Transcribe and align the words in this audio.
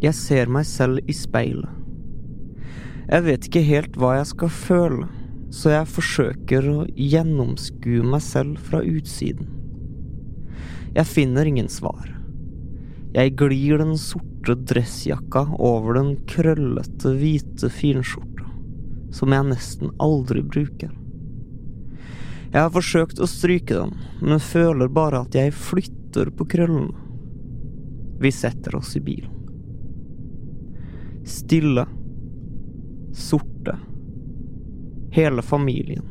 Jeg 0.00 0.16
ser 0.16 0.48
meg 0.48 0.64
selv 0.64 1.04
i 1.04 1.12
speilet. 1.12 1.68
Jeg 3.10 3.24
vet 3.26 3.46
ikke 3.48 3.60
helt 3.66 3.96
hva 4.00 4.14
jeg 4.16 4.28
skal 4.30 4.52
føle, 4.54 5.08
så 5.52 5.74
jeg 5.74 5.90
forsøker 5.92 6.68
å 6.70 6.76
gjennomskue 6.94 8.04
meg 8.06 8.22
selv 8.24 8.62
fra 8.64 8.80
utsiden. 8.86 9.50
Jeg 10.94 11.04
finner 11.10 11.50
ingen 11.50 11.68
svar. 11.68 12.06
Jeg 13.12 13.34
glir 13.36 13.82
den 13.82 13.96
sorte 14.00 14.54
dressjakka 14.70 15.42
over 15.58 15.98
den 15.98 16.14
krøllete, 16.30 17.12
hvite 17.18 17.68
finskjorta, 17.74 18.46
som 19.12 19.34
jeg 19.36 19.48
nesten 19.50 19.92
aldri 20.00 20.44
bruker. 20.46 20.94
Jeg 22.50 22.62
har 22.62 22.72
forsøkt 22.72 23.20
å 23.20 23.28
stryke 23.28 23.74
den, 23.74 23.92
men 24.22 24.40
føler 24.40 24.88
bare 24.88 25.26
at 25.26 25.36
jeg 25.36 25.52
flytter 25.54 26.32
på 26.32 26.48
krøllene. 26.56 26.96
Vi 28.20 28.32
setter 28.34 28.80
oss 28.80 28.94
i 28.96 29.04
bilen. 29.04 29.39
Stille. 31.30 31.86
Sorte. 33.12 33.78
Hele 35.10 35.42
familien. 35.42 36.04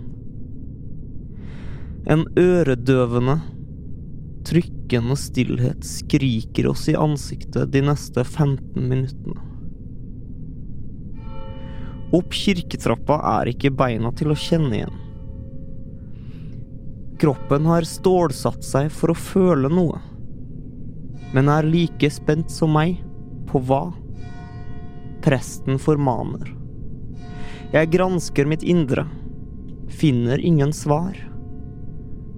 En 2.08 2.24
øredøvende, 2.40 3.36
trykkende 4.48 5.18
stillhet 5.20 5.84
skriker 5.84 6.72
oss 6.72 6.88
i 6.88 6.96
ansiktet 6.96 7.74
de 7.76 7.84
neste 7.84 8.24
15 8.24 8.80
minuttene. 8.80 9.44
Opp 12.16 12.32
kirketrappa 12.34 13.20
er 13.36 13.52
ikke 13.52 13.76
beina 13.76 14.16
til 14.16 14.32
å 14.32 14.40
kjenne 14.40 14.76
igjen. 14.80 15.00
Kroppen 17.20 17.68
har 17.68 17.84
stålsatt 17.84 18.64
seg 18.64 18.88
for 18.96 19.12
å 19.12 19.22
føle 19.30 19.68
noe, 19.68 20.00
men 21.36 21.52
er 21.52 21.68
like 21.68 22.08
spent 22.08 22.56
som 22.56 22.72
meg 22.80 23.04
på 23.52 23.60
hva 23.68 23.90
Presten 25.26 25.80
formaner. 25.82 26.54
Jeg 27.74 27.92
gransker 27.94 28.48
mitt 28.50 28.64
indre. 28.64 29.06
Finner 29.90 30.40
ingen 30.40 30.74
svar. 30.74 31.18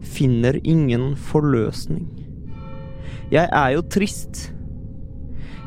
Finner 0.01 0.57
ingen 0.67 1.13
forløsning. 1.15 2.09
Jeg 3.31 3.47
er 3.47 3.69
jo 3.77 3.85
trist. 3.87 4.49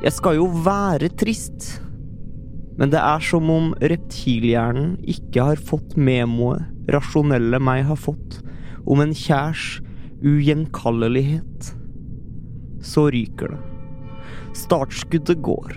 Jeg 0.05 0.13
skal 0.13 0.41
jo 0.41 0.51
være 0.67 1.09
trist. 1.17 1.79
Men 2.77 2.91
det 2.91 3.01
er 3.01 3.23
som 3.23 3.49
om 3.55 3.73
reptilhjernen 3.79 4.97
ikke 5.07 5.49
har 5.53 5.63
fått 5.71 5.95
memoet 5.97 6.67
rasjonelle 6.91 7.61
meg 7.63 7.85
har 7.89 7.97
fått, 7.97 8.41
om 8.85 9.01
en 9.01 9.15
kjærs 9.17 9.79
ugjenkallelighet. 10.25 11.71
Så 12.85 13.09
ryker 13.15 13.55
det. 13.55 13.63
Startskuddet 14.55 15.41
går 15.45 15.73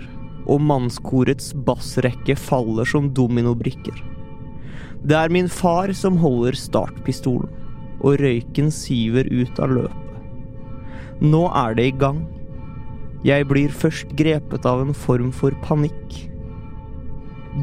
og 0.48 0.62
mannskorets 0.64 1.52
bassrekke 1.66 2.36
faller 2.38 2.88
som 2.88 3.10
dominobrikker. 3.14 4.00
Det 5.04 5.14
er 5.14 5.32
min 5.32 5.48
far 5.52 5.92
som 5.94 6.18
holder 6.18 6.56
startpistolen, 6.58 7.52
og 7.98 8.18
røyken 8.22 8.70
siver 8.74 9.28
ut 9.30 9.60
av 9.62 9.74
løpet. 9.74 10.04
Nå 11.20 11.44
er 11.50 11.74
det 11.74 11.86
i 11.90 11.94
gang. 11.98 12.22
Jeg 13.26 13.48
blir 13.50 13.74
først 13.74 14.12
grepet 14.18 14.66
av 14.66 14.84
en 14.84 14.94
form 14.94 15.32
for 15.34 15.54
panikk. 15.64 16.18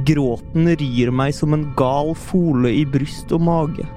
Gråten 0.07 0.67
rir 0.75 1.11
meg 1.15 1.31
som 1.37 1.55
en 1.55 1.69
gal 1.79 2.11
fole 2.19 2.73
i 2.75 2.83
bryst 2.83 3.31
og 3.35 3.45
mage. 3.47 3.87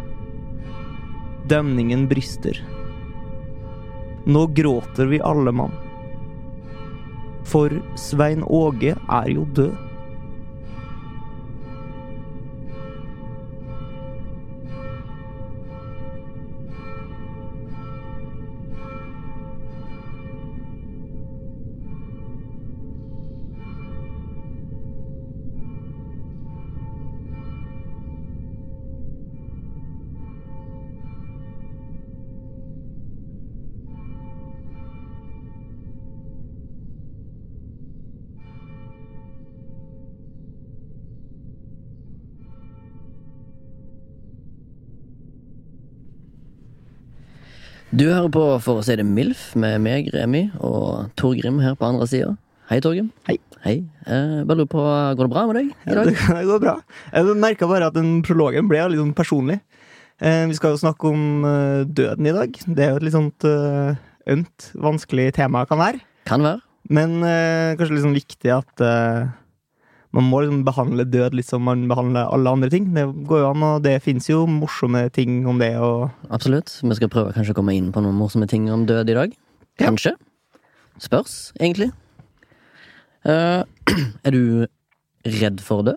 Demningen 1.51 2.07
brister. 2.11 2.61
Nå 4.29 4.47
gråter 4.55 5.11
vi 5.11 5.19
alle 5.25 5.55
mann. 5.55 5.75
For 7.49 7.71
Svein 7.97 8.43
Åge 8.45 8.97
er 9.09 9.31
jo 9.33 9.47
død. 9.57 9.88
Du 47.89 48.05
hører 48.05 48.29
på 48.29 48.43
For 48.61 48.81
å 48.81 48.85
si 48.85 48.95
det 49.01 49.05
MILF 49.07 49.55
med 49.57 49.79
meg, 49.81 50.11
Remi, 50.13 50.49
og 50.61 51.09
Torgrim 51.17 51.57
her 51.63 51.77
på 51.79 51.87
andre 51.89 52.05
sida. 52.11 52.35
Hei, 52.69 52.83
Torgrim. 52.85 53.07
Hei. 53.25 53.39
Hei. 53.65 53.79
Eh, 54.05 54.35
bare 54.45 54.61
lurer 54.61 54.69
på, 54.69 54.83
Går 55.17 55.25
det 55.25 55.33
bra 55.33 55.45
med 55.49 55.57
deg 55.57 55.71
i 55.73 55.97
dag? 55.97 56.11
Det 56.37 56.43
går 56.51 56.61
bra. 56.67 56.75
Jeg 57.15 57.39
merka 57.41 57.69
bare 57.71 57.89
at 57.89 57.97
den 57.97 58.19
prologen 58.27 58.69
ble 58.69 58.83
litt 58.93 59.01
sånn 59.01 59.15
personlig. 59.17 59.57
Eh, 60.21 60.45
vi 60.51 60.59
skal 60.59 60.75
jo 60.75 60.83
snakke 60.83 61.09
om 61.09 61.49
eh, 61.49 61.89
døden 61.89 62.29
i 62.29 62.37
dag. 62.37 62.61
Det 62.69 62.85
er 62.85 62.93
jo 62.93 63.01
et 63.01 63.09
litt 63.09 63.17
sånt 63.17 63.49
eh, 63.49 63.97
ømt, 64.37 64.69
vanskelig 64.85 65.31
tema 65.41 65.65
kan 65.71 65.81
være. 65.81 66.05
Kan 66.29 66.45
være. 66.45 66.61
Men 66.93 67.23
eh, 67.25 67.73
kanskje 67.81 67.97
litt 67.97 68.05
sånn 68.05 68.21
viktig 68.21 68.53
at 68.53 68.85
eh, 68.85 69.33
man 70.17 70.25
må 70.25 70.41
liksom 70.41 70.63
behandle 70.65 71.05
død 71.05 71.37
litt 71.37 71.49
som 71.49 71.67
man 71.69 71.85
behandler 71.91 72.31
alle 72.33 72.55
andre 72.57 72.71
ting. 72.73 72.89
Det 72.97 73.05
går 73.29 73.43
jo 73.43 73.51
an, 73.51 73.65
og 73.67 73.83
det 73.85 73.99
fins 74.05 74.29
jo 74.31 74.47
morsomme 74.49 75.05
ting 75.13 75.43
om 75.49 75.61
det. 75.61 75.75
Absolutt. 76.33 76.73
Vi 76.81 76.97
skal 76.97 77.13
prøve 77.13 77.35
kanskje 77.37 77.53
å 77.53 77.59
komme 77.59 77.77
inn 77.77 77.91
på 77.93 78.03
noen 78.05 78.17
morsomme 78.17 78.49
ting 78.49 78.71
om 78.73 78.87
død 78.89 79.13
i 79.13 79.19
dag. 79.19 79.37
Ja. 79.79 79.91
Kanskje. 79.91 80.15
Spørs, 80.99 81.53
egentlig. 81.61 81.91
Uh, 83.29 83.63
er 84.27 84.35
du 84.35 84.67
redd 85.39 85.61
for 85.65 85.83
å 85.83 85.91
dø? 85.91 85.97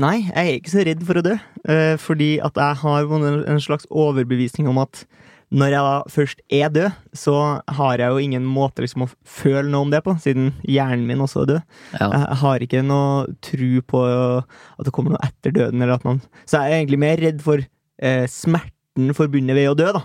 Nei, 0.00 0.24
jeg 0.26 0.46
er 0.46 0.56
ikke 0.58 0.72
så 0.72 0.84
redd 0.86 1.02
for 1.06 1.18
å 1.18 1.24
dø. 1.26 1.34
Uh, 1.66 1.94
fordi 2.00 2.36
at 2.42 2.54
jeg 2.58 2.80
har 2.84 3.14
en 3.18 3.42
en 3.42 3.62
slags 3.62 3.90
overbevisning 3.90 4.70
om 4.70 4.78
at 4.82 5.04
når 5.54 5.70
jeg 5.70 5.86
da 5.86 5.94
først 6.10 6.40
er 6.52 6.72
død, 6.74 6.96
så 7.14 7.34
har 7.78 8.02
jeg 8.02 8.10
jo 8.10 8.22
ingen 8.22 8.46
måte 8.48 8.82
liksom 8.82 9.04
å 9.06 9.10
føle 9.22 9.68
noe 9.68 9.86
om 9.86 9.92
det 9.92 10.00
på, 10.06 10.16
siden 10.22 10.50
hjernen 10.66 11.06
min 11.06 11.22
også 11.22 11.44
er 11.44 11.50
død. 11.52 11.76
Ja. 11.94 12.08
Jeg 12.08 12.38
har 12.42 12.64
ikke 12.66 12.82
noe 12.86 13.36
tro 13.44 13.70
på 13.94 14.02
at 14.08 14.88
det 14.88 14.94
kommer 14.96 15.14
noe 15.14 15.22
etter 15.26 15.54
døden, 15.54 15.84
eller 15.84 16.02
man 16.06 16.22
Så 16.42 16.58
jeg 16.58 16.72
er 16.72 16.82
egentlig 16.82 17.00
mer 17.04 17.22
redd 17.22 17.44
for 17.44 17.62
eh, 17.62 18.26
smerten 18.30 19.14
forbundet 19.14 19.58
ved 19.58 19.70
å 19.70 19.78
dø, 19.78 19.92
da. 19.94 20.04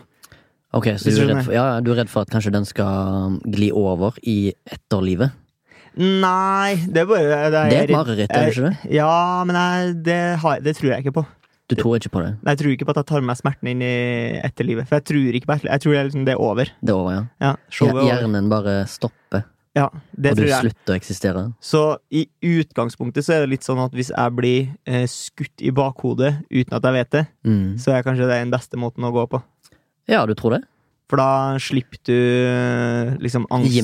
Ok, 0.77 0.91
så 1.01 1.09
du 1.09 1.23
er, 1.25 1.39
for, 1.41 1.53
ja, 1.55 1.66
du 1.81 1.95
er 1.95 2.03
redd 2.03 2.11
for 2.13 2.27
at 2.27 2.33
kanskje 2.33 2.53
den 2.53 2.67
skal 2.69 3.39
gli 3.49 3.71
over 3.73 4.19
i 4.21 4.51
etterlivet? 4.69 5.33
Nei, 5.97 6.78
det 6.85 7.02
er 7.02 7.07
bare 7.09 7.25
Det 7.25 7.40
er, 7.40 7.49
Det 7.49 7.79
er 7.79 7.87
et 7.87 7.95
mareritt, 7.95 8.29
er 8.29 8.45
det 8.45 8.53
ikke 8.53 8.67
det? 8.67 8.93
Ja, 8.93 9.43
men 9.49 9.57
jeg, 9.57 9.95
det, 10.05 10.19
har, 10.43 10.61
det 10.61 10.75
tror 10.78 10.93
jeg 10.93 11.03
ikke 11.07 11.16
på. 11.17 11.25
Du 11.69 11.75
tror 11.77 11.99
ikke 11.99 12.09
på 12.09 12.21
det? 12.25 12.31
Nei, 12.41 12.55
Jeg 12.55 12.59
tror 12.63 12.71
ikke 12.73 12.85
på 12.89 12.93
at 12.95 12.99
jeg 13.03 13.07
tar 13.11 13.21
med 13.21 13.29
meg 13.29 13.37
smerten 13.37 13.67
inn 13.69 13.81
i 13.85 13.93
etterlivet. 14.41 14.87
For 14.89 14.97
jeg 14.97 15.05
tror 15.05 15.37
ikke 15.37 15.45
på 15.51 15.53
etterlivet. 15.55 15.71
Jeg 15.75 15.81
tror 15.83 15.93
det 15.93 15.99
er, 15.99 16.07
liksom, 16.09 16.25
det 16.25 16.33
er 16.33 16.41
over. 16.41 16.71
Det 16.81 16.89
er 16.93 16.97
over, 16.97 17.11
ja. 17.13 17.23
Ja, 17.45 17.51
er 17.53 17.91
over. 17.93 18.07
Hjernen 18.09 18.49
bare 18.49 18.75
stopper, 18.89 19.43
Ja, 19.77 19.85
det 20.17 20.31
og 20.31 20.37
du 20.39 20.41
tror 20.41 20.49
jeg. 20.49 20.63
slutter 20.66 20.93
å 20.95 20.97
eksistere? 20.97 21.43
Så 21.61 21.81
i 22.11 22.23
utgangspunktet 22.41 23.23
så 23.23 23.35
er 23.37 23.45
det 23.45 23.51
litt 23.53 23.67
sånn 23.67 23.79
at 23.85 23.93
hvis 23.93 24.09
jeg 24.09 24.33
blir 24.35 24.71
eh, 24.89 25.05
skutt 25.07 25.61
i 25.61 25.69
bakhodet 25.71 26.33
uten 26.49 26.73
at 26.73 26.83
jeg 26.89 26.93
vet 26.97 27.11
det, 27.11 27.23
Mm. 27.45 27.77
så 27.77 27.93
er 27.93 28.01
kanskje 28.03 28.25
det 28.27 28.41
den 28.41 28.51
beste 28.51 28.75
måten 28.81 29.05
å 29.05 29.13
gå 29.13 29.27
på. 29.29 29.43
Ja, 30.09 30.25
du 30.25 30.33
tror 30.33 30.57
det? 30.57 30.63
For 31.09 31.17
da 31.17 31.57
slipper 31.61 31.97
du 32.05 32.13
eh, 32.13 33.16
liksom 33.21 33.45
angst, 33.49 33.77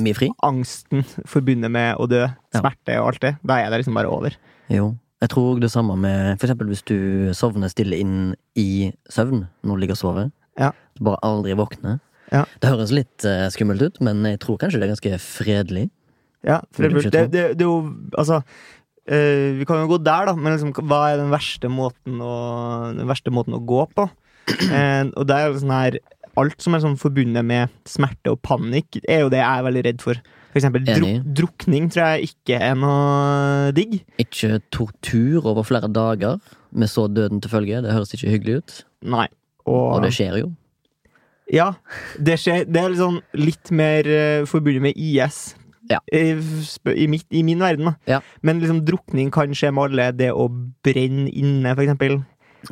angsten 0.44 1.06
forbundet 1.26 1.72
med 1.72 1.96
å 1.98 2.06
dø, 2.10 2.26
smerte 2.54 2.98
og 3.02 3.14
alt 3.14 3.22
det. 3.22 3.36
Da 3.46 3.60
er 3.62 3.70
det 3.70 3.80
liksom 3.84 3.94
bare 3.98 4.10
over. 4.10 4.36
Jo. 4.70 4.96
Jeg 5.24 5.32
tror 5.32 5.62
det 5.64 5.72
samme 5.72 5.96
med 5.98 6.36
for 6.40 6.48
eksempel 6.48 6.70
hvis 6.70 6.84
du 6.86 6.98
sovner 7.38 7.72
stille 7.72 7.98
inn 8.04 8.18
i 8.60 8.92
søvn 9.12 9.46
når 9.64 9.72
du 9.72 9.82
ligger 9.84 9.98
og 9.98 10.02
sover. 10.02 10.32
Ja. 10.60 10.72
Du 10.98 11.06
bare 11.08 11.22
aldri 11.26 11.56
våkner. 11.58 12.02
Ja. 12.34 12.44
Det 12.62 12.72
høres 12.72 12.94
litt 12.96 13.26
uh, 13.28 13.48
skummelt 13.54 13.84
ut, 13.86 14.00
men 14.04 14.24
jeg 14.28 14.42
tror 14.44 14.60
kanskje 14.62 14.82
det 14.82 14.88
er 14.88 14.96
ganske 14.96 15.20
fredelig. 15.24 15.86
Ja, 16.46 16.60
det, 16.78 16.92
det, 17.10 17.12
det, 17.34 17.44
det 17.58 17.64
er 17.64 17.66
jo 17.66 17.90
Altså, 18.14 18.42
uh, 19.10 19.48
vi 19.58 19.66
kan 19.66 19.82
jo 19.82 19.90
gå 19.96 20.02
der, 20.04 20.30
da, 20.30 20.36
men 20.38 20.54
liksom, 20.54 20.74
hva 20.86 21.02
er 21.10 21.22
den 21.22 21.34
verste 21.34 21.72
måten 21.72 22.20
å, 22.22 22.36
den 22.98 23.10
verste 23.10 23.34
måten 23.34 23.58
å 23.58 23.64
gå 23.66 23.86
på? 23.96 24.08
Uh, 24.68 25.10
og 25.18 25.24
det 25.30 25.38
er 25.38 25.48
jo 25.48 25.62
sånn 25.64 25.74
her 25.74 26.00
Alt 26.36 26.60
som 26.60 26.76
er 26.76 26.82
sånn 26.84 26.98
forbundet 27.00 27.48
med 27.48 27.72
smerte 27.88 28.34
og 28.34 28.42
panikk, 28.44 28.98
er 29.08 29.24
jo 29.24 29.30
det 29.32 29.40
jeg 29.40 29.48
er 29.48 29.64
veldig 29.64 29.84
redd 29.86 30.02
for. 30.04 30.20
For 30.56 30.62
eksempel 30.62 30.86
dru 30.88 31.08
drukning 31.36 31.90
tror 31.92 32.14
jeg 32.16 32.30
ikke 32.30 32.60
er 32.64 32.78
noe 32.80 33.74
digg. 33.76 33.98
Ikke 34.24 34.62
tortur 34.72 35.50
over 35.52 35.66
flere 35.68 35.90
dager 35.92 36.38
med 36.72 36.88
så 36.88 37.10
døden 37.12 37.42
til 37.44 37.52
følge. 37.52 37.82
Det 37.84 37.92
høres 37.92 38.16
ikke 38.16 38.32
hyggelig 38.32 38.62
ut. 38.62 38.76
Nei. 39.04 39.26
Og, 39.66 39.98
Og 39.98 40.06
det 40.06 40.14
skjer 40.16 40.38
jo. 40.40 40.54
Ja, 41.52 41.74
det 42.24 42.40
skjer. 42.40 42.64
Det 42.72 42.80
er 42.80 42.94
liksom 42.94 43.20
litt 43.36 43.74
mer 43.76 44.08
uh, 44.08 44.48
forbundet 44.48 44.86
med 44.88 44.96
IS. 44.96 45.58
Ja. 45.92 46.00
I, 46.08 46.40
i, 46.96 47.10
mitt, 47.12 47.28
I 47.36 47.44
min 47.46 47.60
verden, 47.60 47.92
da. 47.92 47.94
Ja. 48.08 48.22
Men 48.42 48.64
liksom 48.64 48.80
drukning 48.88 49.36
kan 49.36 49.52
skje 49.52 49.74
med 49.76 49.90
alle. 49.90 50.08
Det 50.16 50.32
å 50.32 50.48
brenne 50.88 51.28
inne, 51.30 51.76
for 51.76 51.84
eksempel. 51.84 52.22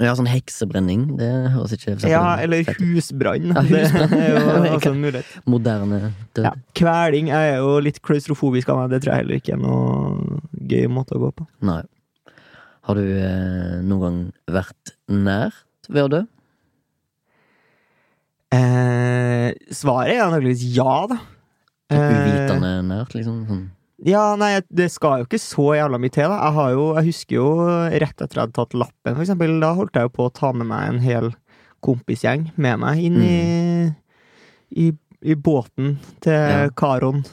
Ja, 0.01 0.13
sånn 0.18 0.30
heksebrenning, 0.30 1.04
det 1.19 1.30
høres 1.54 1.74
ikke 1.75 1.95
sånn 2.01 2.10
Ja, 2.10 2.24
eller 2.42 2.63
fett 2.66 2.80
Ja, 2.81 2.90
husbrann. 2.95 3.51
Det 3.69 3.81
er 3.86 4.31
jo 4.34 4.78
også 4.78 4.94
en 4.94 5.01
mulighet. 5.04 5.34
Moderne 5.50 6.00
død. 6.34 6.45
Ja. 6.48 6.54
Kveling 6.78 7.30
er 7.36 7.60
jo 7.60 7.75
litt 7.84 8.00
klaustrofobisk 8.06 8.72
av 8.74 8.81
meg. 8.81 8.94
Det 8.94 9.04
tror 9.04 9.13
jeg 9.13 9.24
heller 9.24 9.42
ikke 9.42 9.54
er 9.57 9.62
noe 9.62 10.40
gøy 10.72 10.88
måte 10.92 11.18
å 11.18 11.22
gå 11.25 11.30
på. 11.38 11.45
Nei. 11.68 11.81
Har 12.84 13.00
du 13.00 13.04
eh, 13.06 13.78
noen 13.86 14.01
gang 14.04 14.18
vært 14.57 14.95
nært 15.07 15.92
ved 15.94 16.07
å 16.07 16.12
dø? 16.12 16.24
Eh, 18.54 19.50
svaret 19.74 20.18
er 20.18 20.25
antakeligvis 20.25 20.66
ja, 20.75 20.98
da. 21.10 21.22
Eh, 21.94 22.01
Uvitende 22.01 22.75
nært, 22.89 23.16
liksom? 23.18 23.39
Sånn. 23.50 23.63
Ja, 24.04 24.24
nei, 24.40 24.58
det 24.68 24.90
skal 24.92 25.22
jo 25.22 25.28
ikke 25.30 25.40
så 25.40 25.70
jævla 25.78 26.00
mye 26.02 26.12
til, 26.12 26.28
da. 26.28 26.40
Jeg, 26.42 26.56
har 26.58 26.74
jo, 26.76 26.88
jeg 26.98 27.08
husker 27.12 27.38
jo 27.38 27.46
rett 28.04 28.18
etter 28.18 28.36
jeg 28.40 28.42
hadde 28.48 28.58
tatt 28.58 28.76
lappen, 28.76 29.14
for 29.16 29.24
eksempel. 29.24 29.56
Da 29.64 29.72
holdt 29.78 29.96
jeg 30.00 30.10
jo 30.10 30.14
på 30.18 30.28
å 30.28 30.34
ta 30.36 30.52
med 30.56 30.68
meg 30.68 30.90
en 30.90 31.00
hel 31.04 31.30
kompisgjeng 31.84 32.50
med 32.56 32.80
meg 32.84 33.00
inn 33.04 33.22
i, 33.24 33.38
i, 34.84 34.90
i 35.24 35.36
båten 35.36 35.98
til 36.24 36.36
Ja. 36.36 36.68
Karon 36.76 37.24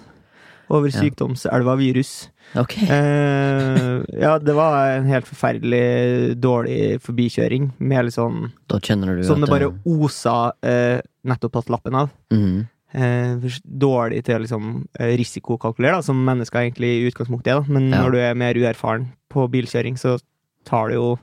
over 0.70 0.92
sykdomselva 0.94 1.74
virus. 1.78 2.30
Ok. 2.58 2.76
Eh, 2.82 4.02
ja, 4.22 4.36
det 4.38 4.54
var 4.54 4.92
en 4.96 5.08
helt 5.10 5.26
forferdelig 5.26 6.36
dårlig 6.38 7.00
forbikjøring, 7.02 7.72
med 7.78 8.06
litt 8.06 8.16
sånn 8.16 8.52
Da 8.70 8.78
du 8.78 9.22
Som 9.26 9.42
det 9.42 9.50
bare 9.50 9.72
osa 9.86 10.52
eh, 10.62 11.00
nettopp 11.26 11.58
tatt 11.58 11.72
lappen 11.74 11.98
av. 12.04 12.12
Mhm. 12.30 12.68
Eh, 12.92 13.36
dårlig 13.64 14.24
til 14.26 14.34
å 14.34 14.40
liksom, 14.42 14.70
eh, 14.98 15.12
risikokalkulere, 15.16 15.92
da, 15.98 16.02
som 16.02 16.16
mennesker 16.26 16.58
egentlig 16.64 16.88
i 16.98 17.10
utgangspunktet 17.10 17.46
er. 17.52 17.60
Da. 17.60 17.72
Men 17.72 17.90
Ja. 17.90 18.02
når 18.02 18.10
du 18.12 18.18
er 18.18 18.34
mer 18.34 18.54
uerfaren 18.54 19.08
på 19.30 19.48
bilkjøring, 19.48 19.94
så 19.96 20.18
tar 20.64 20.88
du 20.88 20.94
jo 20.94 21.18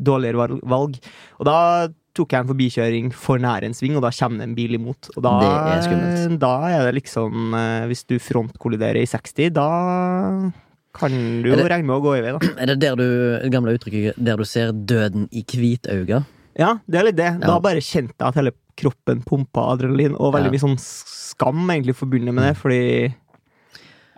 dårligere 0.00 0.60
valg. 0.64 0.96
Og 1.38 1.44
da 1.44 1.88
tok 2.14 2.30
jeg 2.30 2.40
en 2.40 2.48
forbikjøring 2.48 3.12
for 3.12 3.38
nær 3.38 3.62
en 3.64 3.74
sving, 3.74 3.96
og 3.96 4.02
da 4.02 4.10
kommer 4.10 4.38
det 4.38 4.48
en 4.48 4.54
bil 4.54 4.74
imot. 4.78 5.10
Og 5.16 5.22
da, 5.22 5.34
Det 5.40 5.50
er 5.50 5.80
skummelt. 5.82 6.38
da 6.38 6.54
er 6.68 6.90
det 6.92 7.02
liksom 7.02 7.54
eh, 7.54 7.86
Hvis 7.88 8.06
du 8.06 8.18
frontkolliderer 8.18 9.02
i 9.02 9.06
60, 9.06 9.50
da 9.52 10.52
kan 10.94 11.10
du 11.42 11.50
jo 11.50 11.56
regne 11.56 11.84
med 11.84 11.96
å 11.98 12.02
gå 12.04 12.16
i 12.18 12.22
vei, 12.22 12.32
da. 12.38 12.38
Er 12.62 12.66
det 12.70 12.78
der 12.80 12.96
du, 12.96 13.50
gamle 13.50 13.74
uttrykket 13.76 14.14
der 14.16 14.36
du 14.38 14.44
ser 14.44 14.72
døden 14.72 15.28
i 15.32 15.42
hvitauga? 15.42 16.24
Ja, 16.56 16.76
det 16.88 17.00
er 17.00 17.04
litt 17.08 17.16
det. 17.18 17.40
Da 17.40 17.48
Ja. 17.54 17.58
bare 17.58 17.80
kjente 17.82 18.14
jeg 18.14 18.28
at 18.28 18.34
hele 18.36 18.52
kroppen 18.76 19.22
pumpa 19.26 19.68
adrenalin, 19.74 20.14
og 20.18 20.34
veldig 20.34 20.50
Ja. 20.50 20.54
mye 20.54 20.64
sånn 20.64 20.78
skam 20.80 21.64
egentlig 21.70 21.96
forbundet 21.96 22.34
med 22.34 22.44
det, 22.48 22.56
fordi 22.60 23.14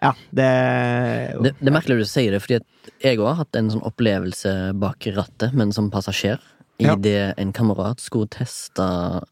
Ja, 0.03 0.13
det, 0.31 1.43
Det, 1.43 1.55
det 1.59 1.69
er 1.71 1.73
merkelig 1.73 1.99
du 1.99 2.05
sier 2.05 2.31
det, 2.33 2.43
fordi 2.45 2.61
jeg 3.03 3.19
òg 3.19 3.27
har 3.31 3.39
hatt 3.41 3.57
en 3.57 3.71
sånn 3.71 3.83
opplevelse 3.83 4.75
bak 4.79 5.07
rattet, 5.17 5.55
men 5.57 5.73
som 5.73 5.91
passasjer. 5.91 6.39
Ja. 6.79 6.93
Idet 6.95 7.35
en 7.41 7.53
kamerat 7.57 7.99
skulle 8.05 8.29
teste 8.29 8.85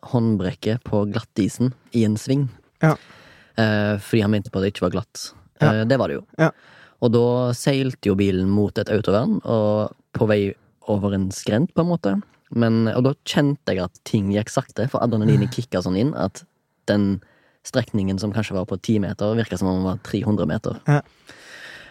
håndbrekket 0.02 0.82
på 0.88 1.04
glattisen 1.12 1.74
i 1.92 2.04
en 2.08 2.16
sving. 2.16 2.48
Ja. 2.82 2.94
Eh, 3.60 3.98
fordi 4.00 4.22
han 4.22 4.30
mente 4.32 4.50
på 4.50 4.56
at 4.58 4.64
det 4.64 4.72
ikke 4.72 4.86
var 4.88 4.94
glatt. 4.96 5.32
Ja. 5.60 5.72
Eh, 5.80 5.84
det 5.84 5.98
var 6.00 6.08
det 6.08 6.16
jo. 6.16 6.24
Ja. 6.40 6.50
Og 7.04 7.12
da 7.12 7.52
seilte 7.52 8.08
jo 8.08 8.14
bilen 8.16 8.48
mot 8.48 8.76
et 8.80 8.88
autovern, 8.88 9.42
og 9.44 9.92
på 10.16 10.26
vei 10.26 10.54
over 10.88 11.12
en 11.12 11.28
skrent, 11.30 11.74
på 11.74 11.84
en 11.84 11.90
måte. 11.92 12.14
Men, 12.50 12.84
og 12.92 13.06
da 13.06 13.14
kjente 13.28 13.74
jeg 13.74 13.86
at 13.86 14.02
ting 14.08 14.32
gikk 14.34 14.52
sakte, 14.52 14.86
for 14.92 15.04
adrenalinet 15.04 15.54
kicka 15.54 15.80
sånn 15.84 15.96
inn 15.98 16.12
at 16.18 16.44
den 16.90 17.22
strekningen 17.64 18.18
som 18.20 18.34
kanskje 18.34 18.56
var 18.58 18.66
på 18.68 18.78
ti 18.84 18.98
meter, 19.00 19.32
virka 19.38 19.56
som 19.58 19.70
om 19.70 19.78
den 19.78 19.86
var 19.88 20.02
300 20.04 20.48
meter. 20.50 20.80
Ja. 20.84 21.00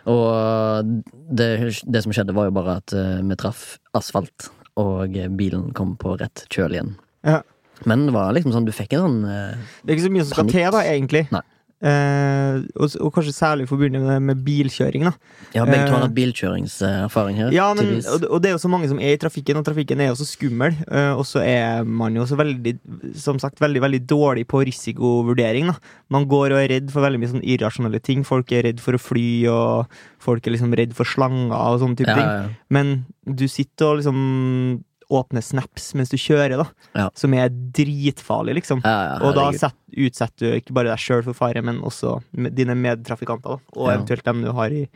Og 0.09 0.91
det, 1.33 1.47
det 1.81 2.03
som 2.03 2.13
skjedde, 2.13 2.35
var 2.35 2.50
jo 2.50 2.55
bare 2.55 2.77
at 2.81 2.94
eh, 2.95 3.23
vi 3.23 3.39
traff 3.39 3.63
asfalt, 3.97 4.51
og 4.79 5.17
bilen 5.38 5.71
kom 5.77 5.95
på 6.00 6.17
rett 6.21 6.45
kjøl 6.53 6.77
igjen. 6.77 6.94
Ja. 7.25 7.41
Men 7.89 8.05
det 8.07 8.13
var 8.15 8.35
liksom 8.35 8.53
sånn, 8.53 8.67
du 8.67 8.73
fikk 8.75 8.94
en 8.95 9.03
sånn 9.03 9.23
eh, 9.27 9.63
Det 9.81 9.91
er 9.91 9.97
ikke 9.97 10.05
så 10.05 10.13
mye 10.13 10.25
som 10.27 10.38
skal 10.38 10.51
til, 10.53 10.69
da, 10.75 10.83
egentlig. 10.94 11.25
Nei. 11.33 11.44
Eh, 11.83 12.62
og, 12.80 12.94
og 13.03 13.09
kanskje 13.12 13.33
særlig 13.35 13.65
forbundet 13.68 14.00
med, 14.00 14.21
med 14.30 14.44
bilkjøring, 14.45 15.03
da. 15.09 15.12
Ja, 15.51 15.65
begge 15.68 15.89
to 15.89 15.91
har 15.91 16.00
Eh, 16.00 16.06
hatt 16.06 16.15
bilkjøringserfaring 16.15 17.41
her. 17.41 17.51
Ja, 17.56 17.65
men, 17.75 17.97
og, 18.07 18.24
og 18.30 18.39
det 18.44 18.50
er 18.50 18.56
jo 18.56 18.62
så 18.63 18.71
mange 18.71 18.88
som 18.88 19.01
er 19.03 19.18
i 19.18 19.19
trafikken, 19.19 19.59
og 19.59 19.65
trafikken 19.68 20.00
er 20.00 20.13
jo 20.13 20.19
så 20.21 20.27
skummel. 20.30 20.77
eh, 20.88 21.12
og 21.12 21.25
så 21.27 21.44
er 21.44 21.83
man 21.83 22.15
jo 22.15 22.24
så 22.30 22.38
veldig, 22.39 22.77
som 23.19 23.41
sagt, 23.41 23.59
veldig 23.59 23.83
veldig 23.83 24.01
dårlig 24.07 24.47
på 24.47 24.63
risikovurdering. 24.69 25.68
da. 25.74 25.75
Man 26.13 26.30
går 26.31 26.56
og 26.56 26.62
er 26.62 26.71
redd 26.77 26.94
for 26.94 27.03
veldig 27.03 27.19
mye 27.19 27.33
sånn 27.33 27.44
irrasjonelle 27.44 28.00
ting. 28.00 28.24
Folk 28.24 28.51
er 28.56 28.63
redd 28.69 28.79
for 28.79 28.95
å 28.95 29.03
fly, 29.03 29.27
og 29.51 30.00
folk 30.24 30.47
er 30.47 30.56
liksom 30.56 30.74
redd 30.79 30.95
for 30.95 31.09
slanger 31.09 31.51
og 31.51 31.83
sånne 31.83 32.00
type 32.00 32.15
ja, 32.15 32.24
ja, 32.24 32.41
ting. 32.47 32.57
Men 32.71 32.95
du 33.27 33.47
sitter 33.51 33.91
og 33.91 34.00
liksom 34.00 34.83
åpner 35.13 35.44
snaps 35.45 35.92
mens 35.98 36.12
du 36.13 36.18
kjører, 36.19 36.57
da. 36.63 36.65
Ja. 36.98 37.07
Som 37.18 37.36
er 37.38 37.51
dritfarlig, 37.54 38.57
liksom. 38.62 38.81
Ja, 38.86 39.19
Og 39.24 39.36
da 39.38 39.50
set, 39.57 39.77
utsetter 39.94 40.50
du 40.56 40.60
ikke 40.60 40.75
bare 40.75 40.94
deg 40.94 41.01
sjøl 41.04 41.24
for 41.27 41.38
fare, 41.38 41.62
men 41.65 41.81
også 41.86 42.18
dine 42.33 42.75
medtrafikanter, 42.80 43.57
da. 43.60 43.77
Og 43.77 43.94
eventuelt 43.94 44.25
dem 44.27 44.44
du 44.45 44.51
har 44.57 44.74
i, 44.74 44.88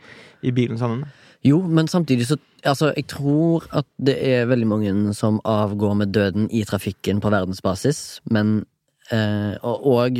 i 0.42 0.54
bilen 0.54 0.80
sammen 0.80 1.04
med. 1.04 1.24
Jo, 1.46 1.60
men 1.62 1.86
samtidig 1.90 2.26
så 2.26 2.38
Altså, 2.66 2.88
jeg 2.96 3.06
tror 3.06 3.68
at 3.70 3.86
det 4.02 4.16
er 4.26 4.48
veldig 4.50 4.66
mange 4.66 4.92
som 5.14 5.36
avgår 5.46 5.92
med 6.00 6.10
døden 6.10 6.48
i 6.50 6.64
trafikken 6.66 7.20
på 7.22 7.30
verdensbasis, 7.30 8.18
men 8.34 8.64
Uh, 9.08 9.56
og, 9.64 9.86
og, 9.88 10.18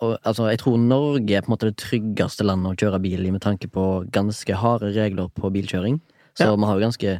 og 0.00 0.12
altså, 0.24 0.46
jeg 0.48 0.58
tror 0.62 0.78
Norge 0.80 1.34
er 1.36 1.42
på 1.44 1.50
en 1.50 1.52
måte 1.52 1.68
det 1.68 1.76
tryggeste 1.76 2.46
landet 2.46 2.70
å 2.72 2.78
kjøre 2.80 3.00
bil 3.04 3.26
i 3.28 3.32
med 3.34 3.42
tanke 3.44 3.68
på 3.68 3.82
ganske 4.14 4.56
harde 4.56 4.94
regler 4.96 5.28
på 5.36 5.50
bilkjøring. 5.52 5.98
Så 6.32 6.46
Ja. 6.48 6.54
vi 6.56 6.64
har 6.64 6.78
jo 6.78 6.86
ganske 6.86 7.12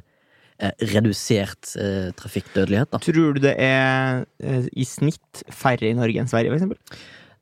redusert 0.95 1.73
eh, 1.81 2.11
trafikkdødelighet, 2.19 2.91
da. 2.95 3.01
Tror 3.03 3.35
du 3.35 3.41
det 3.43 3.55
er 3.61 4.23
eh, 4.41 4.69
i 4.79 4.85
snitt 4.89 5.43
færre 5.51 5.89
i 5.91 5.95
Norge 5.99 6.21
enn 6.23 6.31
Sverige, 6.31 6.55
eksempel? 6.55 6.79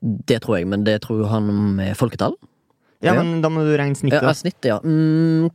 Det 0.01 0.41
tror 0.43 0.57
jeg, 0.59 0.67
men 0.67 0.83
det 0.83 0.97
tror 1.05 1.25
han 1.31 1.51
med 1.77 1.93
folketall. 1.99 2.35
Ja, 3.03 3.13
Ja. 3.13 3.21
men 3.21 3.41
da 3.43 3.49
må 3.51 3.63
du 3.67 3.73
regne 3.77 3.95
snittet. 3.99 4.23
ja, 4.23 4.33
snittet, 4.33 4.69
ja. 4.71 4.79
Mm, 4.83 5.49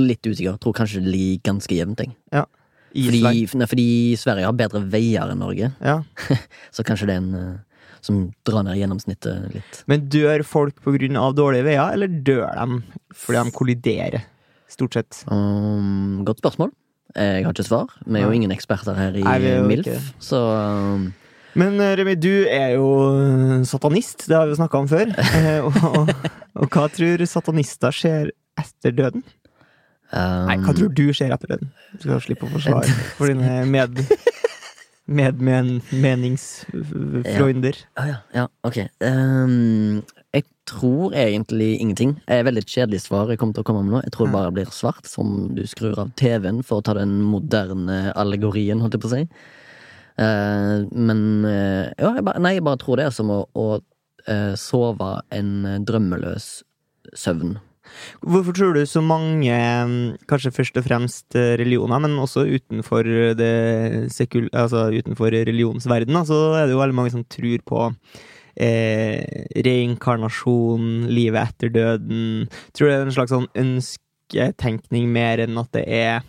litt 0.00 0.24
usikker. 0.26 0.58
Tror 0.60 0.72
kanskje 0.76 1.02
det 1.04 1.12
ligger 1.12 1.52
ganske 1.52 1.76
jevnt. 1.76 2.00
Island. 2.02 2.48
Fordi, 2.92 3.20
nei, 3.56 3.66
fordi 3.68 3.86
Sverige 4.20 4.44
har 4.48 4.52
bedre 4.56 4.82
veier 4.92 5.30
enn 5.32 5.38
Norge. 5.40 5.70
Ja. 5.80 6.02
Så 6.74 6.84
kanskje 6.84 7.08
det 7.08 7.14
er 7.16 7.22
en 7.22 7.34
eh, 7.36 7.60
som 8.02 8.32
drar 8.44 8.64
ned 8.66 8.76
gjennomsnittet 8.80 9.52
litt. 9.54 9.82
Men 9.86 10.08
dør 10.10 10.42
folk 10.44 10.80
av 10.84 11.36
dårlige 11.38 11.64
veier, 11.68 11.92
eller 11.94 12.08
dør 12.08 12.50
de 12.58 12.80
fordi 13.14 13.44
de 13.44 13.54
kolliderer? 13.54 14.24
Stort 14.72 14.94
sett. 14.96 15.18
Um, 15.28 16.22
godt 16.26 16.38
spørsmål. 16.40 16.70
Jeg 17.12 17.44
har 17.44 17.52
ikke 17.52 17.66
svar. 17.66 17.90
Vi 18.06 18.16
er 18.16 18.22
jo 18.24 18.30
ingen 18.32 18.52
eksperter 18.54 18.94
her 18.96 19.12
i 19.20 19.22
Nei, 19.24 19.38
MILF, 19.68 19.84
ikke. 19.86 20.00
så 20.24 20.38
um, 20.40 21.12
Men 21.60 21.76
eh, 21.84 21.92
Remi, 22.00 22.14
du 22.16 22.32
er 22.48 22.70
jo 22.78 22.86
eh, 23.12 23.60
satanist, 23.68 24.24
det 24.30 24.36
har 24.38 24.46
vi 24.48 24.52
jo 24.54 24.60
snakka 24.62 24.76
om 24.80 24.88
før. 24.88 25.06
Eh, 25.42 25.60
og, 25.60 25.72
og, 25.92 26.08
og 26.56 26.66
hva 26.72 26.84
tror 26.92 27.20
satanister 27.28 27.92
skjer 27.92 28.30
etter 28.60 28.90
døden? 28.96 29.22
um, 30.12 30.46
Nei, 30.48 30.56
hva 30.64 30.72
tror 30.76 30.88
du 30.96 31.06
skjer 31.12 31.32
etter 31.36 31.48
døden? 31.52 31.68
Du 31.98 32.02
skal 32.06 32.20
slippe 32.24 32.46
å 32.48 32.52
forsvare 32.56 32.88
for 33.18 33.26
dine 33.28 33.64
med... 33.68 33.90
Medmeningsfreunder. 35.12 37.74
ah, 37.98 38.06
ja, 38.06 38.16
ja, 38.32 38.46
ok. 38.64 38.76
Um, 39.02 40.02
jeg 40.32 40.46
tror 40.68 41.12
egentlig 41.12 41.74
ingenting. 41.82 42.14
Det 42.24 42.38
er 42.38 42.46
veldig 42.46 42.62
kjedelig 42.64 43.02
svar 43.04 43.28
jeg 43.28 43.40
kommer 43.40 43.56
til 43.56 43.64
å 43.64 43.68
komme 43.68 43.82
med 43.84 43.92
nå. 43.92 44.04
Jeg 44.06 44.14
tror 44.14 44.28
det 44.28 44.36
bare 44.36 44.54
blir 44.56 44.70
svart, 44.72 45.08
som 45.08 45.50
du 45.56 45.64
skrur 45.68 45.98
av 46.00 46.14
TV-en 46.16 46.62
for 46.64 46.80
å 46.80 46.86
ta 46.86 46.94
den 46.96 47.18
moderne 47.28 48.14
allegorien, 48.16 48.80
holdt 48.80 48.96
jeg 48.96 49.04
på 49.04 49.10
å 49.10 49.12
si. 49.12 49.26
Eh, 50.20 50.76
men 50.92 51.20
eh, 51.48 51.90
ja, 51.96 52.14
jeg 52.16 52.24
bare, 52.24 52.40
Nei, 52.44 52.56
jeg 52.58 52.64
bare 52.66 52.80
tror 52.80 53.00
det 53.00 53.06
er 53.08 53.14
som 53.16 53.32
å, 53.32 53.42
å 53.52 53.66
eh, 54.28 54.54
sove 54.60 55.12
en 55.36 55.52
drømmeløs 55.88 56.48
søvn. 57.18 57.58
Hvorfor 58.24 58.56
tror 58.56 58.76
du 58.76 58.86
så 58.88 59.02
mange, 59.04 59.52
mm, 59.52 60.26
kanskje 60.30 60.54
først 60.54 60.78
og 60.80 60.86
fremst 60.86 61.36
religioner, 61.36 62.00
men 62.00 62.20
også 62.22 62.46
utenfor 62.48 63.08
det 63.36 63.54
sekul... 64.14 64.46
Altså 64.56 64.86
utenfor 64.94 65.34
religionsverdenen, 65.34 66.24
så 66.24 66.44
er 66.56 66.70
det 66.70 66.76
jo 66.76 66.80
veldig 66.80 66.96
mange 66.96 67.12
som 67.12 67.26
tror 67.26 67.66
på 67.68 67.90
eh, 68.56 69.46
reinkarnasjon, 69.66 71.08
livet 71.12 71.52
etter 71.52 71.72
døden. 71.72 72.50
Tror 72.72 72.90
det 72.90 72.98
er 72.98 73.06
en 73.06 73.16
slags 73.16 73.34
sånn 73.34 73.48
ønsketenkning 73.64 75.08
mer 75.12 75.44
enn 75.44 75.58
at 75.60 75.72
det 75.76 75.86
er 75.86 76.20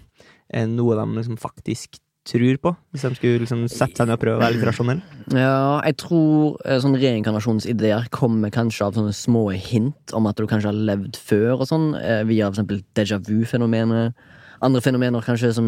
eh, 0.53 0.68
noe 0.70 0.98
de 1.00 1.08
liksom 1.20 1.39
faktisk 1.42 2.00
tror 2.24 2.58
på, 2.63 2.72
hvis 2.94 3.03
de 3.03 3.18
skulle 3.18 3.39
liksom 3.44 3.65
sette 3.68 4.00
seg 4.00 4.08
ned 4.08 4.15
og 4.15 4.22
prøve 4.22 4.38
å 4.38 4.44
være 4.46 4.56
litt 4.56 4.68
rasjonelle. 4.68 5.18
Ja, 5.36 5.82
jeg 5.84 5.98
tror 6.00 6.56
sånn 6.80 6.96
reinkarnasjonsideer 6.96 8.08
kommer 8.15 8.53
kanskje 8.53 8.88
av 8.88 8.96
sånne 8.96 9.15
små 9.18 9.50
hint 9.51 10.13
om 10.15 10.30
at 10.30 10.39
du 10.39 10.48
kanskje 10.48 10.72
har 10.72 10.86
levd 10.92 11.20
før, 11.20 11.58
og 11.58 11.68
sånn, 11.68 11.89
eh, 12.00 12.22
via 12.30 12.48
eksempel 12.48 12.80
déjà 12.96 13.20
vu-fenomenet. 13.27 14.15
Andre 14.63 14.84
fenomener 14.86 15.25
kanskje 15.25 15.51
som 15.58 15.68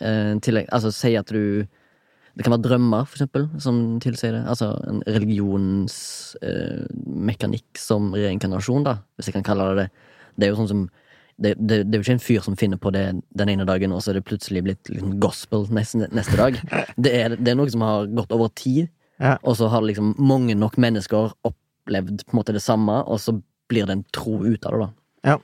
eh, 0.00 0.34
tillegg, 0.42 0.66
altså 0.74 0.90
sier 0.90 1.22
at 1.22 1.30
du 1.30 1.68
Det 2.36 2.44
kan 2.46 2.52
være 2.54 2.62
drømmer, 2.64 3.04
for 3.06 3.16
eksempel, 3.18 3.48
som 3.60 3.98
tilsier 4.00 4.32
det. 4.32 4.44
Altså 4.48 4.70
en 4.88 5.02
religionsmekanikk 5.04 7.68
eh, 7.76 7.80
som 7.82 8.12
reinkarnasjon, 8.16 8.84
da, 8.86 8.94
hvis 9.16 9.26
jeg 9.28 9.34
kan 9.36 9.44
kalle 9.46 9.66
det 9.72 9.76
det. 9.82 9.88
Det 10.36 10.44
er 10.46 10.50
jo 10.54 10.58
sånn 10.62 10.70
som 10.70 10.82
det, 11.42 11.54
det, 11.58 11.76
det 11.88 11.94
er 11.96 11.98
jo 11.98 12.04
ikke 12.06 12.16
en 12.16 12.22
fyr 12.24 12.40
som 12.44 12.56
finner 12.60 12.78
på 12.80 12.90
det 12.94 13.04
den 13.36 13.48
ene 13.52 13.64
dagen, 13.68 13.92
og 13.92 14.00
så 14.04 14.10
er 14.12 14.16
det 14.20 14.28
plutselig 14.28 14.62
blitt 14.64 14.84
liksom 14.92 15.10
gospel 15.20 15.60
neste, 15.74 15.98
neste 16.14 16.36
dag. 16.38 16.52
Det 16.96 17.12
er, 17.18 17.28
det 17.36 17.50
er 17.52 17.56
noe 17.58 17.70
som 17.72 17.82
har 17.84 18.06
gått 18.16 18.32
over 18.36 18.48
tid, 18.58 18.86
Ja. 19.22 19.36
og 19.46 19.54
så 19.58 19.68
har 19.70 19.82
liksom 19.86 20.14
mange 20.18 20.54
nok 20.58 20.76
mennesker 20.80 21.32
opplevd 21.46 22.24
på 22.26 22.30
en 22.32 22.38
måte 22.40 22.52
det 22.56 22.62
samme, 22.64 22.96
og 23.06 23.18
så 23.22 23.32
blir 23.70 23.84
det 23.88 23.94
en 23.98 24.06
tro 24.14 24.34
ut 24.44 24.66
av 24.68 24.72
det, 24.72 24.80
da. 24.80 24.88
Ja. 25.32 25.36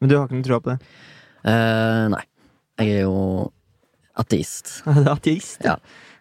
Men 0.00 0.08
du 0.10 0.14
har 0.18 0.24
ikke 0.28 0.38
noe 0.38 0.46
tro 0.48 0.58
på 0.64 0.70
det? 0.74 0.80
Eh, 1.50 2.04
nei. 2.12 2.24
Jeg 2.78 2.88
er 2.94 3.00
jo 3.08 3.16
ateist. 4.18 4.66
Ateist? 5.16 5.58
Ja. 5.66 5.74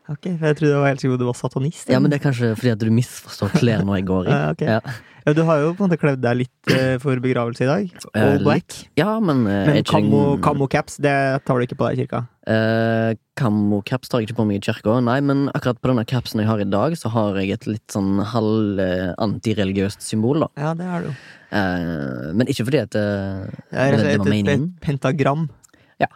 Ok, 0.07 0.23
for 0.39 0.47
jeg 0.47 0.57
trodde 0.61 0.71
det 0.71 0.79
var 0.79 0.91
helt 0.93 1.03
sikkert 1.03 1.19
du 1.19 1.27
var 1.27 1.35
satanist. 1.35 1.89
Ja, 1.91 1.99
men 1.99 2.11
det 2.11 2.21
er 2.21 2.25
kanskje 2.29 2.53
fordi 2.55 2.71
at 2.71 2.79
du 2.79 2.89
misforstår 2.95 3.53
klær 3.59 3.83
nå 3.83 3.97
jeg 3.99 4.07
går 4.07 4.29
i. 4.29 4.33
Ja, 4.37 4.49
ok. 4.55 4.65
Ja. 4.67 4.79
Ja, 5.27 5.33
du 5.35 5.41
har 5.43 5.59
jo 5.59 5.73
på 5.75 5.83
en 5.83 5.89
måte 5.89 5.97
kledd 5.99 6.21
deg 6.23 6.37
litt 6.39 6.69
eh, 6.71 6.93
for 7.03 7.19
begravelse 7.19 7.65
i 7.65 7.67
dag. 7.67 7.89
Eh, 8.15 8.21
All 8.23 8.37
black. 8.45 8.77
Ja, 8.95 9.17
men, 9.19 9.41
eh, 9.51 9.65
Men 9.67 9.83
camo, 9.83 10.37
kammo, 10.39 10.69
caps, 10.71 10.95
det 11.03 11.11
tar 11.43 11.59
du 11.59 11.65
ikke 11.65 11.75
på 11.81 11.89
deg 11.89 11.97
i 11.97 12.05
kirka? 12.05 12.21
Camo 13.35 13.81
caps 13.83 14.07
tar 14.07 14.23
jeg 14.23 14.29
ikke 14.29 14.37
på 14.39 14.45
meg 14.47 14.61
i 14.61 14.63
kirka. 14.69 14.95
Nei, 15.03 15.17
men 15.19 15.49
akkurat 15.51 15.81
på 15.83 15.91
denne 15.91 16.07
capsen 16.07 16.39
jeg 16.39 16.47
har 16.47 16.63
i 16.63 16.69
dag, 16.71 16.95
så 16.95 17.11
har 17.11 17.41
jeg 17.41 17.57
et 17.57 17.67
litt 17.67 17.91
sånn 17.91 18.21
halv 18.23 18.79
uh, 18.79 19.11
antireligiøst 19.27 20.07
symbol, 20.07 20.45
da. 20.45 20.49
Ja, 20.63 20.71
det 20.79 20.87
har 20.93 21.03
du. 21.09 21.11
Eh, 21.11 22.31
men 22.31 22.47
ikke 22.47 22.69
fordi 22.69 22.85
at 22.85 22.95
uh, 22.95 23.43
er 23.75 23.99
det, 23.99 24.17
var 24.23 24.31
meningen. 24.31 24.69
et, 24.71 24.79
et 24.79 24.87
pentagram. 24.87 25.49
Ja. 25.99 26.07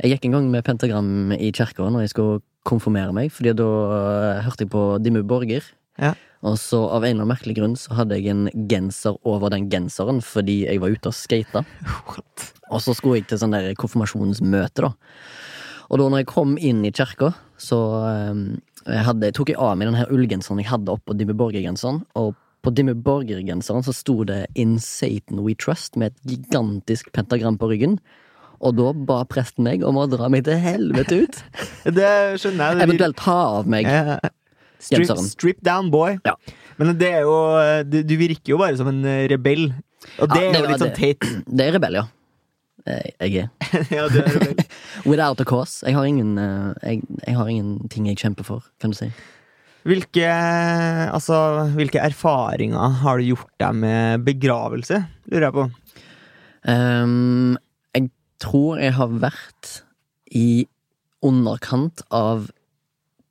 Jeg 0.00 0.16
gikk 0.16 0.30
en 0.30 0.40
gang 0.40 0.48
med 0.56 0.64
pentagram 0.64 1.36
i 1.36 1.52
kirka 1.52 1.92
når 1.92 2.08
jeg 2.08 2.16
skulle 2.16 2.40
konfirmere 2.66 3.14
meg, 3.16 3.32
fordi 3.34 3.54
da 3.58 3.68
eh, 3.96 4.44
hørte 4.46 4.66
jeg 4.66 4.72
på 4.74 4.84
Dimmu 5.02 5.22
Borger. 5.28 5.64
Ja. 6.00 6.14
Og 6.46 6.58
så 6.60 6.78
av 6.84 7.02
en 7.02 7.14
eller 7.14 7.24
annen 7.24 7.32
merkelig 7.32 7.56
grunn 7.56 7.74
så 7.80 7.96
hadde 7.96 8.18
jeg 8.18 8.30
en 8.30 8.68
genser 8.70 9.16
over 9.26 9.50
den 9.54 9.70
genseren 9.72 10.20
fordi 10.22 10.60
jeg 10.66 10.82
var 10.82 10.92
ute 10.92 11.10
og 11.10 11.16
skata. 11.16 11.64
Og 12.66 12.82
så 12.82 12.94
skulle 12.98 13.20
jeg 13.20 13.28
til 13.30 13.40
sånn 13.40 13.54
der 13.54 13.72
konfirmasjonsmøte, 13.78 14.88
da. 14.88 14.92
Og 15.86 16.00
da 16.00 16.08
når 16.10 16.24
jeg 16.24 16.30
kom 16.32 16.56
inn 16.58 16.82
i 16.86 16.90
kirka, 16.94 17.30
så 17.62 17.78
eh, 18.10 18.40
jeg 18.86 19.06
hadde, 19.06 19.30
tok 19.34 19.52
jeg 19.52 19.60
av 19.62 19.76
meg 19.78 19.90
den 19.90 19.98
her 19.98 20.10
ullgenseren 20.14 20.60
jeg 20.62 20.70
hadde 20.70 20.94
oppå 20.94 21.14
Dimmu 21.16 21.34
Borger-genseren. 21.38 22.02
Og 22.18 22.34
på 22.66 22.72
Dimmu 22.74 22.96
Borger-genseren 23.06 23.86
så 23.86 23.94
sto 23.94 24.20
det 24.26 24.44
In 24.58 24.76
Satan 24.82 25.44
We 25.46 25.54
Trust 25.58 25.98
med 25.98 26.12
et 26.12 26.32
gigantisk 26.34 27.12
pentagram 27.14 27.58
på 27.58 27.70
ryggen. 27.70 28.00
Og 28.60 28.76
da 28.78 28.92
ba 29.08 29.18
presten 29.28 29.66
meg 29.66 29.84
om 29.86 29.98
å 30.00 30.06
dra 30.10 30.28
meg 30.32 30.44
til 30.48 30.56
helvete 30.62 31.18
ut. 31.26 31.40
Det 31.98 32.10
skjønner 32.40 32.76
jeg. 32.78 32.86
Eventuelt 32.88 33.18
ta 33.20 33.36
av 33.60 33.68
meg. 33.70 33.88
Strip, 34.82 35.08
strip 35.30 35.60
down, 35.64 35.90
boy. 35.92 36.18
Ja. 36.26 36.34
Men 36.76 36.92
det 37.00 37.08
er 37.08 37.22
jo 37.24 37.36
Du, 37.88 38.02
du 38.04 38.12
virker 38.20 38.52
jo 38.52 38.58
bare 38.60 38.76
som 38.76 38.90
en 38.92 38.98
eh, 39.08 39.24
rebell. 39.32 39.70
Og 40.20 40.28
det 40.34 40.42
Ja, 40.44 40.50
er 40.52 40.60
jo 40.60 40.68
litt 40.74 40.82
sånn 40.84 40.96
teit. 40.96 41.24
Det 41.56 41.64
er 41.70 41.72
rebell, 41.78 41.96
ja. 41.98 42.04
Eh, 42.86 43.08
Jeg 43.24 43.46
er. 43.46 43.48
ja, 43.96 44.04
du 44.12 44.18
er 44.20 44.28
rebell. 44.36 44.60
Without 45.10 45.40
a 45.40 45.46
cause. 45.48 45.80
Jeg 45.86 45.96
har 45.96 46.04
ingen 46.06 46.36
eh, 46.38 46.68
jeg, 46.92 47.00
jeg 47.24 47.38
har 47.38 47.48
ingenting 47.50 48.10
jeg 48.12 48.20
kjemper 48.20 48.46
for, 48.46 48.68
kan 48.82 48.92
du 48.92 48.98
si. 49.00 49.08
Hvilke, 49.86 50.26
altså, 51.14 51.36
hvilke 51.76 52.00
erfaringer 52.02 52.96
har 53.04 53.20
du 53.22 53.28
gjort 53.28 53.52
deg 53.62 53.76
med 53.84 54.24
begravelse, 54.26 54.98
lurer 55.30 55.46
jeg 55.46 55.54
på? 55.54 55.66
Jeg 56.66 57.60
tror 58.42 58.78
jeg 58.82 58.92
har 58.98 59.08
vært 59.22 59.80
i 60.36 60.66
underkant 61.24 62.02
av 62.14 62.48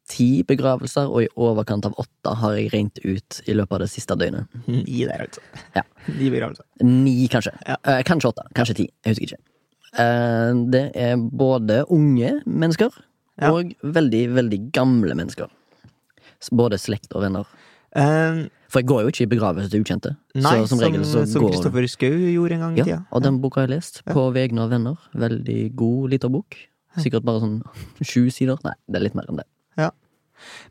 ti 0.09 0.43
begravelser, 0.45 1.09
og 1.09 1.23
i 1.25 1.29
overkant 1.41 1.85
av 1.87 1.95
åtte 2.01 2.33
har 2.41 2.53
jeg 2.59 2.69
regnet 2.73 2.99
ut 3.01 3.39
i 3.49 3.55
løpet 3.57 3.73
av 3.73 3.81
det 3.85 3.89
siste 3.89 4.17
døgnet. 4.19 4.45
Ni 4.69 4.99
der, 5.07 5.23
altså. 5.25 5.41
Ja. 5.73 5.81
Ni 6.19 6.29
begravelser. 6.29 6.65
Ni, 6.85 7.15
kanskje. 7.31 7.55
Ja. 7.65 7.77
Eh, 7.89 8.01
kanskje 8.05 8.29
åtte. 8.29 8.45
Kanskje 8.57 8.75
ti. 8.83 8.85
Jeg 9.05 9.15
husker 9.15 9.31
ikke. 9.31 9.41
Eh, 10.03 10.51
det 10.75 10.83
er 11.07 11.15
både 11.17 11.83
unge 11.93 12.35
mennesker 12.45 12.93
Ja. 13.41 13.49
og 13.51 13.73
veldig, 13.81 14.21
veldig 14.37 14.59
gamle 14.77 15.15
mennesker. 15.17 15.49
Både 16.53 16.77
slekt 16.79 17.15
og 17.17 17.23
venner. 17.25 17.49
Eh, 17.97 18.45
For 18.75 18.83
jeg 18.83 18.89
går 18.91 19.01
jo 19.05 19.11
ikke 19.13 19.23
i 19.23 19.31
begravelse 19.31 19.71
til 19.71 19.85
ukjente. 19.85 20.11
nei, 20.35 20.53
så 20.59 20.67
som 20.73 20.83
regel 20.83 21.05
så 21.07 21.23
som 21.31 21.45
går 21.45 21.53
Kristoffer 21.55 21.87
Schou 21.87 22.11
gjorde 22.35 22.57
en 22.57 22.63
gang 22.65 22.75
i 22.75 22.81
Ja, 22.83 22.85
tida. 22.89 23.01
og 23.09 23.23
den 23.23 23.39
boka 23.39 23.61
har 23.61 23.69
jeg 23.69 23.77
lest. 23.77 24.01
På 24.11 24.27
vegne 24.35 24.65
av 24.65 24.73
venner. 24.75 24.99
Veldig 25.15 25.59
god 25.79 26.09
lita 26.11 26.29
bok. 26.29 26.57
Sikkert 26.99 27.23
bare 27.27 27.39
sånn 27.43 27.61
sju 28.09 28.27
sider. 28.29 28.59
Nei, 28.67 28.75
det 28.91 28.99
er 28.99 29.05
litt 29.07 29.15
mer 29.15 29.31
enn 29.31 29.39
det. 29.39 29.47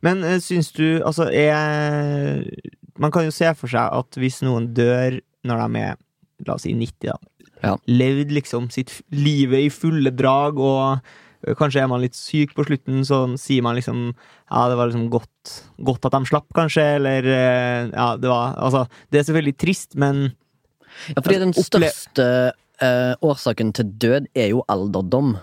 Men 0.04 0.20
uh, 0.20 0.38
syns 0.44 0.72
du 0.76 1.00
Altså, 1.00 1.28
er 1.32 2.44
Man 3.00 3.10
kan 3.14 3.24
jo 3.24 3.32
se 3.34 3.48
for 3.56 3.72
seg 3.72 3.94
at 3.96 4.18
hvis 4.20 4.42
noen 4.44 4.70
dør 4.76 5.20
når 5.44 5.62
de 5.64 5.80
er 5.86 5.96
La 6.44 6.56
oss 6.58 6.64
si 6.66 6.74
90, 6.76 7.08
da. 7.08 7.14
Ja. 7.64 7.74
Levd 7.88 8.32
liksom 8.34 8.66
sitt 8.74 8.90
livet 9.14 9.62
i 9.64 9.70
fulle 9.72 10.10
drag, 10.12 10.58
og 10.60 10.98
kanskje 11.58 11.82
er 11.82 11.88
man 11.90 12.00
litt 12.02 12.16
syk 12.16 12.54
på 12.56 12.64
slutten, 12.66 13.02
så 13.04 13.22
sier 13.40 13.62
man 13.66 13.76
liksom 13.76 14.14
Ja, 14.50 14.68
det 14.70 14.76
var 14.78 14.88
liksom 14.90 15.08
godt, 15.12 15.54
godt 15.84 16.06
at 16.08 16.12
de 16.16 16.26
slapp, 16.30 16.46
kanskje, 16.56 16.84
eller 16.98 17.26
eh, 17.28 17.90
Ja, 17.92 18.16
det 18.16 18.28
var 18.30 18.54
Altså, 18.56 18.86
det 19.10 19.20
er 19.20 19.26
selvfølgelig 19.28 19.56
trist, 19.60 19.94
men 20.00 20.24
Ja, 21.14 21.20
fordi 21.20 21.40
den 21.42 21.52
Altså, 21.54 21.66
største 21.68 22.26
eh, 22.80 23.14
årsaken 23.22 23.72
til 23.74 23.90
død 23.98 24.26
er 24.34 24.48
jo 24.52 24.62
alderdom, 24.68 25.36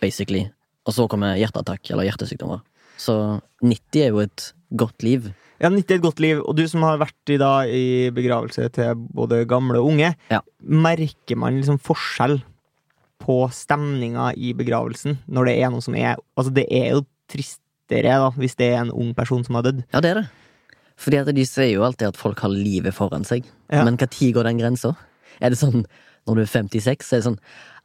basically. 0.00 0.46
Og 0.86 0.94
så 0.96 1.06
kommer 1.10 1.36
hjerteattakk 1.38 1.90
eller 1.92 2.06
hjertesykdommer. 2.08 2.62
Så 3.00 3.14
90 3.64 4.02
er 4.04 4.08
jo 4.14 4.20
et 4.24 4.46
godt 4.76 5.02
liv. 5.06 5.30
Ja, 5.60 5.68
90 5.68 5.90
er 5.92 5.98
et 5.98 6.04
godt 6.04 6.20
liv, 6.22 6.40
og 6.40 6.56
du 6.56 6.62
som 6.70 6.82
har 6.86 6.98
vært 7.02 7.32
i, 7.34 7.36
da, 7.40 7.50
i 7.68 8.08
begravelse 8.14 8.68
til 8.72 8.94
både 9.12 9.42
gamle 9.48 9.80
og 9.82 9.90
unge, 9.92 10.14
Ja. 10.30 10.40
merker 10.62 11.36
man 11.36 11.58
liksom 11.60 11.78
forskjell 11.82 12.38
på 13.20 13.42
stemninga 13.54 14.30
i 14.36 14.52
begravelsen 14.56 15.18
når 15.28 15.50
det 15.50 15.56
er 15.60 15.72
noe 15.72 15.84
som 15.84 15.96
er 15.98 16.16
Altså, 16.38 16.52
det 16.56 16.66
er 16.72 16.94
jo 16.94 17.04
tristere 17.30 18.18
da, 18.22 18.30
hvis 18.36 18.56
det 18.58 18.72
er 18.72 18.84
en 18.84 18.94
ung 18.94 19.12
person 19.14 19.42
som 19.46 19.58
har 19.58 19.66
dødd. 19.68 19.82
Ja, 19.92 20.02
det 20.02 20.10
er 20.10 20.22
det. 20.22 20.28
Fordi 21.00 21.20
at 21.20 21.30
de 21.36 21.44
sier 21.48 21.74
jo 21.74 21.84
alltid 21.86 22.10
at 22.10 22.20
folk 22.20 22.40
har 22.44 22.52
livet 22.52 22.96
foran 22.96 23.24
seg. 23.24 23.46
Ja. 23.70 23.84
Men 23.86 23.96
når 24.00 24.32
går 24.34 24.48
den 24.48 24.60
grensa? 24.60 24.94
Er 25.40 25.52
det 25.52 25.60
sånn 25.60 25.84
når 26.28 26.36
du 26.36 26.42
er 26.42 26.50
56, 26.52 27.06
så 27.06 27.16
er 27.16 27.22
det 27.22 27.28
sånn 27.30 27.38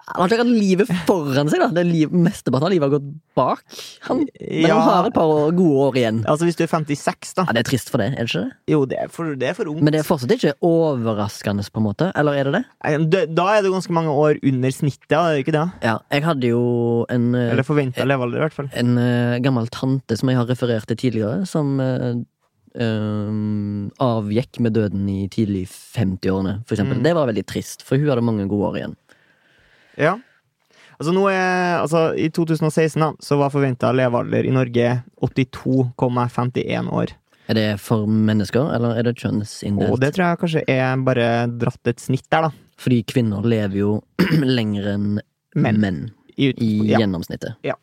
Han 0.06 0.22
har 0.22 0.30
ikke 0.30 0.44
hatt 0.44 0.52
livet 0.54 0.90
foran 1.08 1.50
seg, 1.50 1.64
da! 1.64 1.68
Det 1.74 1.84
liv, 1.88 2.12
Mesteparten 2.14 2.68
av 2.68 2.74
livet 2.74 2.86
har 2.86 2.94
gått 3.00 3.08
bak 3.36 3.64
han. 4.06 4.20
Men 4.40 4.68
Ja. 4.70 4.76
han 4.78 4.84
har 4.86 5.08
et 5.08 5.16
par 5.16 5.26
år- 5.26 5.56
gode 5.58 5.80
år 5.88 5.98
igjen. 5.98 6.20
Altså, 6.30 6.46
hvis 6.46 6.56
du 6.60 6.64
er 6.64 6.70
56, 6.70 7.34
da 7.34 7.46
Ja, 7.48 7.54
Det 7.54 7.66
er 7.66 7.70
trist 7.72 7.90
for 7.90 7.98
det, 7.98 8.14
er 8.14 8.22
det 8.22 8.30
ikke 8.30 8.44
det? 8.46 8.52
Jo, 8.68 8.86
det 8.86 8.98
er 9.02 9.08
for, 9.10 9.36
det 9.36 9.50
er 9.50 9.54
for 9.58 9.66
ungt. 9.66 9.82
Men 9.82 9.94
det 9.94 10.00
er 10.00 10.08
fortsatt 10.08 10.32
ikke 10.38 10.54
overraskende, 10.62 11.66
på 11.72 11.82
en 11.82 11.88
måte. 11.90 12.12
Eller 12.16 12.34
er 12.38 12.44
det 12.44 12.54
det? 12.54 13.10
Da 13.10 13.26
da 13.26 13.48
er 13.58 13.62
det 13.64 13.72
ganske 13.74 13.92
mange 13.92 14.14
år 14.14 14.38
under 14.44 14.70
snittet, 14.70 15.12
er 15.18 15.34
det 15.36 15.46
ikke 15.46 15.58
det? 15.58 15.66
Ja, 15.82 15.98
jeg 16.12 16.24
hadde 16.24 16.48
jo 16.54 17.06
en 17.10 17.34
eh, 17.34 17.52
Eller 17.52 17.64
forventa 17.64 18.06
levealder, 18.06 18.38
i 18.38 18.46
hvert 18.46 18.54
fall. 18.54 18.70
En 18.74 18.98
uh, 18.98 19.40
gammel 19.40 19.68
tante 19.70 20.16
som 20.18 20.30
jeg 20.30 20.38
har 20.38 20.46
referert 20.46 20.86
til 20.86 20.98
tidligere, 20.98 21.48
som 21.48 21.80
uh, 21.80 22.14
Um, 22.78 23.90
avgikk 24.04 24.60
med 24.60 24.74
døden 24.76 25.08
i 25.08 25.30
tidlig 25.32 25.62
50-årene, 25.96 26.58
for 26.68 26.76
eksempel. 26.76 26.98
Mm. 27.00 27.04
Det 27.06 27.14
var 27.16 27.30
veldig 27.30 27.46
trist, 27.48 27.86
for 27.88 27.96
hun 27.96 28.10
hadde 28.12 28.26
mange 28.26 28.48
gode 28.52 28.68
år 28.68 28.76
igjen. 28.82 28.96
Ja. 29.98 30.16
Altså, 30.96 31.12
nå 31.12 31.26
er, 31.28 31.82
altså, 31.82 32.08
I 32.16 32.30
2016 32.32 33.02
da, 33.04 33.12
så 33.20 33.38
var 33.40 33.52
forventa 33.52 33.92
levealder 33.92 34.48
i 34.48 34.54
Norge 34.56 34.90
82,51 35.22 36.92
år. 36.92 37.14
Er 37.52 37.54
det 37.60 37.66
for 37.84 38.08
mennesker, 38.10 38.72
eller 38.74 38.96
er 38.98 39.04
det 39.06 39.18
Og 39.18 39.22
kjønnsinndelt? 39.26 40.00
det 40.02 40.14
tror 40.16 40.26
jeg 40.32 40.40
kanskje 40.42 40.64
er 40.72 41.02
bare 41.06 41.28
dratt 41.52 41.92
et 41.92 42.00
snitt 42.02 42.26
der, 42.32 42.48
da. 42.48 42.52
Fordi 42.82 43.04
kvinner 43.08 43.46
lever 43.46 43.78
jo 43.84 43.92
lenger 44.58 44.88
enn 44.96 45.10
Menn. 45.56 45.78
menn, 45.80 46.00
I, 46.36 46.50
i 46.52 46.72
ja. 46.90 47.00
gjennomsnittet. 47.00 47.56
Ja. 47.64 47.78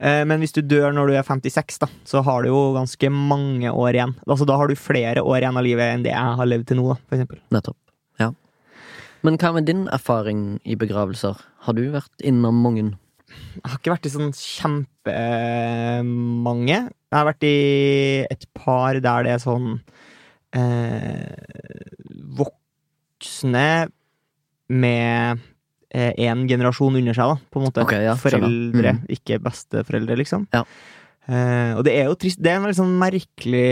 Men 0.00 0.38
hvis 0.40 0.54
du 0.56 0.62
dør 0.64 0.94
når 0.96 1.10
du 1.10 1.14
er 1.18 1.24
56, 1.26 1.80
da, 1.82 1.88
så 2.08 2.22
har 2.24 2.42
du 2.42 2.48
jo 2.48 2.60
ganske 2.72 3.10
mange 3.12 3.68
år 3.68 3.98
igjen. 3.98 4.14
Altså, 4.30 4.46
da 4.48 4.54
har 4.56 4.70
du 4.70 4.78
flere 4.78 5.20
år 5.20 5.42
igjen 5.42 5.58
av 5.60 5.66
livet 5.66 5.90
enn 5.96 6.04
det 6.06 6.14
jeg 6.14 6.36
har 6.38 6.48
levd 6.48 6.68
til 6.70 6.78
nå, 6.78 6.86
da, 6.92 6.96
for 7.04 7.18
eksempel. 7.18 7.40
Nettopp. 7.52 7.76
Men 9.26 9.34
hva 9.40 9.50
med 9.56 9.64
din 9.68 9.82
erfaring 9.92 10.40
i 10.64 10.74
begravelser? 10.80 11.34
Har 11.66 11.74
du 11.76 11.82
vært 11.92 12.16
innom 12.24 12.56
mange? 12.64 12.84
Jeg 13.30 13.66
har 13.66 13.78
ikke 13.78 13.92
vært 13.92 14.06
i 14.08 14.14
sånn 14.14 14.32
kjempemange. 14.34 16.78
Jeg 16.88 17.16
har 17.16 17.26
vært 17.28 17.44
i 17.46 17.56
et 18.30 18.44
par 18.56 18.94
der 18.96 19.22
det 19.26 19.32
er 19.34 19.40
sånn 19.42 19.66
eh, 20.56 21.36
voksne 22.40 23.70
med 24.70 25.38
én 25.90 26.46
generasjon 26.46 26.94
under 27.00 27.14
seg, 27.16 27.26
da, 27.32 27.36
på 27.50 27.58
en 27.58 27.64
måte. 27.66 27.82
Okay, 27.82 28.04
ja. 28.06 28.14
Foreldre, 28.18 28.92
mm. 29.00 29.06
ikke 29.16 29.40
besteforeldre, 29.42 30.14
liksom. 30.20 30.42
Ja. 30.54 30.62
Eh, 31.30 31.72
og 31.78 31.84
det 31.86 31.92
er 31.94 32.08
jo 32.08 32.16
trist. 32.18 32.40
Det 32.42 32.50
er 32.50 32.56
en 32.58 32.64
veldig 32.66 32.78
sånn 32.80 32.94
merkelig 32.98 33.66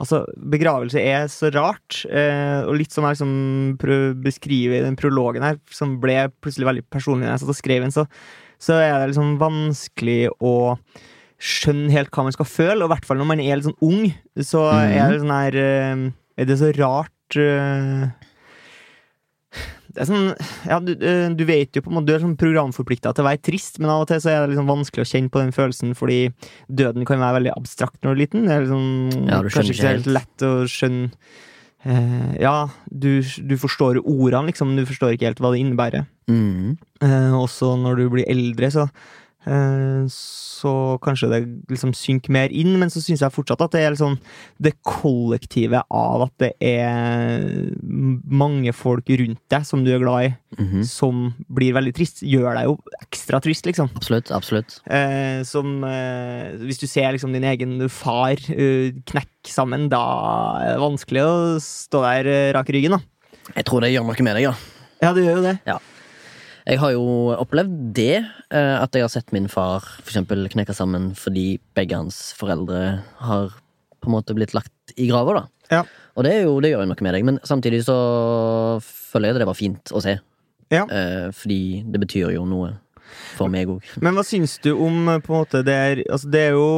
Altså, 0.00 0.22
begravelse 0.54 1.00
er 1.02 1.26
så 1.28 1.50
rart. 1.52 1.98
Eh, 2.08 2.62
og 2.64 2.78
litt 2.80 2.94
som 2.94 3.04
jeg 3.04 3.18
liksom 3.18 3.76
beskriver 4.24 4.78
i 4.78 4.84
den 4.86 4.96
prologen 4.96 5.44
her, 5.44 5.58
som 5.70 5.98
ble 6.00 6.30
plutselig 6.40 6.70
veldig 6.70 6.84
personlig 6.92 7.26
når 7.26 7.34
jeg 7.34 7.42
satt 7.44 7.54
og 7.54 7.60
skrev 7.60 7.84
den, 7.84 7.92
så, 7.94 8.06
så 8.62 8.78
er 8.80 8.94
det 9.02 9.10
liksom 9.12 9.34
vanskelig 9.42 10.20
å 10.40 10.54
skjønne 11.42 11.90
helt 11.90 12.12
hva 12.14 12.22
man 12.28 12.34
skal 12.36 12.46
føle, 12.46 12.80
og 12.84 12.88
i 12.88 12.92
hvert 12.94 13.06
fall 13.08 13.18
når 13.18 13.28
man 13.32 13.40
er 13.42 13.56
litt 13.58 13.66
sånn 13.66 13.82
ung, 13.82 14.04
så 14.38 14.60
Mhm. 14.72 14.92
er 14.96 15.10
det 15.10 15.20
sånn 15.24 15.36
her 15.36 15.56
eh, 15.58 16.10
Er 16.38 16.46
det 16.48 16.56
så 16.58 16.70
rart 16.78 17.36
det 19.92 20.02
er 20.02 20.08
sånn, 20.08 20.28
ja, 20.68 20.78
du, 20.80 20.92
eh, 20.96 21.28
du 21.36 21.44
vet 21.48 21.76
jo 21.76 21.82
på 21.84 21.92
en 21.92 21.98
måte 21.98 22.08
Du 22.08 22.14
er 22.16 22.24
sånn 22.24 22.38
programforplikta 22.40 23.12
til 23.12 23.24
å 23.24 23.28
være 23.28 23.42
trist, 23.44 23.78
men 23.82 23.92
av 23.92 24.04
og 24.04 24.10
til 24.10 24.20
så 24.24 24.32
er 24.32 24.42
det 24.42 24.54
liksom 24.54 24.70
vanskelig 24.70 25.04
å 25.04 25.10
kjenne 25.12 25.32
på 25.32 25.42
den 25.42 25.54
følelsen, 25.56 25.94
fordi 25.98 26.18
døden 26.68 27.08
kan 27.08 27.22
være 27.22 27.38
veldig 27.40 27.54
abstrakt 27.54 28.00
når 28.00 28.08
du 28.08 28.14
er 28.14 28.22
liten. 28.24 28.46
Det 28.48 28.56
er 28.56 28.66
liksom, 28.66 28.86
Ja, 29.28 29.40
du 29.42 29.50
kanskje 29.52 29.76
ikke 29.76 29.94
helt 29.94 30.12
lett 30.18 30.46
å 30.48 30.52
skjønne 30.70 31.10
eh, 31.84 32.36
Ja, 32.42 32.56
du, 32.88 33.10
du 33.20 33.56
forstår 33.60 34.00
ordene, 34.02 34.48
liksom, 34.50 34.72
men 34.72 34.82
du 34.82 34.88
forstår 34.88 35.16
ikke 35.16 35.30
helt 35.30 35.42
hva 35.44 35.52
det 35.54 35.64
innebærer. 35.64 36.08
Mm. 36.32 36.78
Eh, 37.04 37.34
også 37.36 37.74
når 37.82 38.00
du 38.00 38.06
blir 38.16 38.30
eldre, 38.32 38.72
så 38.72 38.88
Så 39.44 40.72
kanskje 41.02 41.28
det 41.32 41.40
liksom 41.72 41.90
synker 41.96 42.30
mer 42.34 42.52
inn, 42.54 42.76
men 42.78 42.90
så 42.92 43.00
syns 43.02 43.22
jeg 43.24 43.34
fortsatt 43.34 43.60
at 43.64 43.72
det 43.74 43.80
er 43.82 43.94
liksom 43.94 44.16
det 44.62 44.74
kollektive 44.86 45.80
av 45.90 46.22
at 46.28 46.34
det 46.42 46.52
er 46.62 47.42
mange 47.82 48.72
folk 48.76 49.08
rundt 49.18 49.40
deg 49.52 49.66
som 49.66 49.82
du 49.84 49.90
er 49.94 50.02
glad 50.02 50.28
i, 50.28 50.32
Mhm. 50.58 50.84
som 50.86 51.34
blir 51.50 51.72
veldig 51.74 51.94
trist, 51.96 52.22
gjør 52.22 52.54
deg 52.54 52.64
jo 52.68 52.76
ekstra 53.02 53.40
trist, 53.42 53.64
liksom. 53.66 53.88
Absolutt. 53.96 54.30
Absolutt. 54.30 54.80
Eh, 54.86 55.42
som 55.48 55.82
eh, 55.84 56.52
Hvis 56.62 56.78
du 56.78 56.86
ser 56.86 57.12
liksom 57.12 57.32
din 57.32 57.44
egen 57.44 57.88
far 57.88 58.32
eh, 58.50 58.92
knekke 59.08 59.48
sammen, 59.48 59.88
da 59.88 60.02
er 60.62 60.76
det 60.76 60.82
vanskelig 60.84 61.22
å 61.24 61.58
stå 61.60 62.02
der 62.04 62.26
eh, 62.30 62.52
rak 62.54 62.68
i 62.70 62.72
ryggen, 62.78 62.92
da. 62.98 63.00
Jeg 63.56 63.64
tror 63.64 63.80
det 63.80 63.90
gjør 63.92 64.04
noe 64.06 64.22
med 64.22 64.36
deg, 64.36 64.42
ja. 64.46 64.54
Ja, 65.02 65.12
det 65.12 65.24
gjør 65.26 65.40
jo 65.40 65.42
det. 65.48 65.58
Jeg 66.68 66.78
har 66.78 66.92
jo 66.94 67.04
opplevd 67.34 67.72
det, 67.96 68.22
eh, 68.54 68.76
at 68.78 68.94
jeg 68.94 69.02
har 69.02 69.10
sett 69.12 69.32
min 69.34 69.48
far 69.50 69.82
for 69.82 70.10
eksempel 70.12 70.46
knekke 70.52 70.74
sammen 70.76 71.10
fordi 71.18 71.56
begge 71.76 71.98
hans 71.98 72.30
foreldre 72.38 73.02
har 73.24 73.56
på 74.02 74.10
en 74.10 74.16
måte 74.16 74.34
blitt 74.36 74.54
lagt 74.54 74.94
i 74.96 75.08
grava, 75.10 75.40
da. 75.40 75.44
Ja. 75.72 75.82
Og 76.18 76.26
det, 76.26 76.34
er 76.36 76.46
jo, 76.46 76.58
det 76.62 76.72
gjør 76.72 76.84
jo 76.84 76.90
noe 76.90 77.06
med 77.06 77.16
deg, 77.16 77.26
men 77.26 77.40
samtidig 77.48 77.82
så 77.86 77.96
føler 78.84 79.30
jeg 79.30 79.42
det 79.42 79.48
var 79.48 79.58
fint 79.58 79.92
å 79.94 80.02
se. 80.04 80.18
Ja. 80.72 80.86
Eh, 80.86 81.28
fordi 81.36 81.82
det 81.88 82.00
betyr 82.02 82.32
jo 82.36 82.46
noe 82.48 82.72
for 83.36 83.52
meg 83.52 83.68
òg. 83.68 83.84
Men 84.04 84.16
hva 84.16 84.24
syns 84.24 84.56
du 84.64 84.70
om 84.72 85.08
eh, 85.12 85.20
på 85.20 85.34
en 85.34 85.42
måte 85.42 85.60
det 85.66 85.74
er 85.76 86.02
Altså, 86.06 86.30
det 86.32 86.44
er 86.46 86.54
jo 86.56 86.68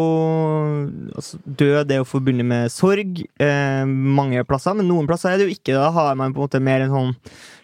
altså, 1.14 1.38
Død 1.46 1.92
er 1.92 2.00
jo 2.00 2.08
forbundet 2.08 2.48
med 2.48 2.72
sorg 2.74 3.20
eh, 3.22 3.84
mange 3.86 4.42
plasser, 4.48 4.74
men 4.74 4.88
noen 4.90 5.06
plasser 5.10 5.30
er 5.30 5.38
det 5.40 5.48
jo 5.48 5.54
ikke. 5.54 5.76
Da 5.76 5.92
har 5.94 6.18
man 6.18 6.34
på 6.34 6.42
en 6.42 6.48
måte 6.48 6.62
mer 6.64 6.84
en 6.84 6.94
sånn 6.94 7.14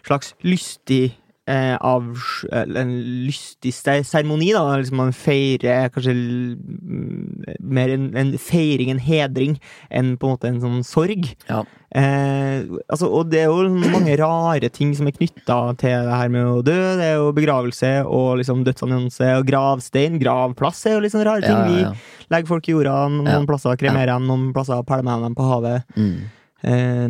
slags 0.07 0.31
lystig 0.45 1.17
eh, 1.51 1.75
av, 1.75 2.07
en 2.51 2.93
lystig 3.27 3.73
seremoni. 3.75 4.51
Liksom 4.55 4.99
man 5.01 5.13
feirer 5.15 5.91
kanskje 5.93 6.15
mm, 6.15 7.59
mer 7.59 7.93
en, 7.93 8.09
en 8.17 8.33
feiring, 8.39 8.93
en 8.93 9.03
hedring, 9.03 9.59
enn 9.91 10.15
på 10.17 10.27
en 10.29 10.35
måte 10.35 10.51
en 10.51 10.61
sånn 10.63 10.81
sorg. 10.87 11.31
Ja. 11.49 11.63
Eh, 11.91 12.63
altså, 12.87 13.09
og 13.11 13.31
det 13.33 13.41
er 13.43 13.49
jo 13.51 13.67
mange 13.91 14.15
rare 14.21 14.69
ting 14.71 14.93
som 14.95 15.09
er 15.09 15.15
knytta 15.17 15.59
til 15.81 16.07
det 16.07 16.19
her 16.21 16.31
med 16.31 16.47
å 16.47 16.61
dø. 16.65 16.77
Det 16.99 17.07
er 17.09 17.17
jo 17.19 17.31
begravelse 17.35 17.93
og 18.07 18.37
liksom 18.41 18.63
dødsannonse 18.67 19.33
og 19.39 19.47
gravstein. 19.49 20.19
Gravplass 20.21 20.85
er 20.87 20.97
jo 20.97 21.05
litt 21.05 21.15
sånne 21.15 21.27
rare 21.27 21.43
ting. 21.45 21.57
Ja, 21.75 21.89
ja. 21.89 21.95
Vi 21.95 22.29
legger 22.31 22.53
folk 22.53 22.69
i 22.69 22.77
jorda, 22.77 22.99
noen 23.11 23.49
plasser 23.49 23.79
kremerer 23.79 24.13
dem, 24.13 24.29
noen 24.29 24.51
plasser 24.55 24.85
pælmer 24.87 25.25
dem 25.27 25.35
på 25.35 25.49
havet. 25.49 25.97
Mm. 25.99 26.29
Eh, 26.63 27.07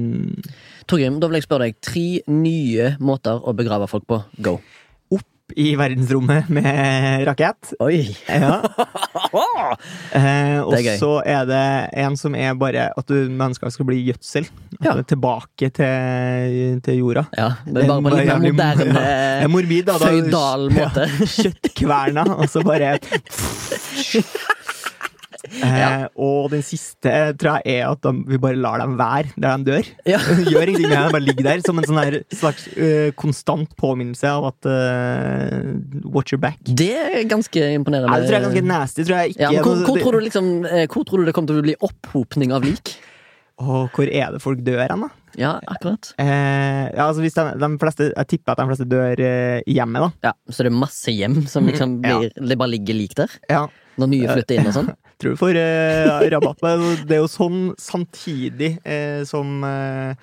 Torgrim, 0.88 1.20
da 1.22 1.28
vil 1.32 1.40
jeg 1.42 1.48
spørre 1.48 1.68
deg 1.70 1.80
tre 1.84 2.06
nye 2.32 2.94
måter 3.00 3.40
å 3.48 3.54
begrave 3.56 3.88
folk 3.92 4.06
på. 4.10 4.22
Go. 4.44 4.58
Opp 5.12 5.54
I 5.60 5.74
verdensrommet 5.80 6.48
med 6.56 7.26
rakett. 7.28 7.74
Oi! 7.84 8.04
Ja. 8.28 8.60
Eh, 10.12 10.58
og 10.66 10.74
så 11.00 11.10
er 11.24 11.46
det 11.48 11.60
en 12.02 12.18
som 12.20 12.34
er 12.36 12.52
bare 12.60 12.90
at 12.98 13.08
du 13.08 13.30
mennesker 13.32 13.72
skal 13.72 13.88
bli 13.88 14.02
gjødsel. 14.10 14.48
Ja. 14.84 14.98
Tilbake 15.08 15.70
til, 15.78 16.82
til 16.84 16.98
jorda. 17.00 17.24
Ja, 17.38 17.48
det 17.64 17.86
er 17.86 17.88
bare 17.88 18.04
på 18.04 18.12
en 18.12 18.18
litt 18.18 18.28
mer 18.28 18.42
moderne, 18.44 19.06
Ja, 19.46 19.48
morbid, 19.52 19.86
da. 19.88 19.96
Da- 20.02 20.10
føydal 20.12 20.68
måte. 20.76 21.06
Ja, 21.08 21.30
kjøttkverna, 21.38 22.26
og 22.36 22.50
så 22.52 22.64
bare 22.68 22.98
eh, 25.60 26.06
Og 26.16 26.50
den 26.54 26.64
siste 26.66 27.14
tror 27.40 27.60
jeg 27.62 27.82
er 27.82 27.90
at 27.92 28.02
de, 28.06 28.14
vi 28.32 28.40
bare 28.42 28.60
lar 28.60 28.82
dem 28.82 28.98
være 29.00 29.34
der 29.36 29.58
de 29.62 29.72
dør. 29.72 29.92
Ja. 30.08 30.20
Gjør 30.52 30.72
ingenting 30.72 30.90
med 30.90 30.98
dem, 30.98 31.16
bare 31.18 31.26
ligger 31.26 31.50
der 31.50 31.66
som 31.66 31.82
en 31.82 31.88
sånn 31.88 32.20
slags 32.34 32.68
uh, 32.78 33.12
konstant 33.20 33.76
påminnelse 33.80 34.32
av 34.32 34.50
at 34.52 34.70
uh, 34.72 35.72
Watch 36.12 36.34
your 36.34 36.42
back. 36.42 36.60
Det 36.66 36.94
er 36.96 37.24
ganske 37.30 37.72
imponerende. 37.76 38.12
Det 38.22 38.28
tror 38.30 38.38
jeg 38.38 38.42
er 38.42 38.48
ganske 38.50 38.68
nasty. 38.68 39.08
Ja, 39.42 39.50
hvor, 39.62 39.86
hvor, 39.86 40.02
tror 40.02 40.18
du 40.18 40.26
liksom, 40.26 40.52
eh, 40.66 40.88
hvor 40.92 41.06
tror 41.08 41.22
du 41.22 41.30
det 41.30 41.34
kommer 41.36 41.52
til 41.52 41.62
å 41.62 41.66
bli 41.66 41.78
opphopning 41.84 42.54
av 42.56 42.66
lik? 42.66 42.96
Og 43.62 43.92
hvor 43.94 44.10
er 44.10 44.32
det 44.34 44.42
folk 44.42 44.62
dør 44.66 44.82
hen, 44.88 45.04
da? 45.06 45.10
Ja, 45.40 45.52
akkurat. 45.70 46.12
Eh, 46.20 46.88
ja, 46.92 47.06
altså 47.08 47.24
de, 47.24 47.32
de 47.62 47.70
fleste, 47.80 48.10
jeg 48.10 48.30
tipper 48.34 48.54
at 48.54 48.62
de 48.62 48.68
fleste 48.72 48.88
dør 48.90 49.22
eh, 49.24 49.60
i 49.70 49.78
hjemmet, 49.78 50.08
da. 50.08 50.32
Ja, 50.32 50.34
Så 50.52 50.66
det 50.66 50.72
er 50.74 50.80
masse 50.82 51.14
hjem 51.14 51.38
som 51.52 51.70
liksom 51.70 52.02
Ja. 52.04 52.20
det 52.36 52.58
bare 52.60 52.74
ligger 52.74 52.98
lik 52.98 53.16
der? 53.20 53.32
Ja. 53.52 53.68
Når 54.02 54.12
nye 54.12 54.34
flytter 54.34 54.60
inn 54.60 54.72
og 54.72 54.76
sånn? 54.80 54.92
Du 55.22 55.34
får 55.40 55.56
eh, 55.62 56.30
rabatt. 56.34 56.62
Men 56.66 56.86
det 57.08 57.18
er 57.18 57.24
jo 57.24 57.32
sånn 57.32 57.60
samtidig 57.82 58.76
eh, 58.84 59.22
som 59.30 59.62
eh, 59.68 60.16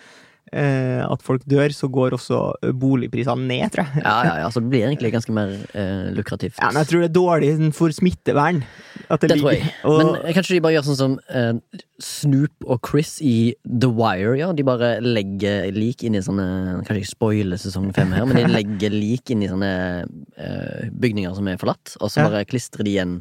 eh, 0.52 1.02
at 1.04 1.22
folk 1.24 1.44
dør, 1.48 1.72
så 1.76 1.88
går 1.92 2.16
også 2.16 2.38
boligprisene 2.80 3.46
ned, 3.48 3.70
tror 3.74 3.84
jeg. 3.86 4.02
Ja, 4.04 4.16
ja, 4.26 4.34
ja, 4.44 4.50
så 4.52 4.62
det 4.64 4.70
blir 4.72 4.86
egentlig 4.88 5.12
ganske 5.14 5.34
mer 5.36 5.52
eh, 5.76 6.08
lukrativt. 6.16 6.56
Ja, 6.60 6.70
men 6.72 6.82
jeg 6.82 6.90
tror 6.92 7.04
det 7.04 7.10
er 7.10 7.16
dårlig 7.18 7.50
for 7.76 7.92
smittevern. 7.94 8.62
At 9.08 9.22
det, 9.22 9.30
Det 9.34 9.38
tror 9.40 9.54
jeg. 9.54 9.70
Og, 9.88 10.00
Men 10.18 10.34
kanskje 10.36 10.56
de 10.56 10.62
bare 10.64 10.74
gjør 10.76 10.86
sånn 10.90 10.98
som 11.00 11.14
eh, 11.32 11.78
Snoop 12.04 12.66
og 12.68 12.82
Chris 12.84 13.14
i 13.24 13.36
The 13.64 13.88
Wire 13.88 14.34
gjør? 14.40 14.52
De 14.58 14.66
bare 14.68 14.90
legger 15.04 15.70
lik 15.76 16.04
inn 16.04 16.18
i 16.18 16.22
sånne 16.24 16.48
Kanskje 16.82 17.00
ikke 17.04 17.12
spoile 17.14 17.56
sesong 17.60 17.88
fem 17.96 18.12
her, 18.16 18.26
men 18.28 18.36
de 18.42 18.50
legger 18.58 18.92
lik 18.94 19.32
inn 19.32 19.42
i 19.46 19.48
sånne 19.50 19.70
eh, 20.04 20.90
bygninger 20.92 21.34
som 21.38 21.48
er 21.48 21.60
forlatt, 21.60 21.96
og 22.02 22.10
så 22.12 22.20
Ja. 22.24 22.28
bare 22.32 22.44
klistrer 22.48 22.84
de 22.84 22.96
igjen 22.96 23.16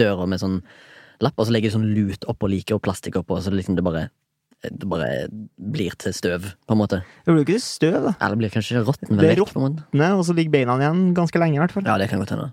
døra 0.00 0.26
med 0.28 0.40
sånn 0.42 0.60
lapp, 1.24 1.36
og 1.38 1.48
så 1.48 1.54
legger 1.54 1.70
de 1.70 1.76
sånn 1.78 1.90
lut 1.94 2.26
oppå 2.30 2.50
liket 2.50 2.76
og 2.76 2.82
plastikk 2.84 3.20
oppå, 3.20 3.38
så 3.42 3.52
liksom 3.54 3.78
det 3.78 3.86
bare 3.86 4.08
det 4.60 4.84
bare 4.84 5.08
blir 5.56 5.94
til 5.96 6.12
støv, 6.12 6.50
på 6.68 6.74
en 6.76 6.80
måte. 6.82 7.00
det 7.24 7.32
blir 7.32 7.40
jo 7.40 7.46
ikke 7.46 7.62
støv, 7.64 7.96
da. 8.04 8.12
Eller 8.20 8.34
det 8.34 8.40
blir 8.42 8.52
kanskje 8.52 8.82
råtten 8.84 9.16
Det 9.16 9.30
er. 9.32 9.40
Nei, 9.96 10.10
Og 10.12 10.24
så 10.28 10.36
ligger 10.36 10.52
beina 10.52 10.76
igjen 10.76 11.14
ganske 11.16 11.40
lenge, 11.40 11.56
i 11.56 11.62
hvert 11.62 11.72
fall. 11.72 11.86
Ja, 11.88 11.96
det 11.96 12.10
kan 12.10 12.20
godt 12.20 12.34
hende. 12.34 12.50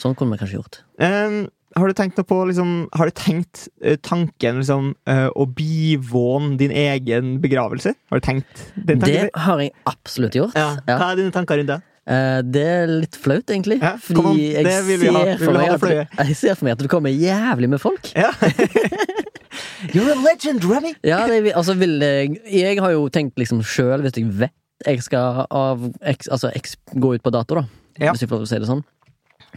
Sånn 0.00 0.16
kunne 0.16 0.32
vi 0.32 0.40
kanskje 0.40 0.56
gjort. 0.56 0.80
Um, 0.96 1.50
har 1.76 1.90
du 1.90 1.96
tenkt 1.98 2.16
noe 2.16 2.26
på 2.26 2.38
liksom, 2.48 2.70
Har 2.96 3.10
du 3.10 3.14
tenkt 3.18 3.66
uh, 3.84 3.98
tanken 4.00 4.62
liksom, 4.62 4.94
uh, 5.10 5.28
å 5.36 5.44
bivåne 5.44 6.56
din 6.60 6.72
egen 6.72 7.36
begravelse? 7.42 7.92
Har 8.08 8.22
du 8.22 8.24
tenkt 8.24 8.64
den 8.74 9.02
tanken? 9.02 9.28
Det 9.28 9.44
har 9.44 9.62
jeg 9.66 9.74
absolutt 9.90 10.38
gjort. 10.38 10.56
ja. 10.56 10.70
Ja. 10.88 10.96
Hva 10.96 11.12
er 11.12 11.20
dine 11.20 11.34
tanker 11.34 11.60
rundt 11.60 11.74
det? 11.74 11.80
Eh, 12.08 12.40
Det 12.42 12.64
er 12.64 12.86
litt 12.88 13.16
flaut, 13.20 13.44
egentlig. 13.52 13.78
Ja, 13.82 13.96
fordi 14.00 14.52
jeg 14.54 14.64
ser 14.64 14.86
vi 14.86 14.96
Vi 15.02 15.10
meg 15.12 15.74
at, 15.74 15.88
jeg 16.30 16.36
ser 16.38 16.54
for 16.56 16.68
meg 16.68 16.76
at 16.78 16.84
det 16.84 16.90
kommer 16.92 17.12
jævlig 17.12 17.68
med 17.68 17.82
folk. 17.82 18.12
Ja. 18.16 18.30
You're 19.94 20.10
a 20.12 20.18
legend, 20.20 20.64
Remy! 20.64 20.94
Ja, 21.06 21.26
det, 21.28 21.52
altså 21.56 21.74
vil 21.78 21.98
jeg 22.02 22.38
Jeg 22.50 22.80
har 22.82 22.94
jo 22.94 23.08
tenkt 23.12 23.38
liksom 23.40 23.60
sjøl, 23.66 24.02
hvis 24.04 24.16
jeg 24.16 24.30
vet 24.40 24.54
jeg 24.86 25.02
skal 25.02 25.42
av, 25.50 25.80
eks, 26.06 26.28
altså, 26.30 26.52
eks, 26.54 26.76
gå 27.02 27.16
ut 27.16 27.22
på 27.24 27.32
dato, 27.34 27.56
da, 27.58 27.64
Ja. 27.98 28.12
hvis 28.12 28.22
jeg 28.22 28.30
får 28.30 28.44
si 28.46 28.60
det 28.62 28.68
sånn, 28.68 28.84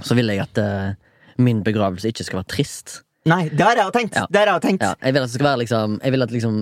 så 0.01 0.15
vil 0.17 0.31
jeg 0.33 0.41
at 0.41 0.57
uh, 0.57 0.93
min 1.37 1.61
begravelse 1.61 2.09
ikke 2.09 2.25
skal 2.25 2.39
være 2.41 2.49
trist. 2.55 3.03
Nei, 3.29 3.43
det 3.53 3.61
har 3.61 3.77
jeg 3.77 3.93
tenkt! 3.93 4.17
Ja. 4.17 4.25
Jeg 4.33 4.61
tenkt. 4.63 4.81
Ja, 4.81 4.95
jeg 4.97 5.13
vil 5.13 5.21
at 5.21 5.29
det 5.29 5.35
skal 5.35 5.45
være 5.45 5.61
liksom 5.61 5.99
Jeg 6.01 6.11
vil 6.15 6.25
at 6.25 6.31
liksom 6.33 6.55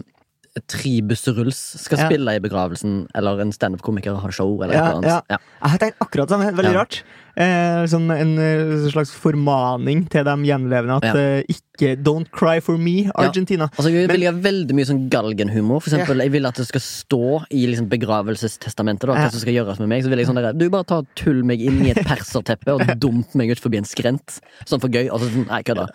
Tre 0.67 0.91
busserulls 1.05 1.59
skal 1.85 2.01
spille 2.09 2.33
i 2.35 2.39
begravelsen, 2.43 3.07
eller 3.15 3.39
en 3.43 3.51
standup-komiker 3.55 4.17
har 4.19 4.31
show, 4.35 4.55
eller 4.63 4.73
Ja, 4.73 4.85
noe 4.89 4.97
annet. 5.03 5.25
ja. 5.29 5.37
Jeg 5.61 5.69
har 5.71 5.77
tenkt 5.83 5.97
akkurat 6.01 6.27
det 6.27 6.35
samme. 6.35 6.51
Veldig 6.57 6.75
rart. 6.75 7.03
Eh, 7.39 7.85
sånn 7.87 8.09
en 8.11 8.31
eh, 8.43 8.89
slags 8.91 9.13
formaning 9.15 10.01
til 10.11 10.25
de 10.27 10.33
gjenlevende 10.49 10.97
at 10.99 11.05
Ja. 11.07 11.13
eh, 11.15 11.43
ikke 11.47 11.95
Don't 12.03 12.27
cry 12.35 12.59
for 12.59 12.75
me, 12.77 13.05
Argentina. 13.15 13.69
Altså, 13.79 13.87
jeg 13.93 14.09
vil 14.11 14.25
ha 14.27 14.33
veldig 14.35 14.75
mye 14.75 14.83
sånn 14.89 15.05
galgenhumor. 15.09 15.79
For 15.81 15.89
eksempel, 15.93 16.19
Jeg 16.19 16.31
vil 16.33 16.45
at 16.45 16.55
det 16.59 16.65
skal 16.67 16.81
stå 16.83 17.45
i 17.55 17.61
liksom 17.71 17.87
begravelsestestamentet 17.87 19.07
da, 19.07 19.13
Ja. 19.15 19.23
hva 19.27 19.31
som 19.31 19.39
skal 19.39 19.53
gjøres 19.53 19.79
med 19.79 19.87
meg. 19.87 20.03
Så 20.03 20.09
vil 20.09 20.17
jeg 20.19 20.27
sånn 20.27 20.35
der, 20.35 20.51
Du 20.51 20.69
bare 20.69 20.83
ta 20.83 21.01
tull 21.15 21.43
meg 21.43 21.61
inn 21.61 21.79
i 21.85 21.91
et 21.91 22.03
perserteppe 22.03 22.67
og 22.75 22.81
dump 22.99 23.33
meg 23.33 23.51
ut 23.51 23.59
forbi 23.63 23.77
en 23.77 23.85
skrent. 23.87 24.41
Sånn 24.65 24.81
for 24.81 24.89
gøy. 24.89 25.07
Altså, 25.09 25.29
sånn, 25.31 25.47
nei, 25.47 25.61
kødda. 25.63 25.87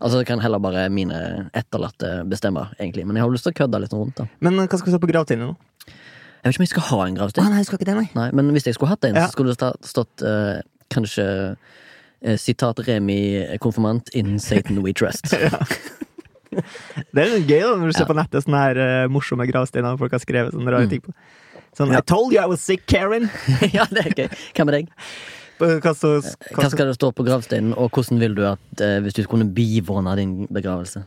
Altså 0.00 0.24
kan 0.26 0.40
heller 0.40 0.58
bare 0.58 0.88
mine 0.90 1.48
etterlatte 1.54 2.26
bestemme, 2.28 2.66
egentlig. 2.80 3.06
Men 3.06 3.14
jeg 3.14 3.22
har 3.22 3.30
lyst 3.30 3.44
til 3.46 3.52
å 3.52 3.58
kødde 3.62 3.80
litt 3.80 3.92
rundt. 3.94 4.16
da 4.16 4.26
Men 4.40 4.58
eh, 4.58 4.66
hva 4.66 4.76
skal 4.78 4.90
vi 4.90 4.98
se 4.98 5.02
på 5.06 5.12
gravtiden 5.12 5.46
nå? 5.46 5.56
Jeg 6.42 6.50
vet 6.50 6.54
ikke 6.54 6.60
om 6.60 6.66
jeg 6.66 6.68
skal 6.74 6.82
ha 6.90 7.00
en 7.06 7.14
gravstein. 7.14 7.44
Ah, 7.44 7.48
nei, 7.50 7.58
jeg 7.62 7.66
skal 7.66 7.78
ikke 7.78 7.86
det, 7.86 7.94
nei. 8.00 8.10
Nei, 8.16 8.30
men 8.32 8.50
hvis 8.50 8.64
jeg 8.64 8.74
skulle 8.74 8.88
hatt 8.88 9.04
en, 9.04 9.14
Ja. 9.14 9.26
så 9.28 9.32
skulle 9.36 9.54
det 9.54 9.72
stått 9.86 10.22
eh, 10.26 10.62
kanskje 10.92 11.26
eh, 12.22 12.36
sitat 12.40 12.82
Remi 12.86 13.20
konfirmant 13.62 14.10
in 14.14 14.38
Satan 14.42 14.82
we 14.84 14.92
trust. 14.92 15.30
Det 17.14 17.22
er 17.22 17.36
gøy 17.46 17.60
da, 17.62 17.74
når 17.78 17.92
du 17.92 17.94
ser 17.94 18.02
Ja. 18.02 18.08
på 18.10 18.16
nettet 18.18 18.42
sånne 18.42 18.58
her 18.64 18.78
uh, 18.82 19.08
morsomme 19.12 19.46
gravsteiner 19.46 19.98
folk 20.00 20.10
har 20.16 20.22
skrevet 20.22 20.50
sånne 20.56 20.72
rare 20.74 20.88
Mm. 20.88 20.90
ting 20.90 21.02
på. 21.04 21.12
Sånn 21.78 21.92
Ja. 21.94 21.98
I 21.98 22.02
told 22.02 22.32
you 22.34 22.42
I 22.42 22.46
was 22.50 22.60
sick, 22.60 22.86
Karen! 22.90 23.30
ja, 23.76 23.84
det 23.86 24.02
er 24.06 24.14
gøy. 24.18 24.28
Hva 24.58 24.64
med 24.66 24.74
deg? 24.74 24.88
Hva 25.60 25.92
så, 25.94 26.10
Hva 26.56 26.70
skal 26.72 26.88
det 26.88 26.96
stå 26.96 27.12
på 27.14 27.22
gravsteinen, 27.26 27.74
og 27.76 27.90
hvordan 27.92 28.18
vil 28.18 28.34
du 28.34 28.42
at 28.48 28.80
eh, 28.82 28.98
hvis 29.04 29.14
du 29.14 29.22
kunne 29.28 29.46
bivåne 29.54 30.16
din 30.18 30.46
begravelse? 30.50 31.04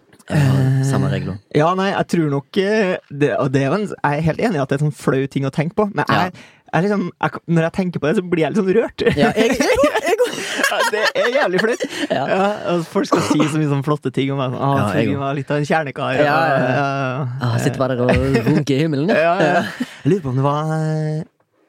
Samme 0.88 1.10
regler. 1.12 1.40
Ja, 1.58 1.74
nei, 1.76 1.90
jeg 1.92 2.08
tror 2.14 2.30
nok 2.32 2.58
eh, 2.62 2.96
det, 3.12 3.34
og 3.36 3.52
det 3.52 3.64
er 3.64 3.68
jo 3.68 3.74
en, 3.82 3.88
Jeg 3.90 4.20
er 4.22 4.28
helt 4.30 4.40
enig 4.46 4.56
i 4.56 4.62
at 4.64 4.70
det 4.70 4.78
er 4.78 4.86
en 4.86 4.92
sånn 4.94 4.96
flau 5.04 5.26
ting 5.28 5.44
å 5.50 5.52
tenke 5.52 5.76
på, 5.76 5.90
men 5.92 6.06
jeg, 6.08 6.32
jeg 6.74 6.88
liksom, 6.88 7.04
jeg, 7.22 7.42
når 7.54 7.66
jeg 7.68 7.74
tenker 7.78 8.02
på 8.02 8.10
det, 8.10 8.16
så 8.18 8.24
blir 8.26 8.44
jeg 8.44 8.54
litt 8.54 8.62
sånn 8.62 8.72
rørt. 8.78 9.04
Ja, 9.14 9.30
jeg, 9.38 9.58
jeg, 10.08 10.88
det 10.94 11.04
er 11.22 11.30
jævlig 11.36 11.62
flaut. 11.62 11.84
Ja. 12.10 12.24
Ja, 12.30 12.78
folk 12.90 13.10
skal 13.10 13.26
si 13.28 13.40
så 13.42 13.62
mye 13.62 13.70
sånn 13.70 13.86
flotte 13.86 14.14
ting 14.14 14.32
om 14.34 14.42
meg. 14.42 14.56
Sånn, 14.56 14.64
ah, 14.82 14.96
jeg 14.98 15.20
var 15.20 15.38
litt 15.38 15.54
av 15.54 15.62
en 15.62 15.70
kjernekar. 15.70 16.18
Ja, 16.18 16.24
ja, 16.26 16.58
ja. 16.58 16.72
ja, 16.80 17.52
ah, 17.52 17.60
sitter 17.62 17.84
bare 17.84 18.00
der 18.00 18.10
og 18.10 18.40
runker 18.50 18.74
i 18.74 18.82
himmelen. 18.88 19.14
ja, 19.14 19.36
ja. 19.38 19.64
Jeg 20.04 20.16
lurer 20.16 20.26
på 20.26 20.34
om 20.34 20.42
det 20.42 20.48
var 20.48 20.74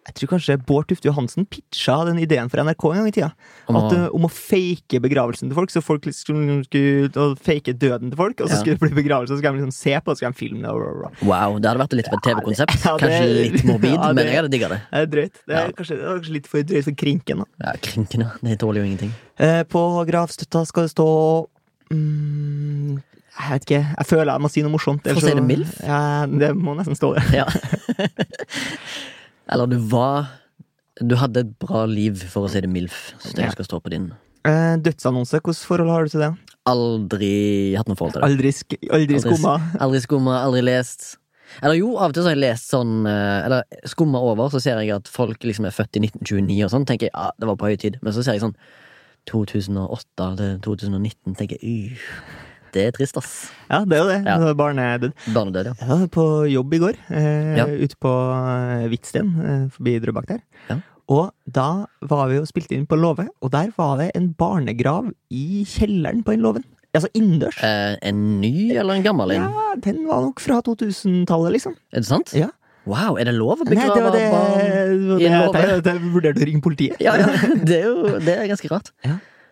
Jeg 0.04 0.14
tror 0.18 0.28
kanskje 0.34 0.54
Bård 0.68 0.84
Tufte 0.90 1.08
Johansen 1.08 1.46
pitcha 1.48 1.94
den 2.04 2.18
ideen 2.20 2.50
for 2.52 2.60
NRK 2.60 2.84
en 2.90 2.98
gang 2.98 3.06
i 3.08 3.12
tida. 3.16 3.30
Om 3.72 3.76
At, 3.80 3.92
eh, 3.96 4.02
om 4.12 4.26
å 4.26 4.30
fake 4.30 5.00
begravelsen 5.00 5.48
til 5.48 5.56
folk. 5.56 5.70
Så 5.72 5.80
folk 5.82 6.04
skulle, 6.12 6.58
skulle 6.66 7.08
og 7.16 7.38
fake 7.40 7.72
døden 7.80 8.10
til 8.12 8.16
folk, 8.20 8.38
og 8.40 8.48
så 8.50 8.52
Ja. 8.52 8.60
skulle 8.60 8.76
det 8.78 8.80
bli 8.84 9.02
begravelse, 9.02 9.32
og 9.32 9.38
så 9.38 9.40
skulle 9.40 9.56
de 9.56 9.64
liksom 9.64 9.72
se 9.72 9.94
på 10.04 10.08
og 10.12 10.16
så 10.16 10.20
skulle 10.20 10.34
de 10.34 10.40
filme 10.42 10.60
det. 10.60 11.24
Wow, 11.24 11.58
det 11.58 11.70
hadde 11.70 11.80
vært 11.80 11.96
litt 11.96 12.08
av 12.12 12.18
et 12.20 12.22
TV-konsept. 12.28 12.84
Ja, 12.84 12.96
Kanskje 12.98 13.52
litt 13.52 13.64
morbid, 13.70 13.94
ja, 13.96 14.06
det- 14.08 14.14
men 14.14 14.26
jeg 14.26 14.36
hadde 14.42 14.50
digga 14.52 14.68
det. 14.68 14.80
Det 14.92 15.00
er 15.00 15.06
drøyt. 15.06 15.32
Det 15.46 15.56
er 15.56 15.64
Ja. 15.64 15.72
kanskje, 15.72 15.96
det 15.96 16.04
er 16.04 16.18
kanskje 16.20 16.32
litt 16.36 16.46
for 16.46 16.62
drøyt 16.62 16.84
for 16.84 16.92
krinken. 16.92 17.38
Da. 17.38 17.44
Ja, 17.64 17.72
Krinkende. 17.80 18.30
Det 18.44 18.58
tåler 18.58 18.84
jo 18.84 18.84
ingenting. 18.84 19.12
Uh, 19.40 19.64
på 19.64 19.80
gravstøtta 20.06 20.66
skal 20.66 20.84
det 20.84 20.92
stå 20.94 21.08
mm, 21.90 23.02
Jeg 23.34 23.50
vet 23.50 23.64
ikke. 23.66 23.96
Jeg 23.98 24.06
føler 24.06 24.30
jeg 24.30 24.40
må 24.44 24.48
si 24.52 24.62
noe 24.62 24.70
morsomt. 24.70 25.02
Ellers 25.10 25.24
si 25.24 25.32
det 25.34 25.42
MILF? 25.42 25.80
Ja, 25.82 26.26
det 26.26 26.52
må 26.54 26.76
nesten 26.78 26.94
stå 26.94 27.14
det. 27.16 27.24
Ja. 27.34 27.46
Eller 29.52 29.66
du 29.70 29.76
var 29.90 30.28
Du 31.02 31.16
hadde 31.18 31.40
et 31.42 31.58
bra 31.58 31.84
liv, 31.90 32.20
for 32.30 32.46
å 32.46 32.50
si 32.50 32.60
det 32.62 32.68
MILF. 32.70 33.14
Så 33.18 33.32
det 33.34 33.42
Ja. 33.48 33.50
skal 33.50 33.64
stå 33.66 33.80
på 33.82 33.90
din. 33.90 34.12
Eh, 34.46 34.76
dødsannonse, 34.78 35.40
hvilket 35.40 35.64
forhold 35.66 35.90
har 35.90 36.04
du 36.04 36.10
til 36.12 36.20
det? 36.20 36.28
Aldri 36.70 37.74
hatt 37.74 37.88
noe 37.88 37.96
forhold 37.96 38.12
til 38.14 38.22
det. 38.22 38.28
Aldri, 38.30 38.52
sk 38.52 38.76
aldri 38.92 39.18
skumma? 39.18 39.56
Aldri 39.80 40.00
skumma, 40.04 40.36
aldri 40.44 40.62
lest. 40.62 41.16
Eller 41.62 41.74
jo, 41.80 41.96
av 41.96 42.10
og 42.10 42.14
til 42.14 42.22
så 42.22 42.30
har 42.30 42.36
jeg 42.36 42.44
lest 42.44 42.70
sånn 42.70 43.06
eh, 43.06 43.44
Eller 43.44 43.64
skumma 43.90 44.22
over, 44.22 44.48
så 44.50 44.62
ser 44.62 44.78
jeg 44.80 44.94
at 44.94 45.08
folk 45.08 45.42
liksom 45.42 45.66
er 45.66 45.74
født 45.74 45.98
i 45.98 46.00
1929 46.06 46.62
og 46.64 46.70
sånn. 46.70 46.86
Tenker 46.86 47.08
jeg 47.10 47.14
ja, 47.14 47.30
det 47.38 47.50
var 47.50 47.56
på 47.56 47.66
høy 47.72 47.76
tid. 47.76 47.98
Men 48.02 48.12
så 48.12 48.22
ser 48.22 48.38
jeg 48.38 48.44
sånn 48.46 48.54
2008 49.26 50.36
til 50.38 50.58
2019, 50.62 51.34
tenker 51.38 51.58
jeg 51.58 51.92
uh, 51.96 51.98
Det 52.74 52.84
er 52.88 52.94
trist, 52.96 53.16
ass. 53.20 53.34
Ja, 53.70 53.82
det 53.86 53.94
er 53.96 54.02
jo 54.02 54.08
det. 54.10 54.16
Ja. 54.26 54.34
Barnet 54.58 54.82
er 54.82 54.98
Barnedød. 54.98 55.12
Barnedød, 55.34 55.68
ja. 55.70 55.74
Jeg 55.80 55.88
var 56.00 56.08
på 56.16 56.24
jobb 56.50 56.74
i 56.74 56.80
går, 56.82 56.96
eh, 57.14 57.56
Ja. 57.60 57.66
ute 57.70 57.96
på 58.02 58.10
eh, 58.34 58.88
Hvitsten, 58.90 59.30
eh, 59.44 59.68
forbi 59.76 60.00
Drøbak 60.02 60.26
der. 60.26 60.40
Ja. 60.70 60.80
Og 61.14 61.30
da 61.46 61.86
var 62.02 62.28
vi 62.30 62.38
jo 62.40 62.46
spilt 62.48 62.72
inn 62.72 62.86
på 62.88 62.96
låve, 62.98 63.28
og 63.42 63.50
der 63.52 63.70
var 63.76 63.98
det 64.00 64.10
en 64.16 64.32
barnegrav 64.34 65.12
i 65.30 65.64
kjelleren 65.68 66.24
på 66.24 66.32
den 66.34 66.40
låven. 66.42 66.64
Altså 66.94 67.08
innendørs. 67.14 67.58
Eh, 67.62 67.96
en 68.02 68.40
ny 68.40 68.72
eller 68.78 68.94
en 68.94 69.02
gammel 69.06 69.32
en? 69.34 69.42
Ja, 69.50 69.74
den 69.82 70.04
var 70.06 70.22
nok 70.22 70.40
fra 70.40 70.60
2000-tallet, 70.62 71.52
liksom. 71.58 71.74
Er 71.92 72.00
det 72.02 72.06
sant? 72.06 72.32
Ja. 72.34 72.48
Wow, 72.86 73.16
er 73.16 73.24
det 73.24 73.34
lov 73.34 73.62
å 73.62 73.64
begrave 73.64 73.96
barn? 73.96 74.14
i 74.14 75.18
det 75.18 75.30
en 75.30 75.46
låve? 75.46 75.62
jeg 75.84 76.00
vurderte 76.12 76.42
å 76.42 76.46
ringe 76.50 76.62
politiet. 76.62 76.98
Ja, 77.00 77.14
ja. 77.16 77.26
Det 77.64 77.78
er 77.80 77.86
jo 77.88 78.18
det 78.20 78.34
er 78.38 78.46
ganske 78.50 78.70
rart. 78.70 78.90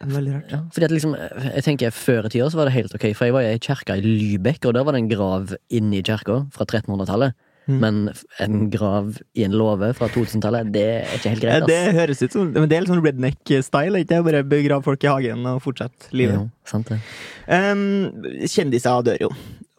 Veldig 0.03 0.35
rart. 0.35 0.51
Ja, 0.51 0.61
fordi 0.75 0.89
at 0.89 0.93
liksom, 0.97 1.15
jeg 1.17 1.65
tenker 1.67 1.95
Før 1.95 2.27
i 2.27 2.33
tida 2.35 2.51
så 2.51 2.59
var 2.59 2.69
det 2.69 2.75
helt 2.75 2.95
ok, 2.97 3.07
for 3.15 3.29
jeg 3.29 3.37
var 3.37 3.47
i 3.47 3.63
kjerke 3.63 3.97
i 3.99 4.05
Lybekk, 4.05 4.67
og 4.67 4.77
der 4.77 4.87
var 4.87 4.97
det 4.97 5.03
en 5.05 5.11
grav 5.13 5.57
inni 5.71 6.03
kjerka 6.03 6.43
fra 6.55 6.67
1300-tallet. 6.67 7.39
Mm. 7.71 7.77
Men 7.79 7.99
en 8.43 8.71
grav 8.71 9.19
i 9.39 9.45
en 9.47 9.55
låve 9.55 9.93
fra 9.95 10.09
2000-tallet, 10.11 10.73
det 10.75 10.83
er 10.83 11.13
ikke 11.15 11.35
helt 11.35 11.45
greit. 11.45 11.63
greit. 11.63 11.71
det 11.71 11.95
høres 12.01 12.23
ut 12.25 12.35
som 12.35 12.49
Men 12.51 12.67
det 12.67 12.77
er 12.77 12.83
litt 12.83 12.91
sånn 12.91 13.05
redneck-style, 13.05 14.03
ikke 14.03 14.23
Bare 14.27 14.43
begrav 14.47 14.83
folk 14.87 15.05
i 15.07 15.11
hagen 15.11 15.47
og 15.47 15.63
fortsette 15.63 16.11
livet. 16.17 16.41
Jo, 16.41 16.49
sant 16.67 16.91
det. 16.91 16.99
Um, 17.47 18.27
kjendiser 18.51 19.07
dør 19.07 19.29
jo. 19.29 19.31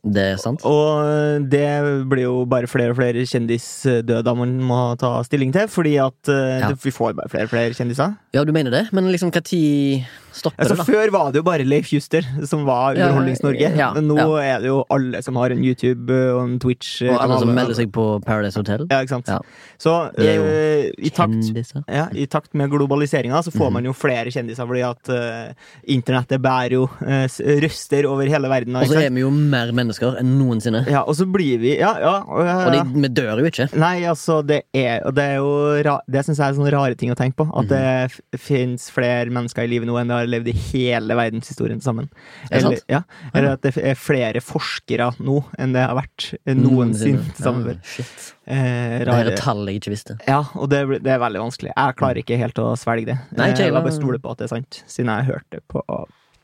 Det 0.03 0.23
er 0.33 0.39
sant. 0.41 0.59
Og 0.67 1.45
det 1.47 1.67
blir 2.11 2.25
jo 2.25 2.33
bare 2.49 2.67
flere 2.67 2.91
og 2.91 2.97
flere 2.97 3.23
kjendisdøder 3.23 4.35
man 4.35 4.57
må 4.67 4.79
ta 4.99 5.15
stilling 5.23 5.53
til, 5.55 5.69
fordi 5.71 5.95
at 6.03 6.27
eh, 6.27 6.59
Ja. 6.59 6.73
vi 6.75 6.91
får 6.91 7.15
bare 7.15 7.31
flere 7.31 7.47
og 7.47 7.53
flere 7.53 7.71
kjendiser. 7.77 8.17
Ja, 8.35 8.43
du 8.43 8.51
mener 8.51 8.71
det, 8.71 8.89
men 8.91 9.07
liksom 9.11 9.31
tid 9.31 10.03
stopper 10.33 10.63
Altså, 10.63 10.75
det, 10.75 10.81
da? 10.81 10.83
før 10.83 11.11
var 11.13 11.31
det 11.31 11.39
jo 11.39 11.43
bare 11.45 11.63
Leif 11.63 11.91
Juster 11.93 12.25
som 12.49 12.65
var 12.65 12.97
Underholdnings-Norge, 12.97 13.69
ja, 13.77 13.91
men 13.93 14.07
nå 14.09 14.17
ja. 14.17 14.55
er 14.55 14.63
det 14.63 14.71
jo 14.71 14.83
alle 14.91 15.21
som 15.23 15.37
har 15.39 15.53
en 15.53 15.63
YouTube 15.63 16.11
eh, 16.11 16.33
og 16.33 16.43
en 16.43 16.59
Twitch. 16.59 17.01
Og 17.05 17.15
alle 17.15 17.39
som 17.39 17.53
melder 17.53 17.77
seg 17.77 17.91
på 17.93 18.19
Paradise 18.25 18.59
Hotel? 18.59 18.87
Ja, 18.91 18.99
ikke 19.05 19.15
sant. 19.15 19.29
Ja. 19.29 19.39
Så 19.79 19.95
eh, 20.17 20.89
i, 20.97 21.13
takt, 21.13 21.53
ja, 21.87 22.09
i 22.11 22.25
takt 22.27 22.53
med 22.57 22.73
globaliseringa 22.73 23.43
så 23.45 23.53
får 23.53 23.69
mm. 23.69 23.77
man 23.79 23.87
jo 23.87 23.95
flere 23.95 24.33
kjendiser, 24.33 24.67
fordi 24.67 24.83
at 24.89 25.13
eh, 25.13 25.71
internettet 25.95 26.43
bærer 26.43 26.77
jo 26.79 26.87
eh, 27.05 27.27
røster 27.63 28.09
over 28.09 28.27
hele 28.27 28.51
verden. 28.51 28.75
Og 28.81 28.89
så 28.91 28.99
er 29.05 29.13
vi 29.13 29.23
jo 29.23 29.31
mer 29.31 29.71
mennesker 29.71 29.92
enn 30.01 30.37
noensinne. 30.39 30.81
Ja, 30.89 31.03
og 31.07 31.13
så 31.15 31.25
blir 31.31 31.59
vi 31.59 31.77
Ja, 31.79 31.91
ja. 31.99 32.23
og, 32.27 32.45
ja, 32.45 32.55
Og 32.65 32.71
de, 32.73 33.01
vi 33.01 33.07
dør 33.09 33.39
jo 33.39 33.45
ikke. 33.45 33.67
Nei, 33.77 34.01
altså, 34.09 34.41
det 34.45 34.63
er, 34.73 35.03
og 35.05 35.13
det 35.15 35.23
er 35.23 35.35
jo 35.37 35.83
ra 35.83 35.99
Det 36.09 36.23
syns 36.25 36.37
jeg 36.39 36.47
er 36.49 36.53
sånne 36.57 36.71
rare 36.73 36.95
ting 36.95 37.11
å 37.11 37.15
tenke 37.15 37.35
på. 37.35 37.47
At 37.53 37.65
Mhm. 37.65 37.69
det 37.69 38.11
f 38.11 38.19
fins 38.39 38.89
flere 38.89 39.29
mennesker 39.29 39.63
i 39.63 39.67
livet 39.67 39.87
nå 39.87 39.97
enn 40.01 40.07
det 40.07 40.15
har 40.15 40.25
levd 40.27 40.47
i 40.47 40.51
hele 40.71 41.13
verdenshistorien 41.15 41.79
til 41.81 41.87
sammen. 41.93 42.09
Er 42.51 42.57
Eller, 42.57 42.79
ja, 42.89 43.01
eller 43.33 43.53
at 43.53 43.61
det 43.61 43.77
er 43.77 43.95
flere 43.95 44.41
forskere 44.41 45.11
nå 45.19 45.43
enn 45.59 45.73
det 45.73 45.85
har 45.85 45.95
vært 45.95 46.33
noensinne 46.47 47.23
til 47.35 47.43
sammen. 47.43 47.79
Shit. 47.83 48.33
Eh, 48.47 48.99
Det 49.03 49.07
er 49.07 49.35
tall 49.37 49.65
jeg 49.67 49.79
ikke 49.81 49.91
visste. 49.93 50.17
Ja, 50.27 50.43
og 50.55 50.69
det, 50.69 51.03
det 51.03 51.11
er 51.13 51.19
veldig 51.19 51.39
vanskelig. 51.39 51.71
Jeg 51.75 51.95
klarer 51.95 52.17
ikke 52.23 52.37
helt 52.37 52.55
å 52.59 52.73
svelge 52.75 53.05
det. 53.05 53.17
Nei, 53.37 53.51
ikke 53.51 53.59
Eh, 53.63 53.69
jeg 53.69 53.73
bare 53.73 53.91
stoler 53.91 54.19
på 54.19 54.31
at 54.31 54.37
det 54.37 54.45
er 54.51 54.55
sant, 54.57 54.83
siden 54.87 55.07
jeg 55.13 55.25
hørte 55.31 55.61
på 55.69 55.81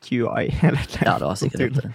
QI. 0.01 0.45
Eller, 0.63 0.85
Ja, 1.03 1.17
det 1.19 1.27
var 1.27 1.35
sikkert 1.35 1.75
det. 1.75 1.91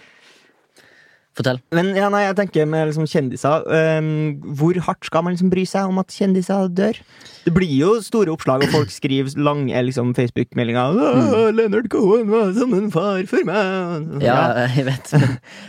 Fortell. 1.35 1.59
Men 1.75 1.88
ja, 1.99 2.07
nei, 2.14 2.20
jeg 2.29 2.37
tenker 2.38 2.66
med 2.70 2.87
liksom 2.92 3.09
kjendiser 3.11 3.64
um, 3.99 4.11
Hvor 4.55 4.77
hardt 4.87 5.09
skal 5.09 5.25
man 5.27 5.35
liksom 5.35 5.49
bry 5.51 5.64
seg 5.66 5.88
om 5.90 5.99
at 5.99 6.14
kjendiser 6.14 6.68
dør? 6.70 7.01
Det 7.44 7.53
blir 7.57 7.73
jo 7.75 7.88
store 8.07 8.31
oppslag, 8.33 8.62
og 8.64 8.70
folk 8.73 8.92
skriver 8.94 9.35
lange 9.42 9.83
liksom, 9.88 10.14
Facebook-meldinger. 10.14 10.94
Mm. 10.94 11.57
'Leonard 11.59 11.90
Cohen 11.92 12.31
var 12.31 12.53
som 12.57 12.73
en 12.79 12.87
far 12.94 13.27
for 13.27 13.42
meg'. 13.51 14.23
Ja, 14.23 14.38
jeg 14.77 14.87
vet. 14.87 15.11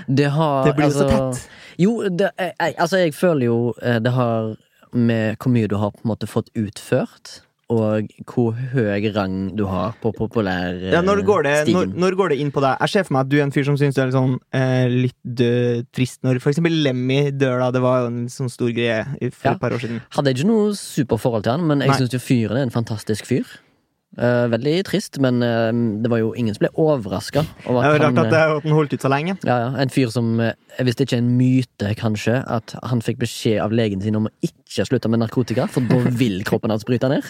Det 0.07 0.29
har 0.37 0.69
Det 0.69 0.75
blir 0.77 0.91
jo 0.91 0.93
så 0.99 1.07
altså- 1.09 1.33
tett. 1.33 1.49
Jo, 1.81 1.95
det, 2.09 2.29
jeg, 2.39 2.53
jeg- 2.59 2.75
altså 2.79 2.97
jeg 3.01 3.13
føler 3.17 3.45
jo 3.49 3.73
eh, 3.81 3.99
det 3.99 4.13
har 4.13 4.53
med 4.93 5.35
hvor 5.41 5.51
mye 5.51 5.67
du 5.67 5.75
har 5.81 5.91
på 5.91 6.05
en 6.05 6.13
måte 6.13 6.27
fått 6.29 6.47
utført, 6.55 7.41
og 7.73 8.11
hvor 8.29 8.53
høy 8.75 9.07
rang 9.15 9.37
du 9.57 9.63
har 9.65 9.95
på 10.01 10.11
populær 10.13 10.77
Ja, 10.93 11.01
når 11.01 11.23
går, 11.25 11.47
det, 11.47 11.53
når, 11.73 11.87
når 11.97 12.17
går 12.19 12.33
det 12.33 12.37
inn 12.43 12.51
på 12.53 12.61
deg? 12.61 12.77
Jeg 12.85 12.93
ser 12.93 13.07
for 13.07 13.15
meg 13.17 13.25
at 13.25 13.31
du 13.31 13.37
er 13.39 13.45
en 13.47 13.53
fyr 13.55 13.65
som 13.65 13.77
syns 13.79 13.97
du 13.97 14.01
er 14.03 14.11
litt 14.11 14.17
sånn 14.17 14.35
eh, 14.53 14.85
litt 14.93 15.17
død, 15.25 15.87
trist 15.95 16.21
når 16.25 16.37
eksempel 16.43 16.77
Lemmy 16.85 17.19
dør, 17.33 17.63
da. 17.63 17.71
Det 17.73 17.81
var 17.81 18.03
jo 18.03 18.11
en 18.11 18.23
sånn 18.29 18.51
stor 18.53 18.69
greie 18.75 19.01
for 19.33 19.49
Ja. 19.49 19.55
et 19.55 19.63
par 19.63 19.73
år 19.73 19.81
siden. 19.81 20.01
Hadde 20.13 20.35
ikke 20.35 20.49
noe 20.51 20.75
superforhold 20.77 21.47
til 21.47 21.55
han, 21.55 21.65
men 21.71 21.81
jeg 21.81 21.97
syns 22.05 22.21
fyren 22.21 22.61
er 22.61 22.67
en 22.67 22.75
fantastisk 22.75 23.25
fyr. 23.25 23.49
Eh, 24.15 24.45
veldig 24.47 24.77
trist, 24.87 25.17
men 25.19 25.43
uh, 25.43 25.71
det 25.99 26.07
var 26.11 26.21
jo 26.21 26.29
ingen 26.39 26.55
som 26.55 26.63
ble 26.63 26.69
overraska 26.79 27.41
er 27.67 27.97
rart 27.99 28.19
at, 28.21 28.31
eh, 28.31 28.53
at 28.55 28.63
den 28.63 28.71
holdt 28.71 28.93
ut 28.95 29.03
så 29.03 29.11
lenge. 29.11 29.35
Ja, 29.43 29.57
ja, 29.65 29.73
En 29.83 29.91
fyr 29.91 30.07
som 30.13 30.39
eh, 30.39 30.53
Hvis 30.79 30.95
det 30.95 31.09
ikke 31.09 31.17
er 31.17 31.23
en 31.23 31.33
myte, 31.35 31.91
kanskje, 31.99 32.37
at 32.47 32.77
han 32.83 33.03
fikk 33.03 33.19
beskjed 33.19 33.59
av 33.63 33.75
legen 33.75 33.99
sin 34.03 34.15
om 34.15 34.29
å 34.29 34.33
ikke 34.43 34.87
slutte 34.87 35.11
med 35.11 35.19
narkotika, 35.19 35.67
for 35.71 35.83
da 35.87 35.99
vil 36.21 36.43
kroppen 36.47 36.71
hans 36.71 36.87
bryte 36.87 37.11
ned. 37.11 37.27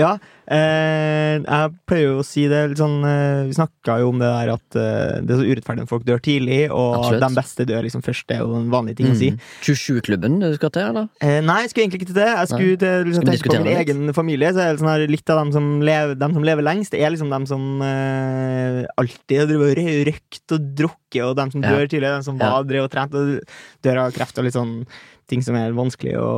Ja, 0.00 0.16
jeg 0.46 1.70
pleier 1.88 2.04
jo 2.10 2.18
å 2.20 2.24
si 2.26 2.44
det 2.50 2.60
litt 2.70 2.80
sånn 2.80 2.98
eh, 3.08 3.44
Vi 3.48 3.54
snakka 3.56 3.96
jo 4.02 4.10
om 4.12 4.18
det 4.20 4.28
der 4.28 4.52
at 4.52 4.76
eh, 4.76 5.20
det 5.24 5.32
er 5.34 5.40
så 5.40 5.46
urettferdig 5.48 5.84
når 5.84 5.90
folk 5.90 6.04
dør 6.08 6.20
tidlig, 6.24 6.58
og 6.70 6.98
Absolutt. 6.98 7.24
de 7.24 7.38
beste 7.38 7.66
dør 7.70 7.86
liksom 7.86 8.04
først. 8.04 8.26
Det 8.28 8.36
er 8.36 8.42
jo 8.44 8.58
en 8.58 8.68
vanlig 8.72 8.96
ting 8.98 9.08
å 9.08 9.16
si. 9.18 9.30
Mm. 9.34 9.38
27-klubben 9.64 10.36
du 10.42 10.48
skal 10.58 10.74
til, 10.74 10.88
eller? 10.92 11.08
Eh, 11.24 11.38
nei, 11.44 11.58
jeg 11.64 11.72
skulle 11.72 11.86
egentlig 11.86 12.02
ikke 12.02 12.10
til 12.12 12.20
det. 12.20 12.28
Jeg 12.28 12.52
skulle 12.52 12.80
til 12.84 13.08
liksom, 13.10 13.28
tenke 13.30 13.48
på 13.50 13.56
min 13.56 13.70
litt? 13.70 13.80
egen 13.84 14.14
familie. 14.16 14.52
Så 14.54 14.64
er 14.64 14.74
det 14.74 14.82
sånn 14.84 14.92
her, 14.92 15.06
litt 15.14 15.32
av 15.34 15.40
dem 15.42 15.54
som 15.56 15.70
lever, 15.88 16.18
dem 16.20 16.36
som 16.36 16.46
lever 16.50 16.68
lengst, 16.68 16.92
det 16.94 17.00
er 17.04 17.14
liksom 17.14 17.32
dem 17.32 17.48
som 17.50 17.64
eh, 17.88 18.82
alltid 19.00 19.40
har 19.44 19.50
drevet 19.50 20.12
og 20.54 20.70
drukket, 20.76 21.22
og 21.24 21.36
dem 21.38 21.50
som 21.54 21.62
Ja. 21.62 21.70
dør 21.72 21.88
tidlig, 21.88 22.10
dem 22.10 22.22
som 22.26 22.38
Ja. 22.38 22.50
var 22.50 22.64
drev 22.68 22.84
og 22.84 22.90
trent 22.90 23.14
og 23.14 23.40
dør 23.82 23.98
av 24.04 24.12
kreft 24.12 24.38
og 24.38 24.44
litt 24.44 24.54
sånn 24.54 24.86
ting 25.30 25.42
som 25.44 25.56
er 25.56 25.72
vanskelig 25.76 26.12
å 26.20 26.28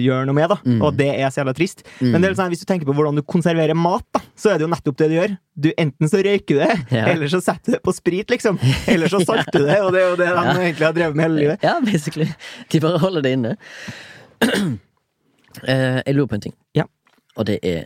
gjøre 0.00 0.26
noe 0.28 0.34
med, 0.36 0.48
da. 0.50 0.56
Mm. 0.66 0.80
Og 0.82 0.96
det 0.98 1.08
er 1.14 1.30
så 1.30 1.40
jævla 1.42 1.54
trist. 1.56 1.84
Mm. 2.00 2.08
Men 2.12 2.22
det 2.24 2.30
er 2.30 2.36
sånn, 2.40 2.50
hvis 2.52 2.62
du 2.64 2.66
tenker 2.68 2.88
på 2.88 2.94
hvordan 2.96 3.18
du 3.18 3.22
konserverer 3.22 3.76
mat, 3.78 4.04
da, 4.14 4.20
så 4.38 4.50
er 4.52 4.58
det 4.60 4.66
jo 4.66 4.70
nettopp 4.74 4.98
det 5.02 5.08
du 5.12 5.16
gjør. 5.18 5.36
Du 5.66 5.68
Enten 5.78 6.08
så 6.10 6.22
røyker 6.26 6.58
du 6.58 6.62
det, 6.64 6.76
Ja. 6.98 7.04
eller 7.12 7.30
så 7.32 7.40
setter 7.44 7.70
du 7.72 7.76
det 7.76 7.82
på 7.86 7.94
sprit, 7.96 8.30
liksom. 8.34 8.58
Eller 8.90 9.08
så 9.12 9.20
salter 9.28 9.58
du 9.62 9.66
det, 9.68 9.78
og 9.84 9.92
det 9.94 10.02
er 10.02 10.08
jo 10.10 10.16
det 10.20 10.28
de 10.30 10.46
Ja. 10.46 10.56
egentlig 10.58 10.86
har 10.88 10.96
drevet 10.98 11.16
med 11.20 11.28
hele 11.28 11.40
livet. 11.40 11.66
Ja, 11.66 11.76
basically. 11.84 12.28
De 12.72 12.80
bare 12.82 12.98
holder 13.02 13.22
det 13.28 13.34
inne. 13.38 13.54
Uh, 14.42 16.00
jeg 16.06 16.14
lurer 16.16 16.30
på 16.32 16.38
en 16.40 16.46
ting. 16.48 16.56
Ja. 16.78 16.88
Og 17.38 17.46
det 17.48 17.58
er 17.62 17.84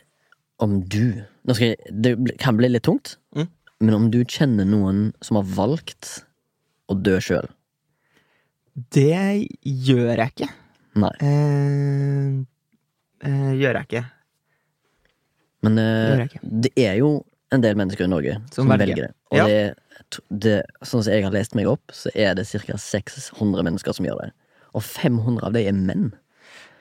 om 0.63 0.79
du 0.89 1.23
jeg, 1.47 1.77
Det 1.93 2.15
kan 2.43 2.57
bli 2.59 2.71
litt 2.73 2.87
tungt, 2.89 3.17
Mm. 3.37 3.49
men 3.85 3.95
om 3.95 4.07
du 4.11 4.23
kjenner 4.25 4.65
noen 4.65 5.13
som 5.23 5.37
har 5.37 5.45
valgt 5.45 6.23
å 6.89 6.95
dø 6.97 7.19
sjøl. 7.21 7.45
Det 8.77 9.49
gjør 9.65 10.19
jeg 10.21 10.33
ikke. 10.35 10.49
Nei. 11.01 11.13
Eh, 11.25 13.29
eh, 13.29 13.53
gjør 13.61 13.79
jeg 13.81 13.89
ikke. 13.89 14.03
Men 15.67 15.81
eh, 15.81 16.21
jeg 16.21 16.29
ikke. 16.31 16.43
det 16.67 16.73
er 16.85 16.99
jo 17.01 17.11
en 17.55 17.63
del 17.65 17.79
mennesker 17.79 18.07
i 18.07 18.11
Norge 18.11 18.37
som, 18.53 18.69
velger. 18.69 18.93
velger. 18.93 19.09
det. 19.09 19.15
Og 19.33 19.39
Ja. 19.39 19.47
det, 19.47 20.21
det, 20.45 20.57
sånn 20.85 21.03
som 21.07 21.13
jeg 21.15 21.25
har 21.25 21.33
lest 21.35 21.57
meg 21.59 21.69
opp, 21.71 21.95
så 21.95 22.11
er 22.15 22.35
det 22.39 22.45
ca. 22.51 22.77
600 22.77 23.65
mennesker 23.67 23.97
som 23.97 24.07
gjør 24.09 24.27
det. 24.27 24.31
Og 24.77 24.83
500 24.85 25.47
av 25.47 25.55
dem 25.57 25.67
er 25.71 25.81
menn. 25.95 26.11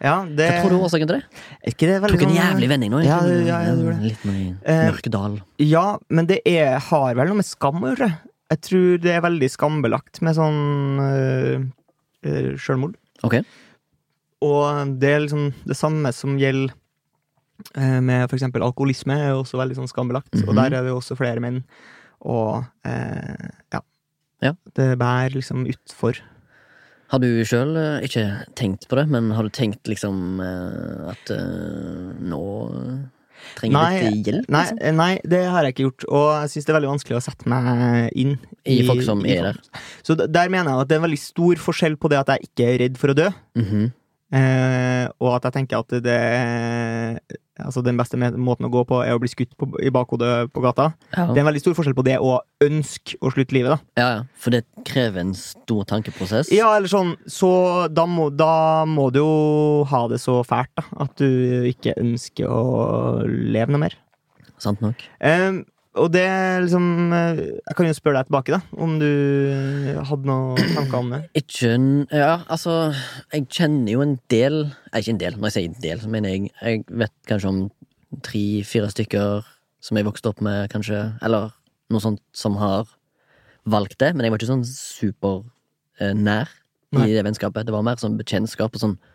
Ja, 0.04 0.26
det 0.28 0.50
Hva 0.52 0.60
tror 0.66 0.74
du 0.74 0.76
er 0.76 0.84
årsaken 0.90 1.08
til 1.08 1.22
det? 1.22 1.42
Ikke 1.72 1.88
det 1.88 2.02
Tok 2.04 2.20
en 2.22 2.28
sånn- 2.28 2.36
jævlig 2.36 2.68
vending 2.70 2.92
nå. 2.92 3.00
Ja, 3.06 3.22
ja. 3.26 3.62
Litt 4.04 4.26
Eh, 4.28 4.92
mørke 4.92 5.10
dal. 5.10 5.40
Ja, 5.64 5.98
men 6.10 6.26
det 6.28 6.42
er, 6.46 6.78
har 6.80 7.16
vel 7.16 7.28
noe 7.32 7.36
med 7.40 7.46
skam 7.48 7.80
å 7.82 7.94
gjøre. 7.96 8.12
Jeg 8.52 8.62
tror 8.62 8.98
det 9.02 9.12
er 9.16 9.22
veldig 9.24 9.50
skambelagt 9.50 10.22
med 10.22 10.36
sånn 10.36 11.00
øh, 11.00 11.64
sjølmord. 12.60 12.96
Okay. 13.24 13.44
Og 14.46 14.96
det 15.02 15.10
er 15.16 15.24
liksom 15.26 15.50
det 15.66 15.78
samme 15.80 16.12
som 16.14 16.36
gjelder 16.42 16.74
eh, 17.80 18.00
med 18.04 18.30
eksempel 18.36 18.64
alkoholisme, 18.66 19.16
er 19.16 19.34
også 19.38 19.58
veldig 19.62 19.78
sånn 19.80 19.90
skambelagt. 19.92 20.34
Og 20.44 20.52
Mhm. 20.54 20.56
der 20.60 20.66
er 20.78 20.82
det 20.84 20.92
jo 20.94 21.00
også 21.00 21.18
flere 21.18 21.40
menn. 21.44 21.64
Og 22.22 22.66
eh, 22.86 23.50
ja. 23.74 23.82
Ja. 24.44 24.54
Det 24.76 24.98
bærer 25.00 25.34
liksom 25.38 25.66
utfor. 25.72 26.20
Har 27.10 27.20
du 27.22 27.28
sjøl 27.46 27.78
ikke 28.04 28.46
tenkt 28.58 28.88
på 28.90 28.98
det, 28.98 29.08
men 29.10 29.32
har 29.32 29.44
du 29.44 29.50
tenkt 29.54 29.86
liksom 29.88 30.40
eh, 30.42 31.12
at 31.14 31.32
eh, 31.32 32.14
nå 32.20 32.42
trenger 33.58 33.76
Nei, 33.78 34.00
litt 34.10 34.30
hjelp? 34.30 34.48
Liksom? 34.50 34.80
Nei, 34.82 34.92
nei, 35.00 35.20
det 35.36 35.42
har 35.52 35.64
jeg 35.68 35.76
ikke 35.76 35.86
gjort. 35.88 36.06
Og 36.10 36.26
jeg 36.42 36.54
syns 36.54 36.66
det 36.66 36.74
er 36.74 36.80
veldig 36.80 36.94
vanskelig 36.94 37.18
å 37.20 37.24
sette 37.26 37.52
meg 37.52 38.10
inn 38.16 38.34
I 38.66 38.80
folk 38.88 39.04
som 39.06 39.26
er 39.26 39.52
der. 39.52 39.60
Så 40.06 40.16
der 40.20 40.50
mener 40.50 40.72
jeg 40.72 40.82
at 40.86 40.88
det 40.90 40.98
er 40.98 41.04
en 41.04 41.08
veldig 41.10 41.22
stor 41.22 41.56
forskjell 41.68 41.98
på 42.02 42.10
det 42.14 42.20
at 42.24 42.34
jeg 42.36 42.50
ikke 42.50 42.68
er 42.74 42.82
redd 42.86 42.98
for 43.02 43.14
å 43.14 43.18
dø, 43.22 43.30
Mhm. 43.56 43.92
Eh, 44.34 45.06
og 45.22 45.36
at 45.36 45.50
jeg 45.50 45.54
tenker 45.60 45.84
at 45.84 45.98
det 46.06 46.20
Altså 47.56 47.80
den 47.86 47.96
beste 47.96 48.18
måten 48.20 48.68
å 48.68 48.70
gå 48.74 48.82
på, 48.84 48.98
er 49.00 49.16
å 49.16 49.20
bli 49.24 49.30
skutt 49.32 49.54
på, 49.56 49.70
i 49.80 49.88
bakhodet 49.94 50.50
på 50.52 50.60
gata. 50.60 50.90
ja. 51.16 51.24
Det 51.30 51.40
er 51.40 51.46
en 51.46 51.48
veldig 51.48 51.62
stor 51.64 51.76
forskjell 51.78 51.96
på 51.96 52.04
det 52.04 52.18
å 52.20 52.34
ønske 52.66 53.16
å 53.24 53.32
slutte 53.32 53.56
livet, 53.56 53.72
da. 53.72 54.02
ja, 54.02 54.08
ja. 54.18 54.26
For 54.36 54.52
det 54.52 54.66
krever 54.84 55.22
en 55.24 55.32
stor 55.40 55.86
tankeprosess. 55.88 56.52
Ja, 56.52 56.74
eller 56.76 56.92
sånn, 56.92 57.14
så 57.32 57.88
da 57.88 58.04
må, 58.12 58.28
da 58.36 58.84
må 58.84 59.08
du 59.16 59.22
jo 59.22 59.30
ha 59.88 60.02
det 60.12 60.20
så 60.20 60.42
fælt, 60.44 60.74
da, 60.76 60.84
at 61.06 61.16
du 61.16 61.72
ikke 61.72 61.96
ønsker 62.04 62.52
å 62.52 63.24
leve 63.24 63.72
noe 63.72 63.86
mer. 63.86 63.96
Sant 64.60 64.84
nok. 64.84 65.08
Eh, 65.24 65.62
og 65.96 66.10
det 66.12 66.26
liksom 66.66 67.14
eh, 67.16 67.40
Jeg 67.62 67.76
kan 67.78 67.88
jo 67.88 67.96
spørre 67.96 68.20
deg 68.20 68.28
tilbake, 68.30 68.52
da, 68.56 68.60
om 68.84 68.98
du 69.00 69.08
hadde 70.10 70.28
noen 70.28 70.74
tanker 70.76 70.98
om 71.00 71.12
det. 71.14 71.22
Ikke 71.40 71.72
Ja, 72.12 72.42
altså 72.52 72.92
Jeg 73.34 73.48
kjenner 73.48 73.94
jo 73.94 74.04
en 74.04 74.18
del 74.32 74.58
eh, 74.66 75.00
Ikke 75.00 75.14
en 75.16 75.22
del, 75.22 75.38
når 75.40 75.50
jeg 75.50 75.56
sier 75.58 75.70
en 75.72 75.82
del, 75.86 76.02
så 76.04 76.12
mener 76.12 76.34
jeg 76.34 76.52
Jeg 76.62 76.84
vet 76.90 77.16
kanskje 77.32 77.52
om 77.54 77.62
tre-fire 78.26 78.92
stykker 78.92 79.48
som 79.86 79.98
jeg 80.00 80.06
vokste 80.08 80.30
opp 80.32 80.40
med, 80.42 80.70
kanskje. 80.72 80.98
Eller 81.26 81.52
noe 81.94 82.02
sånt 82.02 82.22
som 82.34 82.56
har 82.58 82.88
valgt 83.70 84.00
det. 84.02 84.14
Men 84.16 84.26
jeg 84.26 84.34
var 84.34 84.40
ikke 84.40 84.48
sånn 84.50 84.64
supernær 84.66 86.50
i 86.96 86.98
Nei. 86.98 87.10
det 87.12 87.26
vennskapet. 87.28 87.68
Det 87.68 87.76
var 87.76 87.84
mer 87.86 88.00
sånn 88.02 88.16
bekjentskap 88.18 88.74
og 88.74 88.82
sånn 88.82 88.96
eh, 88.96 89.12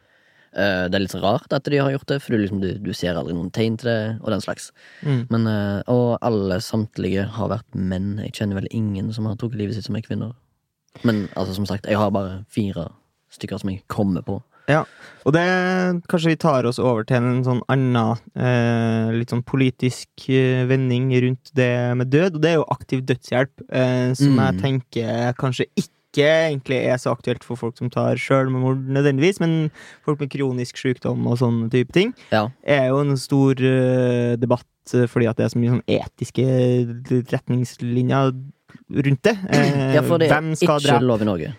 Det 0.53 0.95
er 0.99 1.05
litt 1.05 1.15
rart 1.23 1.53
at 1.55 1.65
de 1.71 1.79
har 1.79 1.93
gjort 1.95 2.09
det, 2.11 2.21
for 2.23 2.35
du, 2.35 2.39
liksom, 2.43 2.61
du, 2.61 2.73
du 2.83 2.93
ser 2.97 3.15
aldri 3.15 3.35
noen 3.37 3.53
tegn 3.55 3.77
til 3.79 3.87
det, 3.91 3.99
og 4.21 4.31
den 4.35 4.41
slags. 4.43 4.71
Mm. 5.07 5.21
Men, 5.31 5.47
eh, 5.47 5.81
og 5.93 6.19
alle 6.27 6.59
samtlige 6.65 7.29
har 7.37 7.49
vært 7.53 7.79
menn. 7.79 8.17
Jeg 8.25 8.33
kjenner 8.41 8.59
vel 8.59 8.67
ingen 8.75 9.13
som 9.15 9.27
har 9.31 9.37
tatt 9.39 9.55
livet 9.55 9.77
sitt 9.79 9.87
som 9.87 9.97
er 9.97 10.03
kvinner. 10.07 10.33
Men 11.07 11.29
altså, 11.39 11.55
som 11.55 11.67
sagt, 11.71 11.87
jeg 11.87 11.97
har 12.01 12.11
bare 12.11 12.41
fire 12.51 12.89
stykker 13.31 13.61
som 13.63 13.71
jeg 13.71 13.85
kommer 13.87 14.23
på. 14.27 14.41
Ja, 14.71 14.85
og 15.27 15.33
det 15.35 15.43
kanskje 16.11 16.31
vi 16.31 16.37
tar 16.39 16.67
oss 16.69 16.79
over 16.79 17.03
til 17.07 17.17
en 17.19 17.41
sånn 17.47 17.63
annen 17.73 18.19
eh, 18.39 19.09
litt 19.17 19.33
sånn 19.33 19.43
politisk 19.47 20.29
eh, 20.31 20.63
vending 20.71 21.09
rundt 21.25 21.51
det 21.59 21.71
med 21.99 22.11
død, 22.13 22.37
og 22.39 22.43
det 22.45 22.53
er 22.53 22.59
jo 22.61 22.67
aktiv 22.75 23.03
dødshjelp, 23.09 23.65
eh, 23.71 24.13
som 24.19 24.37
Mm. 24.37 24.43
jeg 24.45 24.61
tenker 24.63 25.33
kanskje 25.41 25.67
ikke 25.75 25.95
egentlig 26.19 26.81
er 26.91 26.97
så 26.99 27.13
aktuelt 27.15 27.45
for 27.47 27.57
folk 27.57 27.79
som 27.79 27.91
tar 27.91 28.17
sjølmord 28.19 28.83
nødvendigvis, 28.91 29.39
men 29.41 29.71
folk 30.05 30.19
med 30.21 30.31
kronisk 30.31 30.77
sykdom 30.77 31.27
og 31.31 31.39
sånne 31.39 31.71
type 31.71 31.93
ting, 31.93 32.15
Ja. 32.33 32.49
er 32.67 32.89
jo 32.89 32.99
en 33.01 33.17
stor 33.17 33.55
uh, 33.55 34.37
debatt 34.37 34.67
eh, 34.95 35.07
fordi 35.07 35.29
at 35.31 35.37
det 35.37 35.45
er 35.45 35.49
så 35.55 35.59
mye 35.59 35.71
sånn 35.71 35.87
etiske 35.87 37.31
retningslinjer 37.31 38.33
rundt 38.91 39.23
det. 39.23 39.37
Eh, 39.51 39.95
ja, 39.95 40.03
for 40.03 40.19
det 40.19 40.31
er 40.31 40.53
ikke 40.55 40.79
drepe 40.83 41.05
lov 41.07 41.23
i 41.23 41.29
Norge. 41.29 41.55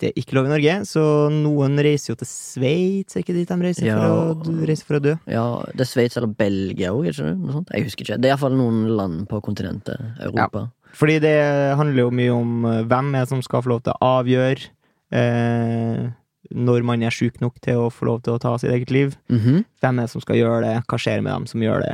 det 0.00 0.10
er 0.10 0.18
ikke 0.20 0.34
lov 0.36 0.46
i 0.48 0.52
Norge, 0.52 0.74
så 0.88 1.02
noen 1.32 1.78
reiser 1.80 2.12
jo 2.12 2.16
til 2.20 2.28
Sveits, 2.28 3.14
er 3.16 3.22
ikke 3.22 3.36
dit 3.36 3.48
de 3.48 3.56
reiser, 3.62 3.86
Ja. 3.86 3.98
for, 4.00 4.34
å, 4.34 4.64
reiser 4.66 4.84
for 4.88 4.98
å 4.98 5.02
dø? 5.04 5.14
Ja, 5.30 5.44
det 5.72 5.84
er 5.86 5.90
Sveits 5.90 6.16
eller 6.18 6.32
Belgia 6.34 6.92
òg, 6.92 7.06
ikke 7.08 7.20
sant? 7.22 7.70
Jeg 7.72 7.84
husker 7.86 8.04
ikke. 8.04 8.18
Det 8.20 8.28
er 8.28 8.34
iallfall 8.34 8.56
noen 8.58 8.88
land 8.98 9.28
på 9.30 9.40
kontinentet 9.44 10.00
Europa. 10.20 10.66
Fordi 10.94 11.18
det 11.22 11.36
handler 11.78 12.06
jo 12.06 12.10
mye 12.14 12.34
om 12.34 12.68
eh, 12.70 12.82
hvem 12.90 13.14
er 13.14 13.24
det 13.24 13.32
som 13.32 13.42
skal 13.44 13.64
få 13.64 13.74
lov 13.74 13.82
til 13.84 13.94
å 13.96 14.12
avgjøre 14.20 14.68
eh, 15.14 16.04
når 16.54 16.84
man 16.86 17.02
er 17.02 17.14
sjuk 17.14 17.40
nok 17.42 17.58
til 17.64 17.86
å 17.86 17.90
få 17.92 18.08
lov 18.08 18.22
til 18.24 18.36
å 18.36 18.40
ta 18.42 18.54
sitt 18.60 18.72
eget 18.72 18.92
liv. 18.94 19.18
Mhm. 19.32 19.64
Hvem 19.82 19.98
er 19.98 20.06
det 20.06 20.14
som 20.14 20.24
skal 20.24 20.38
gjøre 20.40 20.62
det? 20.66 20.74
Hva 20.88 21.00
skjer 21.00 21.22
med 21.24 21.32
dem 21.32 21.46
som 21.50 21.64
gjør 21.64 21.84
det? 21.84 21.92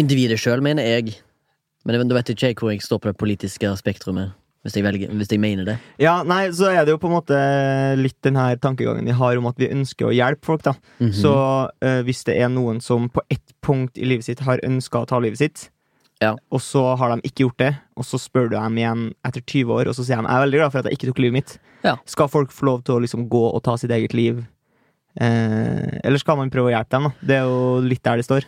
Individet 0.00 0.40
sjøl, 0.40 0.62
mener 0.64 0.86
jeg. 0.86 1.18
Men 1.86 2.08
da 2.08 2.18
vet 2.18 2.34
ikke 2.34 2.50
jeg 2.50 2.60
hvor 2.60 2.72
jeg 2.74 2.84
står 2.84 3.00
på 3.00 3.10
det 3.10 3.18
politiske 3.20 3.70
spektrumet, 3.80 4.34
hvis 4.64 4.74
jeg, 4.76 4.84
velger, 4.84 5.12
hvis 5.16 5.30
jeg 5.32 5.40
mener 5.40 5.64
det. 5.64 5.76
Ja, 6.02 6.18
nei, 6.28 6.42
så 6.52 6.68
er 6.68 6.84
det 6.84 6.92
jo 6.92 7.00
på 7.00 7.08
en 7.08 7.16
måte 7.16 7.38
litt 7.96 8.18
den 8.26 8.36
her 8.36 8.58
tankegangen 8.60 9.08
vi 9.08 9.16
har 9.16 9.40
om 9.40 9.48
at 9.48 9.60
vi 9.60 9.70
ønsker 9.72 10.10
å 10.10 10.14
hjelpe 10.14 10.44
folk, 10.44 10.64
da. 10.66 10.74
Mhm. 11.00 11.14
Så 11.16 11.34
eh, 11.84 12.00
hvis 12.08 12.24
det 12.28 12.36
er 12.40 12.52
noen 12.52 12.82
som 12.84 13.08
på 13.12 13.24
ett 13.32 13.54
punkt 13.64 14.00
i 14.00 14.08
livet 14.08 14.28
sitt 14.28 14.44
har 14.44 14.60
ønska 14.66 15.04
å 15.04 15.08
ta 15.08 15.20
livet 15.22 15.40
sitt, 15.40 15.68
Ja. 16.20 16.34
og 16.52 16.60
så 16.60 16.82
har 17.00 17.14
de 17.16 17.22
ikke 17.24 17.46
gjort 17.46 17.56
det, 17.62 17.70
og 17.96 18.04
så 18.04 18.18
spør 18.20 18.50
du 18.50 18.56
dem 18.58 18.76
igjen 18.76 19.06
etter 19.24 19.40
20 19.40 19.72
år, 19.72 19.88
og 19.88 19.94
så 19.96 20.04
sier 20.04 20.20
de 20.20 20.28
jeg 20.28 20.36
er 20.36 20.44
veldig 20.44 20.58
glad 20.60 20.72
for 20.74 20.78
at 20.82 20.84
jeg 20.90 20.98
ikke 20.98 21.08
tok 21.08 21.18
livet 21.24 21.32
mitt. 21.38 21.58
Ja. 21.82 21.94
Skal 22.04 22.28
folk 22.28 22.52
få 22.52 22.66
lov 22.68 22.82
til 22.84 22.94
å 22.98 23.00
liksom 23.00 23.28
gå 23.32 23.40
og 23.54 23.62
ta 23.64 23.76
sitt 23.80 23.90
eget 23.90 24.12
liv? 24.12 24.42
Eh, 25.20 25.98
eller 26.04 26.18
skal 26.22 26.36
man 26.38 26.50
prøve 26.52 26.70
å 26.70 26.74
hjelpe 26.74 26.92
dem? 26.98 27.08
da? 27.08 27.26
Det 27.26 27.36
er 27.40 27.48
jo 27.48 27.80
litt 27.88 28.02
der 28.04 28.20
det 28.20 28.26
står. 28.28 28.44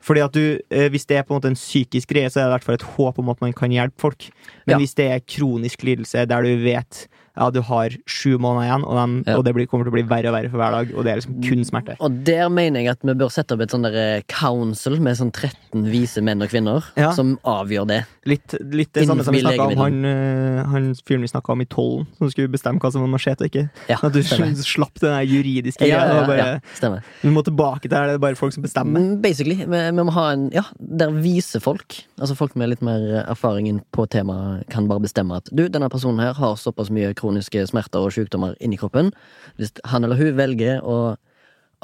Fordi 0.00 0.22
at 0.22 0.32
du, 0.32 0.60
eh, 0.70 0.88
Hvis 0.88 1.06
det 1.06 1.16
er 1.18 1.22
på 1.26 1.34
en 1.34 1.40
måte 1.40 1.50
en 1.50 1.58
psykisk 1.58 2.08
greie, 2.14 2.30
så 2.30 2.38
er 2.40 2.44
det 2.46 2.48
i 2.48 2.54
hvert 2.54 2.64
fall 2.64 2.78
et 2.78 2.86
håp 2.96 3.18
om 3.18 3.28
at 3.30 3.40
man 3.40 3.52
kan 3.52 3.70
hjelpe 3.70 3.98
folk. 3.98 4.30
Men 4.66 4.74
Ja. 4.74 4.78
hvis 4.78 4.94
det 4.94 5.10
er 5.10 5.20
kronisk 5.26 5.82
lidelse 5.82 6.24
der 6.26 6.42
du 6.42 6.56
vet 6.62 7.08
ja, 7.38 7.50
du 7.54 7.60
har 7.62 7.94
sju 8.06 8.36
måneder 8.38 8.66
igjen, 8.66 8.84
og, 8.84 8.96
de, 8.98 9.30
Ja. 9.30 9.36
og 9.38 9.44
det 9.46 9.54
blir, 9.54 9.66
kommer 9.70 9.84
til 9.86 9.92
å 9.92 9.96
bli 9.96 10.02
verre 10.10 10.28
og 10.32 10.34
verre 10.34 10.50
for 10.50 10.58
hver 10.58 10.72
dag, 10.74 10.92
og 10.96 11.04
det 11.06 11.12
er 11.12 11.20
liksom 11.20 11.38
kun 11.44 11.64
smerte. 11.64 11.96
Og 12.00 12.24
der 12.26 12.48
mener 12.50 12.80
jeg 12.82 12.90
at 12.96 13.02
vi 13.06 13.14
bør 13.14 13.30
sette 13.30 13.54
opp 13.54 13.60
et 13.62 13.70
sånn 13.70 13.86
council 14.28 14.98
med 15.00 15.16
sånn 15.18 15.30
13 15.32 15.84
vise 15.90 16.22
menn 16.24 16.42
og 16.42 16.50
kvinner 16.50 16.84
Ja. 16.96 17.12
som 17.12 17.36
avgjør 17.44 17.86
det. 17.88 18.00
Litt, 18.26 18.54
litt 18.72 18.92
det 18.92 19.06
samme 19.08 19.24
som 19.24 19.32
vi 19.34 19.40
snakka 19.40 19.66
om 19.70 19.76
han, 19.78 20.04
eh, 20.04 20.64
han 20.64 20.94
fyren 21.06 21.22
vi 21.22 21.28
snakka 21.30 21.52
om 21.52 21.60
i 21.62 21.64
tollen, 21.66 22.06
som 22.18 22.30
skulle 22.30 22.48
bestemme 22.52 22.78
hva 22.80 22.90
som 22.92 23.00
var 23.02 23.08
machete 23.08 23.42
og 23.46 23.50
ikke. 23.50 23.70
Ja, 23.88 23.96
At 24.02 24.12
du 24.12 24.20
stemmer. 24.22 24.52
slapp 24.64 24.94
den 25.00 25.16
juridiske 25.28 25.86
Ja, 25.88 26.04
ja, 26.06 26.26
bare, 26.26 26.36
ja, 26.36 26.58
stemmer. 26.74 27.02
Vi 27.22 27.30
må 27.30 27.42
tilbake 27.44 27.82
til 27.88 27.96
her, 27.96 28.06
det 28.06 28.14
er 28.14 28.18
bare 28.18 28.36
folk 28.36 28.52
som 28.52 28.62
bestemmer. 28.62 28.98
Mm, 29.00 29.22
Basically. 29.22 29.54
Vi, 29.56 29.64
vi 29.66 30.02
må 30.02 30.10
ha 30.12 30.30
en 30.32 30.50
Ja, 30.52 30.62
der 30.80 31.10
viser 31.10 31.60
folk, 31.60 32.04
altså 32.20 32.36
folk 32.36 32.54
med 32.56 32.70
litt 32.70 32.82
mer 32.82 33.24
erfaring 33.28 33.80
på 33.92 34.06
temaet, 34.08 34.68
kan 34.68 34.88
bare 34.88 35.00
bestemme 35.00 35.36
at 35.36 35.48
du, 35.52 35.68
denne 35.68 35.88
personen 35.90 36.20
her 36.20 36.32
har 36.34 36.54
såpass 36.56 36.90
mye 36.90 37.14
kroniske 37.28 37.66
smerter 37.68 38.00
og 38.00 38.12
sykdommer 38.16 38.56
inni 38.60 38.78
kroppen. 38.80 39.12
Hvis 39.58 39.72
han 39.92 40.04
eller 40.04 40.16
hun 40.16 40.34
velger 40.38 40.80
å 40.82 41.16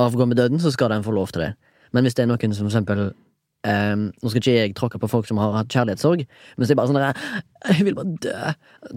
avgå 0.00 0.26
med 0.26 0.36
døden, 0.40 0.58
så 0.58 0.72
skal 0.72 0.88
den 0.90 1.04
få 1.04 1.12
lov 1.14 1.30
til 1.32 1.42
det. 1.46 1.52
Men 1.92 2.04
hvis 2.04 2.14
det 2.16 2.24
er 2.24 2.32
noen 2.32 2.54
som 2.56 2.66
for 2.66 2.72
eksempel 2.72 3.12
ehm, 3.64 4.08
Nå 4.20 4.28
skal 4.32 4.40
ikke 4.42 4.54
jeg 4.56 4.72
tråkke 4.74 4.98
på 5.00 5.08
folk 5.08 5.28
som 5.28 5.38
har 5.38 5.52
hatt 5.54 5.68
kjærlighetssorg, 5.70 6.24
men 6.26 6.58
hvis 6.64 6.68
det 6.68 6.74
er 6.74 6.80
bare 6.80 6.90
sånn 6.90 6.98
der, 6.98 7.20
Jeg 7.70 7.84
vil 7.86 7.94
bare 7.94 8.16
dø. 8.20 8.32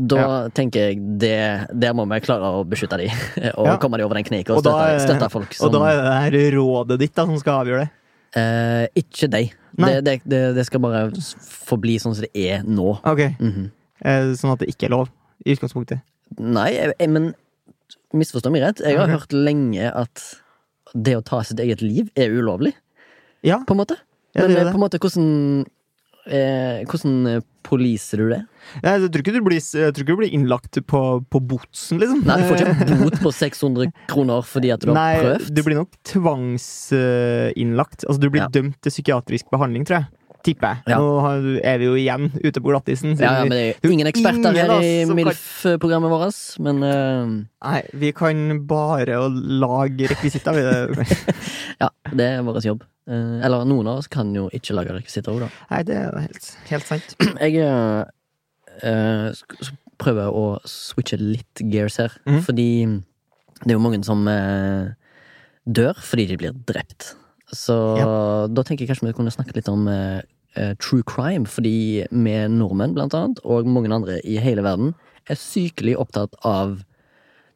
Da 0.10 0.18
Ja. 0.18 0.50
tenker 0.50 0.90
jeg 0.90 1.20
det, 1.20 1.70
der 1.80 1.94
må 1.94 2.08
vi 2.10 2.20
klare 2.26 2.50
å 2.58 2.66
beskytte 2.68 2.98
de, 2.98 3.08
og 3.60 3.68
Ja. 3.70 3.78
komme 3.78 3.98
de 3.98 4.04
over 4.04 4.16
den 4.16 4.26
kneika 4.26 4.52
og, 4.56 4.58
Og 4.58 4.64
støtte, 4.66 5.06
støtte 5.06 5.30
folk 5.32 5.54
som 5.54 5.68
Og 5.70 5.74
da 5.78 5.86
er 6.26 6.32
det 6.32 6.42
det 6.52 6.54
rådet 6.58 7.00
ditt 7.00 7.14
da, 7.16 7.26
som 7.26 7.38
skal 7.40 7.62
avgjøre 7.64 7.86
det. 7.86 7.92
Eh, 8.36 8.88
ikke 9.04 9.30
deg. 9.32 9.54
Det, 9.78 10.04
det, 10.04 10.22
det, 10.28 10.42
det 10.58 10.66
skal 10.66 10.82
bare 10.84 11.12
forbli 11.14 11.96
sånn 12.02 12.16
som 12.18 12.26
det 12.26 12.34
er 12.36 12.64
nå. 12.68 12.98
Ok, 13.06 13.22
Mhm. 13.40 13.72
eh, 14.04 14.34
Sånn 14.36 14.52
at 14.52 14.60
det 14.60 14.70
ikke 14.74 14.88
er 14.90 14.96
lov, 14.98 15.10
i 15.46 15.54
utgangspunktet. 15.56 16.02
Nei, 16.38 16.72
jeg, 16.76 17.10
men 17.10 17.34
misforstå 18.14 18.52
meg 18.52 18.62
rett. 18.66 18.82
Jeg 18.84 18.98
har 18.98 19.08
Ok. 19.08 19.16
hørt 19.20 19.34
lenge 19.34 19.92
at 19.96 20.24
det 20.96 21.16
å 21.18 21.24
ta 21.24 21.42
sitt 21.44 21.60
eget 21.60 21.82
liv 21.82 22.10
er 22.16 22.30
ulovlig, 22.32 22.74
Ja, 23.44 23.60
på 23.68 23.72
en 23.76 23.82
måte. 23.84 23.98
ja 24.36 24.42
Men 24.48 24.56
det 24.56 24.62
eh, 24.66 24.72
på 24.72 24.78
en 24.80 24.84
måte, 24.86 25.00
hvordan 25.00 25.66
eh, 26.28 26.84
Hvordan 26.88 27.28
eh, 27.28 27.42
poliser 27.68 28.18
du 28.18 28.30
det? 28.32 28.42
Jeg 28.84 29.10
tror 29.12 29.22
ikke 29.24 29.34
du 29.36 29.42
blir, 29.44 29.60
jeg 29.60 29.94
tror 29.94 30.04
ikke 30.04 30.16
du 30.16 30.22
blir 30.22 30.34
innlagt 30.36 30.80
på, 30.88 31.02
på 31.30 31.40
botsen, 31.44 32.00
liksom. 32.00 32.24
Nei, 32.28 32.38
Du 32.40 32.48
får 32.48 32.64
ikke 32.64 32.98
bot 33.04 33.20
på 33.24 33.32
600 33.36 33.92
kroner 34.08 34.42
fordi 34.48 34.72
at 34.74 34.80
du 34.84 34.92
har 34.92 34.96
Nei, 34.96 35.20
prøvd. 35.24 35.52
du 35.56 35.62
blir 35.64 35.76
nok 35.82 35.92
tvangsinnlagt. 36.08 38.06
altså, 38.08 38.20
du 38.20 38.30
blir 38.30 38.42
Ja. 38.46 38.48
dømt 38.48 38.80
til 38.82 38.92
psykiatrisk 38.92 39.50
behandling, 39.52 39.86
tror 39.88 40.00
jeg. 40.00 40.08
Tipper 40.46 40.76
jeg. 40.76 40.94
Ja. 40.94 40.98
Nå 41.02 41.58
er 41.66 41.80
vi 41.82 41.88
jo 41.88 41.96
igjen 42.00 42.28
ute 42.36 42.62
på 42.62 42.72
glattisen. 42.72 43.16
Ja, 43.20 43.40
ja, 43.40 43.46
men 43.48 43.54
det 43.54 43.62
er 43.64 43.88
jo 43.88 43.94
ingen 43.96 44.10
eksperter 44.10 44.54
ingen 44.54 44.72
her 44.72 44.86
i 44.86 44.92
MILF-programmet 45.10 46.14
vårt, 46.14 46.42
men 46.64 46.84
uh... 46.86 47.34
Nei, 47.68 47.82
vi 47.98 48.12
kan 48.16 48.62
bare 48.70 49.18
å 49.22 49.28
lage 49.32 50.12
rekvisitter. 50.12 50.58
vi. 50.58 51.08
ja, 51.84 51.90
det 52.14 52.30
er 52.38 52.46
vår 52.48 52.62
jobb. 52.66 52.86
Eh, 53.08 53.36
eller 53.48 53.68
noen 53.68 53.90
av 53.92 54.02
oss 54.02 54.10
kan 54.12 54.32
jo 54.36 54.48
ikke 54.56 54.76
lage 54.78 54.96
rekvisitter 54.96 55.34
òg, 55.34 55.46
da. 55.48 55.52
Nei, 55.74 55.82
det 55.88 56.00
er 56.00 56.22
helt, 56.28 56.50
helt 56.72 56.90
sant. 56.90 57.18
Jeg 57.44 57.54
s- 59.34 59.74
prøver 59.98 60.30
å 60.30 60.48
switche 60.70 61.18
litt 61.20 61.64
gears 61.74 61.98
her, 62.04 62.14
mm. 62.28 62.42
fordi 62.46 62.70
det 63.64 63.72
er 63.72 63.80
jo 63.80 63.82
mange 63.82 64.04
som 64.06 64.28
dør 65.68 65.98
fordi 66.06 66.28
de 66.30 66.38
blir 66.40 66.60
drept. 66.70 67.16
Så 67.54 67.76
da 68.52 68.64
tenker 68.64 68.84
jeg 68.84 68.92
kanskje 68.92 69.08
vi 69.08 69.16
kunne 69.16 69.32
snakke 69.32 69.56
litt 69.56 69.70
om 69.72 69.88
eh, 69.88 70.20
eh, 70.60 70.74
true 70.84 71.04
crime, 71.08 71.46
fordi 71.48 72.06
vi 72.12 72.36
nordmenn, 72.52 72.96
blant 72.98 73.16
annet, 73.16 73.40
og 73.46 73.68
mange 73.72 73.92
andre 73.94 74.20
i 74.28 74.38
hele 74.44 74.66
verden, 74.66 74.94
er 75.30 75.40
sykelig 75.40 75.96
opptatt 76.00 76.36
av 76.48 76.82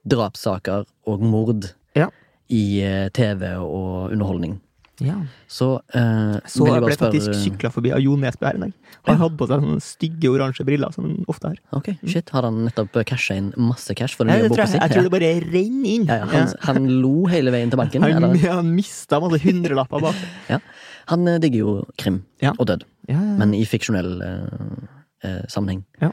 drapssaker 0.07 0.87
og 1.07 1.21
mord 1.21 1.71
Ja. 1.95 2.07
i 2.49 2.81
eh, 2.81 3.09
TV 3.13 3.55
og 3.59 4.11
underholdning. 4.11 4.59
Ja. 5.01 5.15
Så, 5.49 5.67
eh, 5.97 6.37
Så 6.45 6.65
jeg 6.67 6.77
ble 6.81 6.87
ble 6.91 6.95
faktisk 6.99 7.27
spørre- 7.31 7.41
sykla 7.43 7.71
forbi 7.73 7.91
av 7.95 7.99
Jo 8.03 8.15
Nesbø 8.21 8.45
her 8.47 8.55
en 8.59 8.65
dag. 8.67 8.73
Han 9.09 9.17
hadde 9.17 9.37
på 9.39 9.47
seg 9.49 9.61
sånne 9.63 9.81
stygge 9.81 10.29
oransje 10.29 10.65
briller 10.67 10.93
som 10.93 11.05
han 11.07 11.25
ofte 11.27 11.47
har. 11.49 11.57
Ok, 11.73 11.89
shit, 12.05 12.29
Har 12.29 12.43
han 12.43 12.59
nettopp 12.67 12.93
casha 13.09 13.35
inn 13.35 13.51
masse 13.57 13.95
cash 13.97 14.15
for 14.15 14.25
det 14.25 14.33
Nei, 14.35 14.41
nye 14.43 14.49
boka 14.53 14.61
jeg, 14.65 14.73
si? 14.75 14.77
jeg 14.77 14.91
tror 14.91 15.07
det 15.07 15.11
bare 15.11 15.31
renner 15.51 15.89
inn. 15.95 16.05
Ja, 16.05 16.19
ja, 16.21 16.25
han, 16.25 16.53
han 16.67 16.87
lo 17.01 17.25
hele 17.31 17.51
veien 17.51 17.69
til 17.73 17.77
banken. 17.81 18.01
Han, 18.05 18.23
eller? 18.23 18.37
han 18.61 18.75
mista 18.75 19.19
masse 19.19 19.41
hundrelapper 19.43 19.99
bak. 20.01 20.61
Han 21.07 21.27
eh, 21.27 21.39
digger 21.39 21.57
jo 21.65 21.85
krim 21.97 22.21
Ja. 22.41 22.53
og 22.59 22.67
død, 22.67 22.83
Ja, 23.09 23.15
ja, 23.15 23.21
ja. 23.33 23.37
men 23.41 23.53
i 23.57 23.65
fiksjonell 23.65 24.21
eh, 24.21 25.27
eh, 25.27 25.41
sammenheng. 25.49 25.83
Ja. 25.99 26.11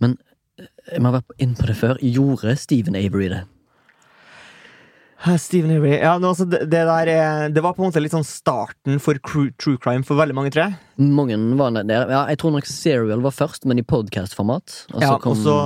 Men 0.00 0.16
eh, 0.60 0.66
vi 0.96 1.02
har 1.04 1.12
vært 1.20 1.34
inne 1.42 1.56
på 1.58 1.66
det 1.66 1.76
før. 1.76 1.98
Gjorde 2.00 2.56
Steven 2.56 2.94
Avery 2.94 3.28
det? 3.34 3.42
Stephen 5.42 5.72
Avery. 5.74 5.96
Ja, 5.98 6.12
men 6.18 6.28
altså, 6.28 6.44
det, 6.46 6.60
det 6.70 6.84
der 6.86 7.08
er, 7.10 7.48
Det 7.50 7.62
var 7.64 7.72
på 7.74 7.82
en 7.82 7.88
måte 7.90 8.00
litt 8.02 8.12
sånn 8.14 8.26
starten 8.26 9.00
for 9.02 9.18
true 9.26 9.78
crime 9.82 10.04
for 10.06 10.14
veldig 10.20 10.36
mange, 10.36 10.52
tror 10.54 10.68
jeg. 10.68 10.76
Mange 11.02 11.38
var 11.58 11.72
der. 11.74 12.06
Ja, 12.10 12.20
jeg 12.30 12.38
tror 12.38 12.54
nok 12.54 12.68
Serial 12.70 13.24
var 13.24 13.34
først, 13.34 13.66
men 13.66 13.80
i 13.82 13.84
podcast-format. 13.86 14.76
Og 14.94 15.02
Ja, 15.02 15.16
kom 15.22 15.34
og 15.34 15.42
så, 15.42 15.56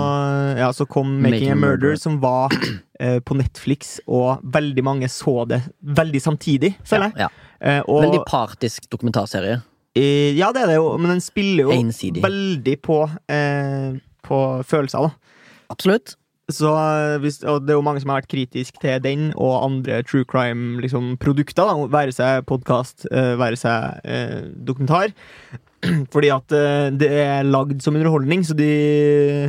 ja, 0.57 0.71
så 0.73 0.87
kom 0.89 1.19
Making, 1.21 1.31
Making 1.37 1.53
a 1.53 1.59
Murder, 1.61 1.77
Murder, 1.93 2.01
som 2.01 2.17
var 2.23 2.55
eh, 3.01 3.19
på 3.21 3.37
Netflix, 3.37 3.99
og 4.09 4.41
veldig 4.57 4.85
mange 4.89 5.11
så 5.13 5.43
det 5.49 5.61
veldig 5.85 6.23
samtidig, 6.25 6.75
føler 6.89 7.11
jeg. 7.13 7.27
ja, 7.27 7.31
Eh, 7.63 7.79
og, 7.87 8.01
Veldig 8.03 8.25
partisk 8.27 8.89
dokumentarserie. 8.91 9.61
eh, 9.95 10.33
ja, 10.35 10.49
det 10.51 10.65
er 10.65 10.73
det 10.73 10.79
jo, 10.81 10.89
men 10.99 11.13
den 11.13 11.21
spiller 11.23 11.69
jo 11.69 11.77
Einsidig. 11.77 12.19
veldig 12.25 12.75
på, 12.83 12.97
eh, 13.31 13.93
på 14.27 14.39
følelser, 14.67 15.07
da. 15.07 15.37
Absolutt. 15.71 16.17
Så 16.51 16.73
eh, 16.75 17.19
hvis, 17.23 17.43
og 17.47 17.63
det 17.67 17.75
er 17.75 17.79
jo 17.79 17.85
mange 17.87 18.03
som 18.03 18.11
har 18.11 18.23
vært 18.23 18.33
kritisk 18.33 18.81
til 18.83 19.03
den 19.05 19.29
og 19.37 19.61
andre 19.63 20.01
true 20.03 20.27
crime-produkter. 20.29 21.69
Liksom, 21.71 21.93
være 21.93 22.17
seg 22.17 22.47
podkast, 22.51 23.07
være 23.11 23.61
seg 23.61 24.01
eh, 24.03 24.41
dokumentar. 24.67 25.15
Fordi 26.15 26.31
at 26.33 26.55
eh, 26.55 26.89
det 26.95 27.11
er 27.11 27.49
lagd 27.49 27.83
som 27.83 27.97
underholdning, 27.99 28.45
så 28.47 28.57
de, 28.59 28.73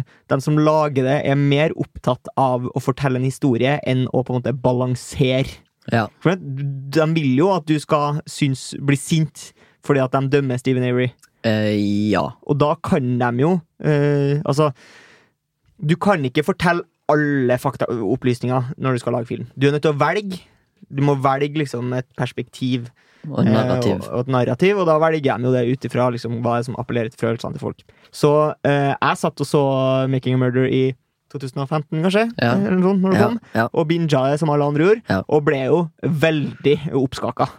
de 0.01 0.39
som 0.41 0.58
lager 0.58 1.06
det, 1.06 1.19
er 1.29 1.39
mer 1.39 1.75
opptatt 1.79 2.32
av 2.39 2.65
å 2.69 2.84
fortelle 2.84 3.21
en 3.21 3.27
historie 3.27 3.77
enn 3.89 4.08
å 4.10 4.23
på 4.23 4.34
en 4.34 4.41
måte 4.41 4.56
balansere. 4.63 5.62
Ja. 5.91 6.08
De 6.23 7.06
vil 7.13 7.36
jo 7.36 7.51
at 7.53 7.67
du 7.67 7.75
skal 7.82 8.21
synes, 8.29 8.71
bli 8.79 8.97
sint 8.99 9.51
fordi 9.84 9.99
at 9.99 10.13
de 10.15 10.32
dømmer 10.32 10.62
Stephen 10.62 10.86
Avery. 10.88 11.10
Eh, 11.43 11.75
ja. 12.13 12.23
Og 12.47 12.56
da 12.62 12.71
kan 12.79 13.17
de 13.19 13.43
jo 13.43 13.58
eh, 13.84 14.39
Altså, 14.47 14.69
du 15.81 15.95
kan 15.99 16.23
ikke 16.25 16.43
fortelle 16.45 16.83
alle 17.12 17.57
faktaopplysninger 17.59 18.73
når 18.77 18.95
du 18.97 19.01
skal 19.03 19.13
lage 19.17 19.29
film. 19.29 19.47
Du 19.59 19.67
er 19.67 19.71
nødt 19.75 19.83
til 19.86 19.93
å 19.93 19.99
velge. 19.99 20.39
Du 20.93 21.01
må 21.05 21.15
velge 21.23 21.57
liksom 21.63 21.93
et 21.97 22.07
perspektiv 22.19 22.89
Og 23.27 23.45
narrativ. 23.47 23.91
eh, 23.93 24.07
og, 24.09 24.13
og 24.13 24.19
et 24.25 24.31
narrativ, 24.36 24.77
og 24.77 24.88
da 24.88 24.97
velger 24.99 25.38
de 25.39 25.47
jo 25.47 25.51
det 25.53 25.63
ut 25.71 25.86
ifra 25.88 26.09
liksom, 26.12 26.41
hva 26.43 26.57
som 26.63 26.75
appellerer 26.79 27.09
til 27.13 27.19
følelsene 27.23 27.55
til 27.55 27.63
folk. 27.63 27.83
Så 28.12 28.53
eh, 28.67 28.91
jeg 28.93 29.17
satt 29.21 29.39
og 29.39 29.47
så 29.47 29.63
Making 30.12 30.36
a 30.36 30.41
Murder 30.43 30.67
i 30.67 30.93
2015, 31.34 32.02
kanskje, 32.06 32.24
Ja. 32.38 32.54
eller 32.54 32.78
noe 32.78 32.93
sånt, 32.93 33.04
når 33.04 33.12
det 33.15 33.19
ja, 33.19 33.28
kom, 33.28 33.39
ja, 33.58 33.65
og 33.74 33.88
binga 33.89 34.24
det 34.32 34.39
som 34.41 34.52
alle 34.54 34.67
andre 34.69 34.88
gjorde, 34.88 35.19
og 35.28 35.43
ble 35.48 35.62
jo 35.65 35.80
veldig 36.24 36.76
oppskaka. 37.00 37.50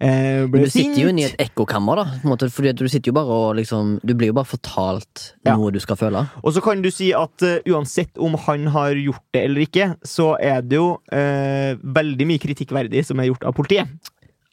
Eh, 0.00 0.46
du 0.48 0.66
sitter 0.70 1.02
jo 1.02 1.12
inne 1.12 1.24
i 1.24 1.28
et 1.28 1.40
ekkokammer, 1.48 2.02
da. 2.02 2.04
På 2.22 2.28
en 2.28 2.32
måte, 2.34 2.50
fordi 2.52 2.74
du 2.78 2.86
sitter 2.88 3.12
jo 3.12 3.16
bare 3.18 3.38
og 3.38 3.56
liksom 3.58 3.98
Du 4.04 4.14
blir 4.14 4.30
jo 4.30 4.36
bare 4.36 4.48
fortalt 4.48 5.32
noe 5.44 5.72
du 5.74 5.80
skal 5.82 5.98
føle. 6.00 6.24
Og 6.42 6.54
så 6.54 6.62
kan 6.64 6.82
du 6.82 6.90
si 6.94 7.10
at 7.16 7.44
uh, 7.44 7.58
uansett 7.68 8.16
om 8.18 8.36
han 8.46 8.66
har 8.74 8.96
gjort 8.98 9.24
det 9.34 9.44
eller 9.44 9.66
ikke, 9.66 9.90
så 10.06 10.36
er 10.40 10.62
det 10.62 10.78
jo 10.78 10.98
uh, 11.12 11.72
veldig 11.82 12.28
mye 12.28 12.42
kritikkverdig 12.42 13.04
som 13.06 13.20
er 13.20 13.30
gjort 13.30 13.44
av 13.48 13.56
politiet. 13.56 13.88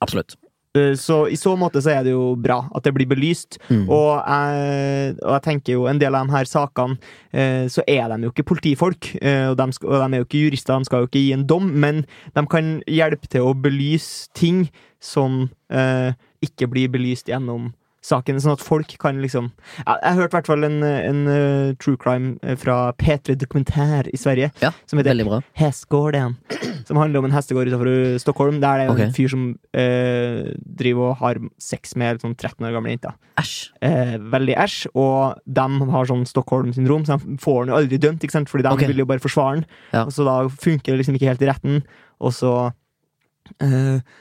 Absolutt. 0.03 0.35
Eh, 0.75 0.93
så 0.99 1.25
i 1.31 1.37
så 1.39 1.55
måte 1.59 1.81
så 1.83 1.93
er 1.95 2.03
det 2.05 2.13
jo 2.15 2.33
bra 2.39 2.61
at 2.75 2.85
det 2.85 2.93
blir 2.95 3.09
belyst. 3.09 3.59
Mm. 3.69 3.85
Og, 3.89 4.11
jeg, 4.19 5.15
og 5.21 5.31
jeg 5.37 5.45
tenker 5.47 5.77
jo 5.77 5.87
en 5.91 6.01
del 6.01 6.17
av 6.17 6.27
de 6.27 6.35
her 6.35 6.49
sakene, 6.49 6.99
eh, 7.33 7.65
så 7.71 7.85
er 7.87 8.09
de 8.11 8.27
jo 8.27 8.33
ikke 8.33 8.49
politifolk. 8.53 9.13
eh, 9.21 9.47
og, 9.49 9.57
de 9.59 9.69
skal, 9.77 9.89
og 9.89 10.03
de 10.03 10.13
er 10.13 10.23
jo 10.23 10.29
ikke 10.29 10.43
jurister, 10.45 10.77
de 10.77 10.89
skal 10.89 11.03
jo 11.03 11.09
ikke 11.11 11.23
gi 11.23 11.33
en 11.35 11.47
dom, 11.47 11.71
men 11.85 12.05
de 12.35 12.45
kan 12.51 12.75
hjelpe 12.87 13.31
til 13.31 13.47
å 13.47 13.55
belyse 13.55 14.29
ting 14.35 14.67
som 15.01 15.49
eh, 15.69 16.13
ikke 16.45 16.69
blir 16.71 16.91
belyst 16.93 17.29
gjennom 17.29 17.73
saken, 18.05 18.39
sånn 18.41 18.55
at 18.55 18.63
folk 18.63 18.95
kan 19.01 19.19
liksom 19.23 19.49
Jeg, 19.79 19.97
jeg 19.97 20.17
hørte 20.19 20.29
i 20.29 20.37
hvert 20.37 20.49
fall 20.51 20.67
en, 20.67 20.77
en 20.85 21.21
uh, 21.29 21.73
true 21.81 21.99
crime 22.01 22.35
eh, 22.45 22.57
fra 22.59 22.91
P3 22.99 23.37
Dokumentær 23.39 24.09
i 24.11 24.19
Sverige, 24.19 24.51
Ja, 24.61 24.71
som 24.89 25.01
heter. 25.01 25.17
Hestgården. 25.57 26.37
Som 26.85 26.99
handler 27.01 27.21
om 27.21 27.29
en 27.29 27.35
hestegård 27.35 27.69
utenfor 27.71 28.19
Stockholm. 28.21 28.59
Der 28.61 28.83
det 28.83 28.87
er 28.93 29.03
en 29.07 29.15
fyr 29.15 29.31
som 29.31 29.47
uh, 29.77 30.53
driver 30.79 31.11
og 31.11 31.19
har 31.23 31.41
sex 31.61 31.95
med 31.99 32.21
sånn 32.21 32.35
13 32.35 32.67
år 32.67 32.75
gamle 32.75 32.93
jenter. 32.93 33.17
Æsj. 33.41 33.55
Uh, 33.81 34.15
veldig 34.35 34.57
æsj. 34.65 34.79
Og 34.93 35.41
de 35.59 35.91
har 35.95 36.09
sånn 36.11 36.25
Stockholm-syndrom, 36.29 37.07
så 37.07 37.19
de 37.21 37.39
får 37.41 37.61
han 37.63 37.73
jo 37.73 37.79
aldri 37.79 38.01
dømt, 38.01 38.25
ikke 38.25 38.37
sant? 38.37 38.51
Fordi 38.51 38.67
de 38.67 38.73
okay. 38.75 38.91
vil 38.91 39.03
jo 39.03 39.09
bare 39.09 39.23
forsvare 39.23 39.57
han. 39.57 39.67
Ja. 39.95 40.05
Og 40.05 40.13
så 40.15 40.27
da 40.27 40.41
funker 40.49 40.93
det 40.93 41.01
liksom 41.01 41.17
ikke 41.17 41.31
helt 41.31 41.45
i 41.45 41.49
retten. 41.49 41.85
Og 42.23 42.35
så 42.35 42.55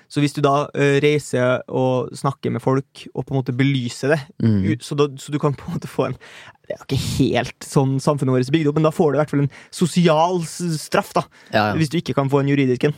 Så 0.08 0.20
hvis 0.22 0.34
du 0.36 0.40
da 0.44 0.66
eh, 0.76 0.98
reiser 1.02 1.62
og 1.72 2.10
snakker 2.16 2.52
med 2.54 2.62
folk 2.62 3.06
og 3.14 3.24
på 3.24 3.32
en 3.34 3.38
måte 3.40 3.54
belyser 3.56 4.12
det, 4.14 4.20
Mm. 4.42 4.76
så, 4.84 4.94
da, 4.98 5.06
så 5.18 5.32
du 5.32 5.38
kan 5.42 5.54
på 5.56 5.66
en 5.68 5.74
måte 5.78 5.88
få 5.90 6.06
en 6.10 6.16
Det 6.68 6.74
er 6.76 6.84
ikke 6.84 7.00
helt 7.18 7.64
sånn 7.66 7.96
samfunnet 8.00 8.32
vårt 8.32 8.48
er 8.48 8.52
bygd 8.54 8.68
opp, 8.70 8.76
men 8.78 8.86
da 8.86 8.92
får 8.94 9.12
du 9.12 9.16
i 9.16 9.20
hvert 9.22 9.30
fall 9.32 9.42
en 9.44 9.50
sosial 9.70 10.38
straff, 10.48 11.12
da. 11.16 11.22
Ja, 11.52 11.64
ja. 11.70 11.74
Hvis 11.76 11.90
du 11.92 11.98
ikke 11.98 12.14
kan 12.16 12.30
få 12.32 12.40
en 12.40 12.48
juridisk 12.48 12.84
en. 12.88 12.94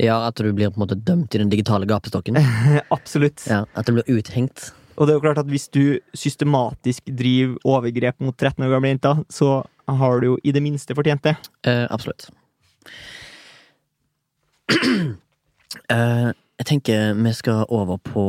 ja, 0.00 0.16
at 0.28 0.36
du 0.40 0.52
blir 0.52 0.70
på 0.72 0.80
en 0.80 0.86
måte 0.86 0.96
dømt 0.96 1.34
i 1.34 1.38
den 1.42 1.50
digitale 1.52 1.84
gapestokken. 1.86 2.36
Absolutt. 2.96 3.44
Ja, 3.48 3.64
At 3.76 3.86
du 3.86 3.92
blir 3.98 4.08
uthengt. 4.08 4.70
Og 4.96 5.06
det 5.06 5.12
er 5.12 5.18
jo 5.18 5.24
klart 5.24 5.38
at 5.40 5.46
hvis 5.52 5.68
du 5.72 5.98
systematisk 6.16 7.02
driver 7.16 7.56
overgrep 7.64 8.20
mot 8.20 8.36
13 8.36 8.64
år 8.64 8.70
gamle 8.74 8.88
jenter, 8.94 9.24
så 9.32 9.62
har 9.88 10.20
du 10.20 10.26
jo 10.32 10.38
i 10.44 10.52
det 10.52 10.62
minste 10.62 10.94
fortjent 10.96 11.22
det. 11.24 11.36
Eh, 11.64 11.86
absolutt. 11.90 12.28
Eh, 15.90 16.30
jeg 16.60 16.66
tenker 16.66 17.14
vi 17.14 17.32
skal 17.32 17.62
over 17.72 17.96
på 18.02 18.24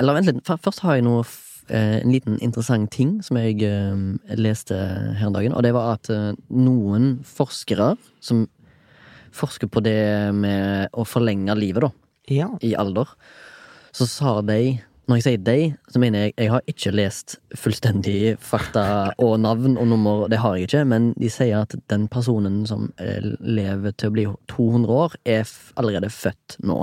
Eller 0.00 0.16
vent 0.16 0.30
litt, 0.30 0.40
først 0.46 0.80
har 0.82 0.96
jeg 0.96 1.04
noe 1.06 1.22
eh, 1.68 2.00
en 2.00 2.12
liten 2.14 2.38
interessant 2.44 2.90
ting 2.94 3.18
som 3.26 3.38
jeg 3.40 3.60
eh, 3.66 4.36
leste 4.40 4.76
her 5.20 5.32
dagen. 5.34 5.54
Og 5.54 5.62
det 5.66 5.74
var 5.76 5.98
at 5.98 6.10
noen 6.48 7.18
forskere 7.26 7.94
som 8.24 8.46
forsker 9.36 9.68
på 9.68 9.82
det 9.84 10.32
med 10.32 10.88
å 10.96 11.04
forlenge 11.04 11.54
livet, 11.58 11.84
da, 11.84 11.90
Ja. 12.32 12.48
i 12.64 12.72
alder, 12.74 13.10
så 13.92 14.06
sa 14.08 14.40
de 14.40 14.78
Når 15.06 15.20
jeg 15.20 15.22
sier 15.22 15.42
de, 15.46 15.58
så 15.86 16.00
mener 16.02 16.24
jeg 16.24 16.32
jeg 16.34 16.50
har 16.50 16.64
ikke 16.66 16.90
lest 16.96 17.36
fullstendig 17.54 18.34
fakta 18.42 19.12
og 19.22 19.36
navn 19.38 19.76
og 19.78 19.86
nummer, 19.92 20.24
det 20.26 20.40
har 20.42 20.56
jeg 20.56 20.66
ikke, 20.66 20.82
men 20.90 21.12
de 21.14 21.30
sier 21.30 21.62
at 21.62 21.76
den 21.92 22.08
personen 22.10 22.64
som 22.66 22.88
eh, 22.98 23.22
lever 23.38 23.94
til 23.94 24.10
å 24.10 24.16
bli 24.16 24.26
200 24.50 24.98
år, 24.98 25.14
er 25.22 25.46
allerede 25.78 26.10
født 26.10 26.58
nå. 26.66 26.80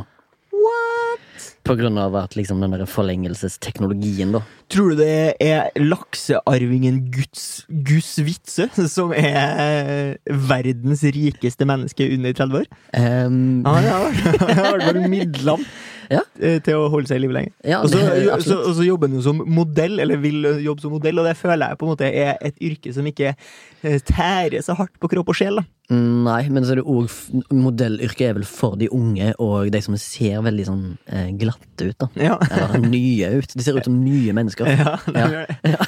What? 0.55 1.49
På 1.67 1.75
grunn 1.75 1.99
av 1.99 2.15
at 2.15 2.37
liksom 2.39 2.63
den 2.63 2.77
der 2.77 2.87
forlengelsesteknologien, 2.87 4.31
da. 4.37 4.43
Tror 4.71 4.93
du 4.93 5.01
det 5.03 5.35
er 5.43 5.75
laksearvingen 5.83 7.01
Guds, 7.11 7.65
Guds 7.67 8.15
Vitse 8.23 8.69
som 8.87 9.11
er 9.11 10.15
verdens 10.47 11.03
rikeste 11.03 11.67
menneske 11.67 12.07
under 12.07 12.39
30 12.39 12.63
år? 12.63 12.71
Um, 12.95 13.65
Han 13.67 13.89
ja, 13.89 13.99
hvert 14.07 14.87
fall 14.87 15.03
midlene 15.11 15.73
Ja. 16.13 16.21
eh, 16.39 16.59
til 16.63 16.77
å 16.79 16.87
holde 16.93 17.09
seg 17.09 17.17
i 17.19 17.23
live 17.25 17.33
lenge. 17.35 17.51
ja, 17.65 17.81
Og 17.81 17.89
så, 17.89 18.57
og 18.61 18.73
så 18.77 18.85
jobber 18.85 19.09
han 19.09 19.17
jo 19.17 19.23
som 19.25 19.41
modell, 19.49 19.97
eller 20.03 20.21
vil 20.21 20.45
jobbe 20.63 20.83
som 20.85 20.93
modell, 20.93 21.19
og 21.19 21.25
det 21.27 21.35
føler 21.39 21.73
jeg 21.73 21.79
på 21.81 21.87
en 21.87 21.93
måte 21.95 22.09
er 22.09 22.37
et 22.41 22.57
yrke 22.61 22.93
som 22.95 23.07
ikke 23.09 23.33
eh, 23.33 23.99
tærer 24.09 24.61
så 24.65 24.75
hardt 24.79 24.95
på 25.01 25.09
kropp 25.11 25.33
og 25.33 25.39
sjel. 25.39 25.59
da. 25.61 25.65
Mm, 25.91 26.23
Nei, 26.29 26.41
men 26.49 26.63
så 26.63 26.71
er 26.73 26.79
det 26.79 26.85
òg 26.87 27.09
Modellyrket 27.51 28.29
er 28.29 28.37
vel 28.37 28.45
for 28.47 28.77
de 28.79 28.87
unge 28.95 29.33
og 29.43 29.67
de 29.73 29.81
som 29.83 29.97
ser 29.99 30.39
veldig 30.45 30.65
sånn 30.69 30.83
eh, 31.11 31.29
glatte 31.41 31.89
ut, 31.91 31.97
da. 32.05 32.07
Ja. 32.15 32.37
Eller 32.69 32.85
nye 32.87 33.33
ut. 33.41 33.51
De 33.57 33.65
ser 33.65 33.75
ut 33.81 33.89
som 33.89 33.99
nye 34.05 34.33
mennesker. 34.37 34.69
Ja, 34.71 34.95
det 35.07 35.19
Ja. 35.19 35.27
gjør 35.33 35.47
det. 35.49 35.87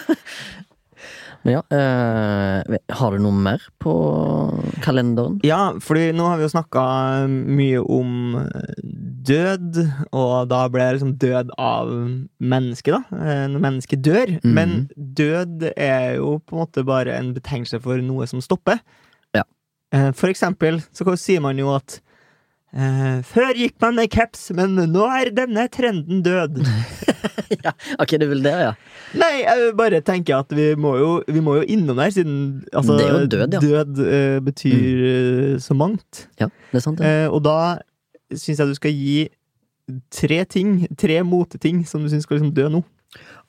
Men 1.45 1.53
ja, 1.59 1.59
øh, 1.78 2.78
har 2.97 3.11
du 3.13 3.19
noe 3.21 3.38
mer 3.38 3.61
på 3.78 3.91
kalenderen? 4.82 5.36
ja, 5.45 5.73
fordi 5.78 6.07
nå 6.17 6.26
har 6.26 6.39
vi 6.39 6.47
jo 6.47 6.53
snakka 6.55 6.86
mye 7.30 7.84
om 7.86 8.15
død, 9.28 9.80
og 10.15 10.49
da 10.51 10.61
ble 10.71 10.84
det 10.86 10.97
liksom 10.97 11.15
død 11.21 11.51
av 11.61 11.91
mennesket, 12.39 12.95
da. 12.95 13.19
Eh, 13.19 13.43
Når 13.51 13.63
mennesket 13.63 14.03
dør. 14.05 14.34
Mm. 14.43 14.53
Men 14.57 14.76
død 14.95 15.69
er 15.76 16.15
jo 16.19 16.38
på 16.39 16.55
en 16.55 16.63
måte 16.63 16.86
bare 16.88 17.17
en 17.17 17.34
betegnelse 17.36 17.82
for 17.84 18.01
noe 18.03 18.28
som 18.30 18.43
stopper. 18.43 18.82
Ja. 19.36 19.45
Eh, 19.93 20.11
For 20.15 20.32
eksempel 20.32 20.82
så 20.95 21.17
sier 21.19 21.43
man 21.43 21.59
jo 21.61 21.73
at 21.76 21.99
eh, 22.76 23.23
før 23.26 23.55
gikk 23.57 23.80
man 23.82 23.97
med 23.99 24.11
caps, 24.13 24.49
men 24.55 24.76
nå 24.76 25.07
er 25.17 25.34
denne 25.36 25.67
trenden 25.73 26.21
død. 26.26 26.61
ja, 27.65 27.73
ok, 27.99 28.15
det 28.21 28.30
vel 28.30 28.45
det, 28.45 28.55
ja. 28.67 28.71
Nei, 29.15 29.34
jeg 29.43 29.73
bare 29.80 30.01
tenker 30.05 30.43
at 30.43 30.53
vi 30.55 30.71
må 30.80 30.95
jo, 30.99 31.11
vi 31.28 31.43
må 31.43 31.59
jo 31.59 31.67
innom 31.71 31.99
der, 32.01 32.13
siden 32.13 32.38
altså, 32.71 32.97
død, 32.99 33.57
ja. 33.57 33.61
Død 33.63 33.99
uh, 34.05 34.39
betyr 34.45 35.03
mm. 35.57 35.59
så 35.63 35.78
mangt. 35.78 36.26
Ja, 36.41 36.49
det 36.71 36.82
er 36.82 36.88
sant, 36.88 37.03
Ja. 37.03 37.28
Uh, 37.28 37.36
og 37.36 37.45
da 37.45 37.59
syns 38.34 38.59
jeg 38.59 38.67
du 38.67 38.78
skal 38.78 38.93
gi 38.95 39.17
tre 40.13 40.43
ting, 40.49 40.88
tre 40.97 41.21
moteting, 41.23 41.84
som 41.88 42.01
du 42.01 42.09
syns 42.09 42.26
skal 42.26 42.39
liksom 42.39 42.53
dø 42.55 42.67
nå. 42.73 42.82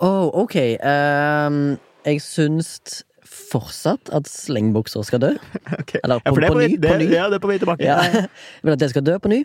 Oh, 0.04 0.28
ok. 0.44 0.56
Um, 0.84 1.76
jeg 2.06 2.22
syns 2.22 3.04
fortsatt 3.26 4.10
at 4.14 4.28
slengbukser 4.30 5.06
skal 5.06 5.22
dø. 5.22 5.34
Okay. 5.80 6.00
Eller 6.04 6.20
Ja, 6.24 6.30
på, 6.30 6.40
er 6.40 6.48
på, 6.48 6.58
ny. 6.58 6.76
det, 6.76 6.90
På 6.90 6.98
ny. 6.98 7.08
Ja, 7.10 7.28
det 7.30 7.38
er 7.38 7.42
på 7.42 7.50
vei 7.50 7.58
tilbake. 7.58 7.84
Ja. 7.84 8.00
Jeg 8.02 8.28
vil 8.62 8.72
at 8.76 8.80
det 8.80 8.90
skal 8.90 9.06
dø 9.06 9.18
på 9.18 9.28
ny. 9.32 9.44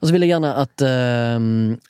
Og 0.00 0.08
så 0.08 0.12
vil 0.12 0.24
jeg 0.26 0.34
gjerne 0.34 0.50
at 0.60 0.82
uh, 0.84 1.44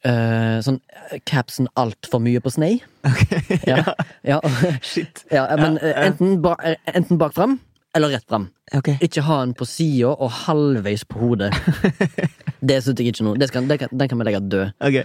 uh, 0.07 0.59
sånn 0.63 0.79
capsen 1.27 1.67
altfor 1.81 2.23
mye 2.23 2.43
på 2.45 2.53
snei. 2.55 2.77
Ja. 3.71 3.83
ja. 4.25 4.39
Shit. 4.85 5.25
ja 5.33 5.49
men 5.59 5.79
ja. 5.83 6.07
enten, 6.07 6.39
ba, 6.45 6.55
eh, 6.65 6.77
enten 6.95 7.19
bak 7.19 7.35
fram 7.35 7.59
eller 7.95 8.15
rett 8.15 8.27
fram. 8.29 8.49
Okay. 8.75 8.99
Ikke 9.05 9.23
ha 9.23 9.41
den 9.45 9.55
på 9.55 9.67
sida 9.69 10.11
og 10.15 10.31
halvveis 10.45 11.07
på 11.07 11.21
hodet. 11.21 11.53
Det 12.69 12.81
syns 12.83 13.01
jeg 13.01 13.13
ikke 13.13 13.27
noe. 13.27 13.39
Det 13.39 13.51
skal, 13.51 13.67
det 13.69 13.79
kan, 13.83 13.91
den 13.93 14.11
kan 14.11 14.21
vi 14.21 14.27
legge 14.27 14.41
død. 14.51 14.77
Okay. 14.81 15.05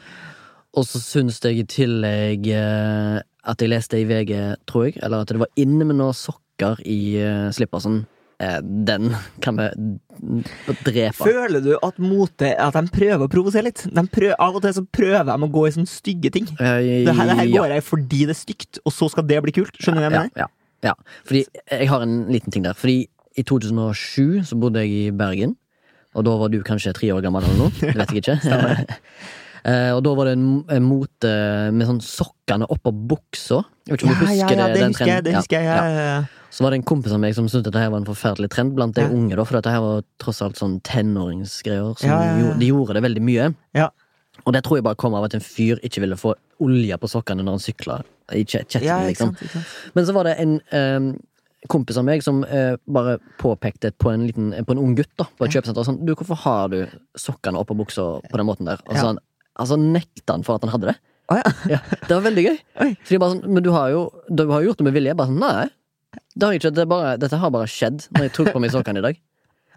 Og 0.78 0.86
så 0.88 1.02
syns 1.02 1.42
jeg 1.44 1.60
i 1.60 1.66
tillegg 1.68 2.48
eh, 2.54 3.18
at 3.50 3.64
jeg 3.64 3.72
leste 3.72 4.00
i 4.00 4.06
VG, 4.08 4.32
tror 4.70 4.88
jeg, 4.88 5.00
eller 5.04 5.26
at 5.26 5.34
det 5.34 5.42
var 5.42 5.52
inne 5.60 5.88
med 5.90 5.98
noen 6.00 6.16
sokker 6.16 6.80
i 6.88 7.00
uh, 7.20 7.50
slippersen. 7.56 8.04
Eh, 8.40 8.60
den 8.88 9.10
kan 9.44 9.58
vi 9.60 9.68
drepe. 10.86 11.18
Føler 11.18 11.64
du 11.64 11.74
at 11.76 11.98
mote 12.00 12.54
At 12.56 12.78
de 12.78 12.94
prøver 12.94 13.26
å 13.26 13.32
provosere 13.32 13.66
litt? 13.68 13.82
Prøver, 14.14 14.38
av 14.40 14.56
og 14.56 14.64
til 14.64 14.78
så 14.78 14.84
prøver 14.86 15.28
de 15.28 15.36
å 15.36 15.52
gå 15.52 15.66
i 15.68 15.74
sånne 15.76 15.92
stygge 15.92 16.32
ting. 16.38 16.48
Uh, 16.56 16.80
Det 17.10 17.18
her, 17.18 17.34
det 17.34 17.40
her 17.42 17.50
ja. 17.50 17.58
går 17.58 17.76
jeg 17.76 17.86
fordi 17.90 18.22
det 18.30 18.38
er 18.38 18.40
stygt, 18.40 18.82
og 18.86 18.96
så 18.96 19.12
skal 19.12 19.28
det 19.28 19.42
bli 19.48 19.56
kult. 19.60 19.76
Skjønner 19.76 20.00
du 20.00 20.06
hva 20.06 20.10
jeg 20.10 20.18
mener? 20.18 20.32
ja, 20.38 20.48
ja. 20.48 20.54
Fordi 21.26 21.46
jeg 21.72 21.90
har 21.90 22.02
en 22.06 22.28
liten 22.32 22.52
ting 22.52 22.64
der. 22.64 22.74
Fordi 22.78 23.08
i 23.38 23.44
2007 23.44 24.44
så 24.50 24.60
bodde 24.60 24.84
jeg 24.86 24.90
i 24.90 25.12
Bergen. 25.12 25.56
Og 26.18 26.26
da 26.26 26.32
var 26.40 26.50
du 26.50 26.62
kanskje 26.66 26.94
tre 26.98 27.12
år 27.14 27.22
gammel 27.22 27.44
eller 27.46 27.58
noe. 27.58 27.72
Det 27.80 27.96
vet 27.96 28.16
jeg 28.16 28.40
ikke. 28.40 28.88
Eh, 29.68 29.90
og 29.92 30.00
da 30.06 30.14
var 30.16 30.30
det 30.30 30.38
en, 30.38 30.84
mote 30.86 31.30
med 31.76 31.84
sånn 31.84 31.98
sokkene 32.00 32.64
oppå 32.72 32.94
buksa. 33.12 33.58
Jeg 33.84 33.92
vet 33.92 34.04
ikke 34.04 34.08
om 34.08 34.14
du 34.14 34.22
husker 34.24 34.54
det, 34.56 34.68
det 34.72 34.80
den 34.80 34.94
husker 34.94 35.10
jeg. 35.12 35.24
Det 35.26 35.34
husker 35.36 35.58
jeg. 35.58 35.66
ja. 35.68 35.74
Ja, 35.76 35.90
ja, 35.92 36.06
ja. 36.16 36.46
Så 36.50 36.64
var 36.64 36.72
det 36.72 36.80
en 36.80 36.86
kompis 36.88 37.12
av 37.14 37.20
meg 37.22 37.36
som 37.38 37.50
syntes 37.52 37.68
dette 37.68 37.90
var 37.92 38.00
en 38.00 38.08
forferdelig 38.08 38.50
trend 38.56 38.72
blant 38.78 38.96
de 38.96 39.04
Ja. 39.04 39.10
unge. 39.14 39.36
da 39.36 39.44
For 39.44 39.60
dette 39.60 39.74
her 39.74 39.84
var 39.84 40.06
tross 40.18 40.40
alt 40.42 40.56
sånn 40.58 40.80
tenåringsgreier. 40.88 41.92
Som 42.00 42.10
Ja, 42.10 42.22
ja, 42.24 42.38
ja. 42.48 42.54
De 42.58 42.70
gjorde 42.72 42.96
det 42.98 43.04
veldig 43.04 43.22
mye. 43.22 43.50
Ja. 43.76 43.90
Og 44.46 44.56
det 44.56 44.64
tror 44.64 44.80
jeg 44.80 44.84
bare 44.88 44.96
kom 44.96 45.14
av 45.14 45.28
at 45.28 45.36
en 45.36 45.44
fyr 45.44 45.78
ikke 45.84 46.02
ville 46.08 46.16
få 46.16 46.34
olje 46.64 46.98
på 46.98 47.12
sokkene 47.12 47.44
når 47.44 47.60
han 47.60 47.66
sykla. 47.68 48.00
I 48.36 48.44
chatten. 48.46 48.84
Ja, 48.86 49.00
ikke 49.02 49.14
liksom. 49.14 49.34
sant, 49.34 49.42
ikke 49.46 49.54
sant. 49.60 49.74
Men 49.96 50.08
så 50.08 50.16
var 50.16 50.30
det 50.30 50.36
en 50.44 50.56
um, 50.74 51.10
kompis 51.70 51.98
av 52.00 52.06
meg 52.08 52.24
som 52.24 52.44
eh, 52.48 52.76
bare 52.88 53.18
påpekte 53.42 53.92
på 54.00 54.12
en 54.14 54.26
liten 54.28 54.54
På 54.66 54.76
en 54.76 54.80
ung 54.80 54.94
gutt 54.96 55.12
da 55.20 55.26
på 55.28 55.44
et 55.48 55.56
kjøpesenter 55.58 55.84
sånn 55.84 55.98
Du, 56.08 56.14
hvorfor 56.16 56.40
har 56.46 56.70
du 56.72 56.78
sokkene 57.20 57.60
oppå 57.60 57.76
buksa 57.76 58.06
på 58.24 58.40
den 58.40 58.48
måten 58.48 58.70
der? 58.70 58.80
Og 58.88 58.94
så 58.96 59.02
Ja. 59.02 59.08
han, 59.10 59.20
altså 59.60 59.76
nekta 59.80 60.38
han 60.38 60.46
for 60.48 60.56
at 60.56 60.64
han 60.64 60.72
hadde 60.72 60.94
det. 60.94 60.96
Å 61.30 61.40
ja. 61.42 61.52
Ja, 61.76 61.80
det 62.08 62.14
var 62.16 62.24
veldig 62.26 62.46
gøy. 62.48 62.56
Sånn, 63.12 63.44
men 63.46 63.66
du 63.66 63.74
har 63.76 63.92
jo 63.94 64.06
du 64.32 64.46
har 64.50 64.64
gjort 64.66 64.80
det 64.80 64.88
med 64.88 64.96
vilje. 64.96 65.12
Jeg 65.12 65.20
bare 65.20 65.30
sånn, 65.30 65.44
nei. 65.44 65.68
Det 66.34 66.48
har 66.48 66.56
jeg 66.56 66.62
ikke, 66.64 66.72
det 66.80 66.88
bare, 66.90 67.12
dette 67.22 67.38
har 67.42 67.52
bare 67.54 67.68
skjedd 67.70 68.08
når 68.16 68.26
jeg 68.30 68.34
tok 68.38 68.54
på 68.56 68.62
meg 68.64 68.74
sokkene 68.74 69.04
i 69.04 69.06
dag. 69.10 69.20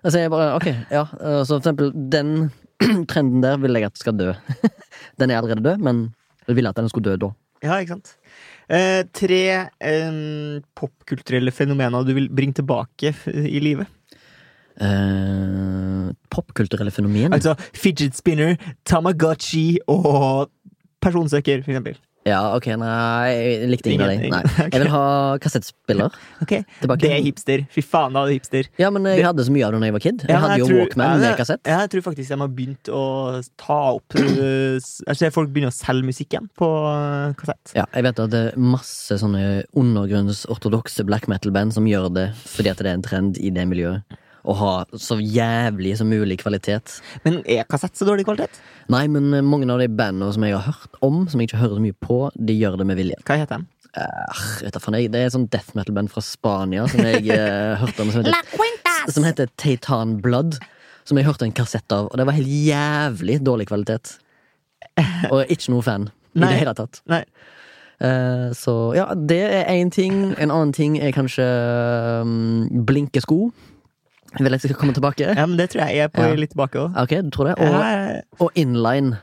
Altså 0.02 0.22
jeg 0.22 0.32
bare, 0.32 0.48
ok, 0.58 0.68
ja, 0.90 1.02
eh, 1.20 1.42
Så 1.44 1.56
for 1.56 1.60
eksempel 1.60 1.92
den 2.14 2.50
trenden 3.10 3.42
der 3.44 3.58
vil 3.62 3.76
jeg 3.78 3.90
at 3.90 4.00
skal 4.00 4.16
dø. 4.18 4.32
Den 5.20 5.30
er 5.30 5.38
allerede 5.42 5.62
død, 5.62 5.82
men 5.84 6.14
jeg 6.48 6.56
ville 6.56 6.70
at 6.72 6.78
den 6.78 6.88
skulle 6.88 7.12
dø 7.12 7.16
da. 7.26 7.28
Ja, 7.62 7.76
ikke 7.82 7.98
sant. 7.98 8.14
Eh, 8.70 9.02
tre 9.12 9.42
eh, 9.80 10.60
popkulturelle 10.78 11.52
fenomener 11.54 12.06
du 12.06 12.14
vil 12.16 12.30
bringe 12.30 12.60
tilbake 12.60 13.14
i 13.32 13.62
livet. 13.62 13.90
Eh, 14.80 16.12
popkulturelle 16.32 16.94
fenomener? 16.94 17.34
Altså 17.36 17.56
fidget 17.74 18.16
spinner, 18.16 18.56
Tamagotchi 18.84 19.78
og 19.90 20.50
personsøker, 21.02 21.62
for 21.64 21.74
eksempel. 21.74 21.98
Ja, 22.24 22.54
ok, 22.54 22.66
nei, 22.78 23.30
jeg 23.34 23.68
likte 23.72 23.90
ingen 23.90 24.04
av 24.06 24.10
dem. 24.14 24.30
Okay. 24.52 24.68
Jeg 24.70 24.82
vil 24.84 24.90
ha 24.92 25.06
kassettspiller. 25.42 26.12
Okay. 26.44 26.62
Tilbake. 26.80 27.00
Det 27.02 27.10
er 27.16 27.22
hipster. 27.24 27.64
Fy 27.74 27.82
faen, 27.82 28.14
da 28.14 28.22
er 28.28 28.32
hipster. 28.36 28.68
Ja, 28.78 28.90
men 28.94 29.04
jeg 29.10 29.18
Det- 29.18 29.26
hadde 29.26 29.44
så 29.46 29.52
mye 29.54 29.66
av 29.66 29.72
det 29.74 29.80
da 29.82 29.86
jeg 29.90 29.96
var 29.96 30.04
kid. 30.04 30.22
Jeg 30.22 30.30
Ja, 30.30 30.38
hadde 30.38 30.52
hadde 30.52 30.60
jo 30.62 30.68
tror- 30.70 30.80
Walkman 30.84 31.06
ja, 31.10 31.18
med 31.24 31.36
kassett. 31.40 31.60
Ja, 31.66 31.78
jeg 31.82 31.90
tror 31.96 32.04
faktisk 32.06 32.28
de 32.28 32.38
har 32.44 32.48
begynt 32.48 32.90
å 32.94 33.02
ta 33.58 33.78
opp 33.98 34.14
Jeg 34.18 35.16
ser 35.18 35.30
folk 35.34 35.50
begynner 35.54 35.72
å 35.72 35.76
selge 35.76 36.06
musikk 36.06 36.34
igjen 36.36 36.48
på 36.58 36.68
uh, 36.70 37.32
kassett. 37.38 37.74
Ja, 37.74 37.86
jeg 37.94 38.06
vet 38.06 38.22
at 38.26 38.30
det 38.30 38.42
er 38.52 38.58
masse 38.58 39.18
sånne 39.18 39.64
undergrunns-ortodokse 39.74 41.04
black 41.06 41.26
metal-band 41.30 41.74
som 41.74 41.86
gjør 41.90 42.10
det 42.14 42.28
fordi 42.46 42.70
at 42.70 42.78
det 42.82 42.86
er 42.90 42.98
en 42.98 43.02
trend 43.06 43.38
i 43.42 43.50
det 43.54 43.66
miljøet. 43.70 44.02
Å 44.42 44.54
ha 44.58 44.72
så 44.98 45.18
jævlig 45.22 45.94
som 46.00 46.08
mulig 46.10 46.40
kvalitet. 46.42 46.96
Men 47.26 47.40
er 47.46 47.68
kassett 47.70 47.98
så 47.98 48.08
dårlig 48.08 48.26
kvalitet? 48.26 48.58
Nei, 48.90 49.04
men 49.12 49.30
eh, 49.36 49.44
mange 49.46 49.68
av 49.70 49.82
de 49.82 49.86
bandene 49.90 50.32
som 50.34 50.46
jeg 50.46 50.56
har 50.56 50.66
hørt 50.66 50.98
om, 51.04 51.22
som 51.30 51.40
jeg 51.40 51.50
ikke 51.50 51.62
hører 51.62 51.78
så 51.78 51.84
mye 51.84 51.98
på, 52.08 52.18
de 52.34 52.56
gjør 52.58 52.80
det 52.80 52.88
med 52.90 52.98
vilje. 52.98 53.20
Hva 53.22 53.38
heter 53.42 53.62
de? 53.62 53.68
Uh, 53.92 54.42
vet 54.64 54.72
da 54.72 54.96
jeg, 54.96 55.10
det 55.12 55.20
er 55.20 55.28
et 55.28 55.34
sånt 55.34 55.50
death 55.52 55.74
metal-band 55.76 56.08
fra 56.08 56.22
Spania 56.24 56.86
som 56.88 57.04
jeg 57.04 57.26
uh, 57.28 57.76
hørte 57.82 58.04
om. 58.04 58.12
Som 58.14 58.24
heter, 58.24 59.12
som 59.12 59.26
heter 59.28 59.52
Titan 59.60 60.16
Blood. 60.24 60.58
Som 61.06 61.18
jeg 61.18 61.26
hørte 61.26 61.46
en 61.46 61.54
kassett 61.54 61.92
av, 61.92 62.08
og 62.08 62.18
det 62.18 62.24
var 62.28 62.36
helt 62.36 62.50
jævlig 62.50 63.40
dårlig 63.42 63.66
kvalitet. 63.70 64.16
Og 65.32 65.50
ikke 65.50 65.72
noe 65.74 65.82
fan 65.82 66.06
i 66.32 66.44
det 66.44 66.58
hele 66.62 66.74
tatt. 66.78 67.02
Nei. 67.10 67.24
Eh, 68.02 68.52
så 68.56 68.92
ja, 68.96 69.06
det 69.14 69.42
er 69.42 69.68
én 69.70 69.90
ting. 69.90 70.34
En 70.38 70.50
annen 70.50 70.72
ting 70.72 70.98
er 70.98 71.12
kanskje 71.14 71.46
um, 72.22 72.84
blinkesko. 72.86 73.50
Jeg 73.50 73.71
vil 74.38 74.52
jeg 74.56 74.60
skal 74.64 74.78
komme 74.80 74.94
tilbake. 74.96 75.26
Ja, 75.36 75.44
men 75.46 75.58
det 75.60 75.70
tror 75.72 75.84
jeg 75.86 75.96
jeg 75.96 76.04
er 76.08 76.14
på 76.14 76.22
Ja. 76.24 76.34
litt 76.38 76.50
tilbake 76.54 76.78
òg. 76.80 76.96
Ok, 77.02 77.18
du 77.26 77.30
tror 77.34 77.50
det? 77.50 77.58
Og, 77.60 78.46
og 78.46 78.50
inline. 78.56 79.18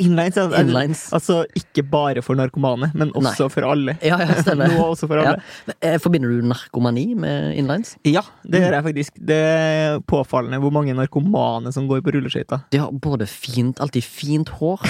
Inlines, 0.00 0.36
ja. 0.38 0.44
Inlines. 0.62 1.00
Altså 1.12 1.40
ikke 1.58 1.82
bare 1.90 2.22
for 2.22 2.38
narkomane, 2.38 2.92
men 2.94 3.10
også 3.18 3.48
Nei. 3.48 3.50
for 3.52 3.66
alle. 3.68 3.96
Ja, 4.06 4.16
ja, 4.22 4.36
stemmer. 4.40 4.70
Nå 4.70 4.84
også 4.94 5.08
for 5.10 5.18
alle. 5.20 5.42
Men, 5.66 5.76
eh, 5.82 5.98
Forbinder 6.00 6.30
du 6.30 6.46
narkomani 6.46 7.14
med 7.18 7.58
inlines? 7.58 7.96
Ja, 8.06 8.22
det 8.46 8.62
gjør 8.62 8.76
jeg 8.78 8.84
faktisk. 8.86 9.18
Det 9.18 9.36
er 9.36 9.98
påfallende 10.08 10.60
hvor 10.62 10.72
mange 10.72 10.94
narkomane 10.96 11.72
som 11.74 11.88
går 11.90 12.00
på 12.06 12.14
rulleskøyter. 12.14 12.62
De 12.72 12.78
har 12.80 12.94
både 12.94 13.26
fint, 13.28 13.80
alltid 13.82 14.06
fint 14.06 14.48
hår 14.60 14.80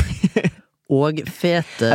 og 0.94 1.18
fete 1.32 1.90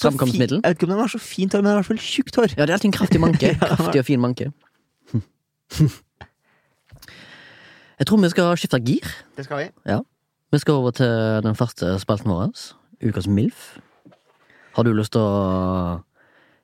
framkomstmiddel. 0.00 0.62
jeg 0.64 0.72
vet 0.72 0.80
ikke 0.80 0.88
om 0.88 0.96
de 0.96 1.02
har 1.04 1.12
så 1.12 1.20
fint 1.22 1.52
hår, 1.54 1.60
men 1.62 1.68
de 1.70 1.74
har 1.76 1.78
i 1.78 1.82
hvert 1.84 1.92
fall 1.92 2.04
tjukt 2.08 2.40
hår. 2.40 2.54
Ja, 2.56 2.64
det 2.64 2.70
er 2.72 2.78
alltid 2.80 2.90
en 2.90 2.98
kraftig 2.98 3.20
manke. 3.22 3.54
Kraftig 3.60 4.00
og 4.00 4.08
fin 4.08 4.20
manke. 4.24 4.50
Jeg 8.00 8.06
tror 8.08 8.16
vi 8.22 8.28
skal 8.32 8.54
skifte 8.56 8.78
gir. 8.84 9.04
Det 9.36 9.44
skal 9.44 9.58
vi. 9.60 9.66
Vi 10.52 10.58
skal 10.58 10.74
over 10.80 10.90
til 10.96 11.42
den 11.44 11.54
første 11.58 11.98
spalten 12.00 12.30
vår. 12.32 12.48
Ukas 13.06 13.26
MILF. 13.28 13.76
Har 14.76 14.82
du 14.86 14.92
lyst 14.96 15.12
til 15.12 15.20
å 15.20 16.00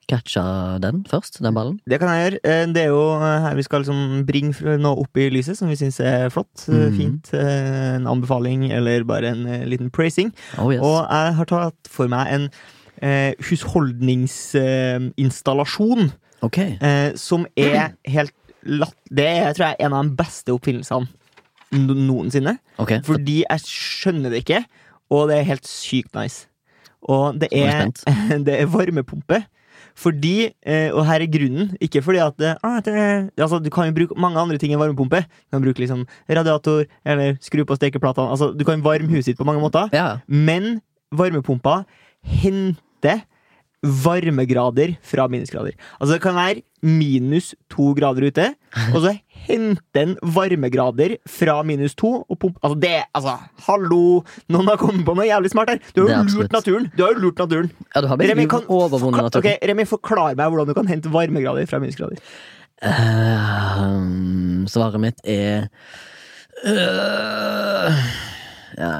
catche 0.08 0.42
den 0.80 1.00
først, 1.10 1.40
den 1.42 1.54
ballen? 1.56 1.80
Det 1.90 1.98
kan 2.00 2.08
jeg 2.08 2.18
gjøre. 2.24 2.38
Eh, 2.46 2.66
Det 2.72 2.82
er 2.84 2.88
jo 2.92 3.00
eh, 3.18 3.40
her 3.42 3.54
vi 3.58 3.62
skal 3.66 3.80
liksom 3.82 4.22
bringe 4.28 4.76
noe 4.78 4.96
opp 5.02 5.16
i 5.18 5.26
lyset 5.34 5.56
som 5.58 5.68
vi 5.68 5.74
syns 5.76 5.98
er 6.00 6.28
flott. 6.30 6.68
eh, 6.68 6.74
Mhm. 6.88 6.96
Fint. 6.96 7.32
En 7.34 8.06
anbefaling 8.06 8.70
eller 8.72 9.02
bare 9.04 9.24
en 9.34 9.44
liten 9.68 9.90
praising. 9.90 10.32
Oh 10.58 10.70
yes. 10.72 10.80
Og 10.82 11.06
jeg 11.10 11.34
har 11.34 11.44
tatt 11.44 11.88
for 11.88 12.08
meg 12.08 12.26
en 12.32 12.50
husholdningsinstallasjon 13.44 16.12
Ok. 16.42 16.58
eh, 16.80 17.12
som 17.16 17.46
er 17.56 17.92
helt 18.06 18.32
latt... 18.64 18.94
Det 19.10 19.26
er 19.26 19.52
tror 19.52 19.66
jeg, 19.68 19.76
en 19.80 19.92
av 19.92 20.04
de 20.04 20.10
beste 20.16 20.52
oppfinnelsene 20.54 21.06
noensinne. 21.72 22.58
Okay. 22.78 23.00
Fordi 23.06 23.42
jeg 23.48 23.60
skjønner 23.66 24.30
det 24.30 24.44
ikke, 24.44 24.64
og 25.10 25.28
det 25.30 25.38
er 25.40 25.48
helt 25.50 25.66
sykt 25.66 26.14
nice. 26.14 26.46
Og 27.02 27.38
det 27.40 27.48
er 27.52 27.90
det 28.46 28.60
er 28.60 28.66
varmepumpe. 28.66 29.44
Fordi, 29.96 30.50
eh, 30.66 30.90
og 30.92 31.06
her 31.08 31.22
er 31.24 31.30
grunnen, 31.32 31.70
ikke 31.80 32.02
fordi 32.04 32.18
at 32.20 32.34
ah, 32.62 32.80
det 32.84 32.92
er- 32.92 33.30
altså, 33.40 33.58
Du 33.64 33.70
kan 33.70 33.86
jo 33.88 33.94
bruke 33.96 34.20
mange 34.20 34.36
andre 34.38 34.58
ting 34.58 34.72
enn 34.72 34.80
varmepumpe. 34.80 35.22
Du 35.24 35.56
kan 35.56 35.62
bruke 35.64 35.80
liksom 35.80 36.06
radiator, 36.28 36.84
eller 37.04 37.36
skru 37.40 37.64
på 37.64 37.76
stekeplatene. 37.78 38.28
Altså, 38.28 38.50
du 38.52 38.64
kan 38.64 38.82
varme 38.84 39.08
huset 39.08 39.32
ditt 39.32 39.38
på 39.38 39.44
mange 39.48 39.60
måter. 39.62 39.88
Ja. 39.96 40.18
Men 40.28 40.82
varmepumpa 41.14 41.84
henter 42.22 43.22
varmegrader 43.84 44.96
fra 45.04 45.26
minusgrader. 45.30 45.76
Altså 46.00 46.16
det 46.16 46.22
kan 46.24 46.36
være 46.36 46.62
minus 46.86 47.54
to 47.72 47.92
grader 47.96 48.26
ute, 48.28 48.46
og 48.94 48.98
så 49.04 49.12
hente 49.46 50.02
en 50.02 50.14
varmegrader 50.22 51.16
fra 51.30 51.58
minus 51.66 51.94
to 51.98 52.12
og 52.22 52.38
pumpe 52.38 52.60
Altså 52.62 52.78
det 52.80 52.94
Altså, 53.14 53.36
hallo! 53.66 54.22
Noen 54.52 54.70
har 54.70 54.80
kommet 54.80 55.04
på 55.06 55.14
noe 55.16 55.26
jævlig 55.28 55.52
smart 55.52 55.72
her! 55.72 55.80
Du 55.96 56.06
har 56.06 56.24
jo 56.24 56.40
lurt 56.40 56.52
naturen! 56.52 56.90
Du 56.96 57.04
har 57.04 57.14
jo 57.14 57.24
lurt 57.26 57.38
naturen. 57.38 57.70
ja, 57.94 58.00
du 58.00 58.08
har 58.08 58.16
Remi, 58.18 58.46
kan 58.46 58.64
naturen. 58.66 59.30
Okay, 59.42 59.56
Remi, 59.68 59.84
forklar 59.88 60.36
meg 60.36 60.50
hvordan 60.50 60.68
du 60.68 60.74
kan 60.76 60.90
hente 60.90 61.12
varmegrader 61.12 61.66
fra 61.70 61.80
minusgrader. 61.82 62.20
Uh, 62.84 64.66
svaret 64.68 65.00
mitt 65.00 65.22
er 65.24 65.70
uh, 66.66 68.02
Ja, 68.76 68.90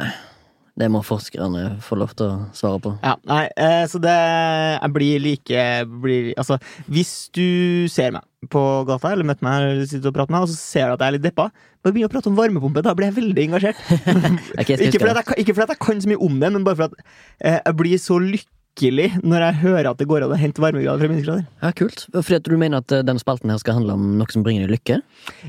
det 0.77 0.89
må 0.93 1.01
forskerne 1.05 1.79
få 1.85 1.97
lov 1.97 2.12
til 2.18 2.29
å 2.29 2.49
svare 2.57 2.81
på. 2.85 2.93
Ja, 3.01 3.14
nei, 3.29 3.47
eh, 3.57 3.85
så 3.89 4.01
det 4.03 4.12
Jeg 4.12 4.93
blir 4.93 5.22
like 5.24 5.62
blir, 6.03 6.35
Altså, 6.37 6.59
hvis 6.87 7.31
du 7.33 7.89
ser 7.89 8.12
meg 8.12 8.27
på 8.53 8.62
gata, 8.87 9.11
eller 9.11 9.27
møter 9.27 9.43
meg, 9.43 9.62
eller 9.64 9.89
sitter 9.89 10.12
og 10.12 10.18
prater 10.18 10.35
med 10.35 10.39
meg, 10.39 10.45
og 10.45 10.53
så 10.53 10.59
ser 10.61 10.87
du 10.87 10.95
at 10.95 11.01
jeg 11.01 11.09
er 11.09 11.16
litt 11.16 11.24
deppa, 11.24 11.49
bare 11.83 11.97
begynn 11.97 12.07
å 12.07 12.12
prate 12.12 12.31
om 12.31 12.37
varmepumpe. 12.37 12.85
Da 12.85 12.93
blir 12.95 13.09
jeg 13.09 13.16
veldig 13.16 13.47
engasjert. 13.47 13.81
okay, 14.61 14.77
jeg 14.77 14.93
ikke, 14.93 15.01
fordi 15.01 15.16
jeg, 15.16 15.39
ikke 15.43 15.57
fordi 15.57 15.74
jeg 15.74 15.83
kan 15.87 16.05
så 16.05 16.12
mye 16.12 16.29
om 16.29 16.37
det, 16.43 16.53
men 16.55 16.68
bare 16.68 16.79
fordi 16.83 17.07
eh, 17.41 17.59
jeg 17.59 17.79
blir 17.81 18.03
så 18.03 18.20
lykkelig 18.22 18.53
når 18.77 19.41
jeg 19.41 19.55
hører 19.62 19.89
at 19.91 19.99
det 19.99 20.07
går 20.11 20.27
an 20.27 20.35
å 20.35 20.39
hente 20.39 20.61
varmegrader 20.61 21.01
fra 21.01 21.09
minusgrader. 21.09 21.47
Ja, 21.62 21.70
kult. 21.72 22.07
Fordi 22.12 22.37
at 22.37 22.45
du 22.45 22.57
mener 22.61 22.83
at 22.85 22.93
eh, 22.93 23.05
denne 23.07 23.22
spalten 23.22 23.51
her 23.51 23.59
skal 23.62 23.79
handle 23.79 23.97
om 23.97 24.18
noe 24.18 24.29
som 24.33 24.45
bringer 24.45 24.66
deg 24.66 24.77
lykke? 24.77 24.99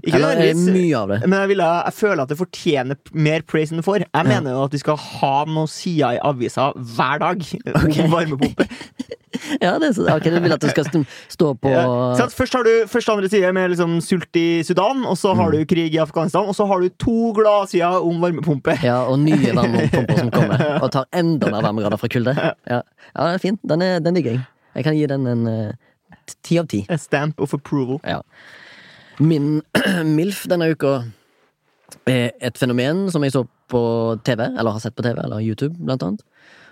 Ikke 0.02 0.16
Eller 0.16 0.40
er 0.46 0.56
mye 0.56 0.96
av 0.96 1.12
det? 1.12 1.20
Men 1.28 1.40
jeg, 1.44 1.52
vil, 1.52 1.64
jeg 1.66 1.98
føler 1.98 2.24
at 2.24 2.32
det 2.32 2.40
fortjener 2.40 3.00
mer 3.12 3.44
praise 3.44 3.76
enn 3.76 3.82
det 3.82 3.88
får. 3.88 4.08
Jeg 4.08 4.30
mener 4.32 4.56
jo 4.56 4.64
at 4.64 4.74
vi 4.78 4.82
skal 4.82 4.98
ha 4.98 5.36
noen 5.50 5.68
sider 5.72 6.18
i 6.18 6.24
avisa 6.24 6.72
hver 6.78 7.24
dag 7.26 7.44
okay. 7.44 8.04
om 8.06 8.14
varmepumpe. 8.16 8.68
Ja, 9.62 9.76
det 9.78 9.90
er 9.90 9.94
så, 9.94 10.06
ok, 10.10 10.24
du 10.34 10.38
vil 10.42 10.54
at 10.56 10.64
det 10.64 10.72
skal 10.72 11.04
stå 11.30 11.50
på 11.62 11.70
Ja, 11.70 11.84
sant? 12.18 12.34
Først 12.34 12.56
har 12.56 12.64
du 12.66 12.88
første 12.90 13.12
andre 13.14 13.30
side 13.30 13.52
med 13.54 13.70
liksom 13.74 13.98
sult 14.02 14.40
i 14.40 14.64
Sudan, 14.66 15.04
og 15.06 15.18
så 15.20 15.34
Mm. 15.34 15.40
har 15.42 15.52
du 15.52 15.66
krig 15.70 15.94
i 15.94 16.00
Afghanistan, 16.02 16.48
og 16.48 16.56
så 16.56 16.66
har 16.66 16.82
du 16.82 16.90
to 16.98 17.34
gladsider 17.38 18.00
om 18.02 18.22
varmepumpe. 18.24 18.78
Ja, 18.82 19.04
og 19.06 19.20
nye 19.20 19.52
varmepumper 19.60 20.18
som 20.24 20.32
kommer, 20.34 20.64
og 20.84 20.90
tar 20.96 21.06
enda 21.14 21.52
mer 21.54 21.62
varmegrader 21.68 22.02
fra 22.02 22.10
kulde. 22.10 22.34
Ja, 22.72 22.82
ja 23.18 23.28
den 23.28 23.36
er 23.36 23.44
fint. 23.44 23.62
Den, 23.68 23.84
er, 23.84 24.00
den 24.04 24.18
digger 24.18 24.38
jeg. 24.38 24.46
Jeg 24.78 24.86
kan 24.86 24.98
gi 24.98 25.06
den 25.10 25.28
en 25.28 25.48
eh, 25.50 25.76
ti 26.46 26.60
av 26.62 26.70
ti. 26.70 26.84
A 26.90 26.98
stamp 27.02 27.42
of 27.42 27.56
approval. 27.58 28.00
Min 29.20 29.62
MILF 30.18 30.46
denne 30.52 30.70
uka 30.74 31.00
er 32.08 32.32
et 32.44 32.60
fenomen 32.60 33.08
som 33.12 33.24
jeg 33.26 33.34
så 33.34 33.44
på 33.72 33.82
TV, 34.28 34.46
eller 34.48 34.76
har 34.76 34.84
sett 34.84 34.96
på 34.96 35.04
TV, 35.06 35.18
eller 35.24 35.44
YouTube, 35.44 35.76
blant 35.80 36.04
annet. 36.04 36.24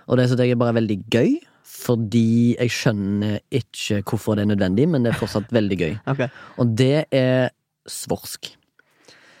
Og 0.06 0.20
det 0.20 0.28
synes 0.28 0.44
jeg 0.44 0.54
er 0.54 0.60
bare 0.60 0.76
veldig 0.76 0.98
gøy, 1.12 1.34
fordi 1.66 2.54
jeg 2.54 2.72
skjønner 2.72 3.40
ikke 3.50 4.00
hvorfor 4.06 4.38
det 4.38 4.46
er 4.46 4.52
nødvendig, 4.54 4.86
men 4.88 5.04
det 5.04 5.12
er 5.12 5.20
fortsatt 5.20 5.50
veldig 5.54 5.80
gøy. 5.82 5.96
Okay. 6.12 6.30
Og 6.62 6.70
det 6.78 7.06
er 7.10 7.50
svorsk. 7.90 8.52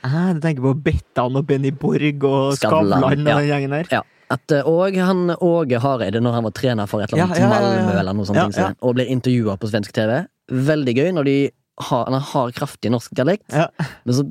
Ah, 0.06 0.34
du 0.34 0.42
tenker 0.42 0.62
på 0.62 0.74
Bettan 0.86 1.38
og 1.38 1.46
Benny 1.48 1.72
Borg 1.74 2.26
og 2.26 2.58
Skavlan, 2.58 2.58
Skavlan 2.58 3.06
og 3.06 3.14
ja. 3.14 3.38
den 3.38 3.48
gjengen 3.48 3.74
der? 3.74 3.88
Ja. 3.90 4.02
At, 4.30 4.50
eh, 4.50 4.62
og 4.66 4.96
han 4.98 5.30
Åge 5.40 5.78
Hareide, 5.78 6.20
når 6.20 6.32
han 6.32 6.42
var 6.48 6.50
trener 6.56 6.88
for 6.90 7.00
et 7.02 7.12
eller 7.12 7.24
annet 7.28 7.38
Ja, 7.38 7.44
ja, 7.44 7.50
ja. 7.52 7.82
Malmö, 7.86 7.98
eller 8.00 8.12
noe 8.18 8.24
sånt, 8.26 8.54
så- 8.54 8.74
og 8.82 8.94
blir 8.96 9.06
intervjua 9.06 9.56
på 9.58 9.68
svensk 9.70 9.92
TV. 9.92 10.26
Veldig 10.50 10.94
gøy 10.96 11.12
når 11.14 11.24
de 11.24 11.50
har, 11.78 12.04
han 12.10 12.20
har 12.20 12.50
kraftig 12.52 12.90
norsk 12.90 13.12
dialekt, 13.14 13.44
men 13.52 14.14
så 14.14 14.24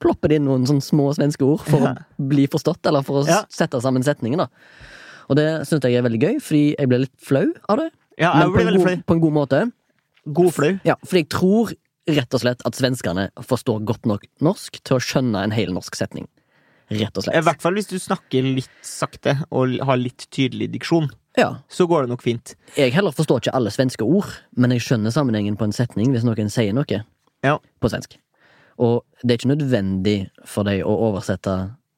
plopper 0.00 0.28
det 0.28 0.36
inn 0.40 0.44
noen 0.46 0.66
sånne 0.66 0.82
små 0.82 1.14
svenske 1.14 1.42
ord 1.46 1.60
for 1.60 1.78
å 1.80 1.96
bli 2.18 2.46
forstått, 2.46 2.84
eller 2.86 3.02
for 3.02 3.22
å 3.22 3.44
sette 3.48 3.80
sammen 3.80 4.02
setningen. 4.02 4.38
da 4.38 4.48
Og 5.30 5.36
det 5.36 5.46
syns 5.68 5.82
jeg 5.82 5.94
er 5.94 6.02
veldig 6.02 6.20
gøy, 6.20 6.36
fordi 6.42 6.76
jeg 6.78 6.88
ble 6.88 6.98
litt 6.98 7.16
flau 7.20 7.46
av 7.68 7.78
det. 7.78 7.90
Ja, 8.18 8.32
jeg 8.40 8.52
på 8.52 8.58
en, 8.60 8.66
veldig 8.66 8.78
god, 8.78 8.86
flau. 8.86 9.02
på 9.06 9.14
en 9.14 9.20
god 9.20 9.32
måte. 9.32 9.72
God 10.32 10.52
flau. 10.54 10.80
Ja, 10.84 10.94
fordi 11.04 11.22
jeg 11.22 11.28
tror 11.30 11.72
rett 12.08 12.34
og 12.34 12.40
slett 12.40 12.62
at 12.64 12.72
svenskene 12.74 13.30
forstår 13.42 13.84
godt 13.84 14.06
nok 14.06 14.24
norsk 14.40 14.78
til 14.84 14.96
å 14.96 15.00
skjønne 15.00 15.42
en 15.42 15.50
hel 15.52 15.72
norsk 15.74 15.94
setning. 15.94 16.26
Rett 16.90 17.18
og 17.18 17.26
I 17.34 17.40
hvert 17.42 17.62
fall 17.62 17.74
hvis 17.74 17.88
du 17.90 17.96
snakker 17.98 18.46
litt 18.46 18.70
sakte 18.86 19.36
og 19.50 19.72
har 19.88 19.98
litt 19.98 20.28
tydelig 20.30 20.68
diksjon. 20.76 21.08
Ja. 21.36 21.56
Så 21.68 21.86
går 21.90 22.04
det 22.06 22.12
nok 22.14 22.22
fint. 22.22 22.54
Jeg 22.78 22.94
heller 22.94 23.12
forstår 23.12 23.42
ikke 23.42 23.54
alle 23.58 23.72
svenske 23.74 24.06
ord, 24.06 24.30
men 24.56 24.70
jeg 24.72 24.84
skjønner 24.86 25.12
sammenhengen 25.12 25.58
på 25.58 25.66
en 25.66 25.74
setning 25.76 26.12
hvis 26.14 26.24
noen 26.24 26.50
sier 26.52 26.72
noe 26.76 27.02
Ja. 27.44 27.58
på 27.82 27.90
svensk. 27.90 28.16
Og 28.78 29.02
det 29.22 29.32
er 29.34 29.38
ikke 29.40 29.54
nødvendig 29.56 30.16
for 30.44 30.64
deg 30.68 30.84
å 30.84 30.94
oversette 31.10 31.56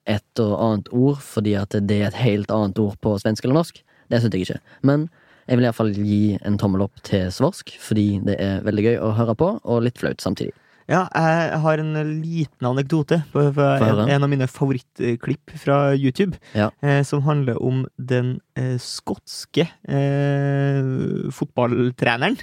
et 0.09 0.41
og 0.41 0.55
annet 0.65 0.89
ord 0.95 1.19
fordi 1.21 1.55
at 1.61 1.75
det 1.87 2.01
er 2.01 2.07
et 2.09 2.21
helt 2.23 2.51
annet 2.55 2.79
ord 2.81 2.97
på 3.05 3.17
svensk 3.21 3.45
eller 3.45 3.61
norsk. 3.61 3.83
Det 4.09 4.23
syns 4.23 4.33
jeg 4.35 4.47
ikke. 4.47 4.61
Men 4.83 5.09
jeg 5.49 5.59
vil 5.59 5.65
iallfall 5.69 5.93
gi 5.97 6.39
en 6.45 6.57
tommel 6.61 6.83
opp 6.87 7.03
til 7.05 7.29
svorsk, 7.33 7.75
fordi 7.81 8.21
det 8.25 8.39
er 8.41 8.63
veldig 8.67 8.85
gøy 8.85 8.97
å 9.05 9.13
høre 9.17 9.35
på, 9.39 9.49
og 9.65 9.83
litt 9.85 9.99
flaut 10.01 10.21
samtidig. 10.21 10.53
Ja, 10.89 11.03
jeg 11.13 11.61
har 11.61 11.81
en 11.83 11.93
liten 12.23 12.65
anekdote 12.65 13.21
på, 13.29 13.43
på 13.53 13.65
en, 13.85 14.07
en 14.09 14.25
av 14.25 14.31
mine 14.33 14.49
favorittklipp 14.49 15.53
fra 15.61 15.93
YouTube. 15.93 16.39
Ja. 16.57 16.71
Eh, 16.81 17.03
som 17.05 17.21
handler 17.27 17.61
om 17.61 17.85
den 18.01 18.39
eh, 18.57 18.79
skotske 18.81 19.67
eh, 19.85 21.29
fotballtreneren. 21.37 22.41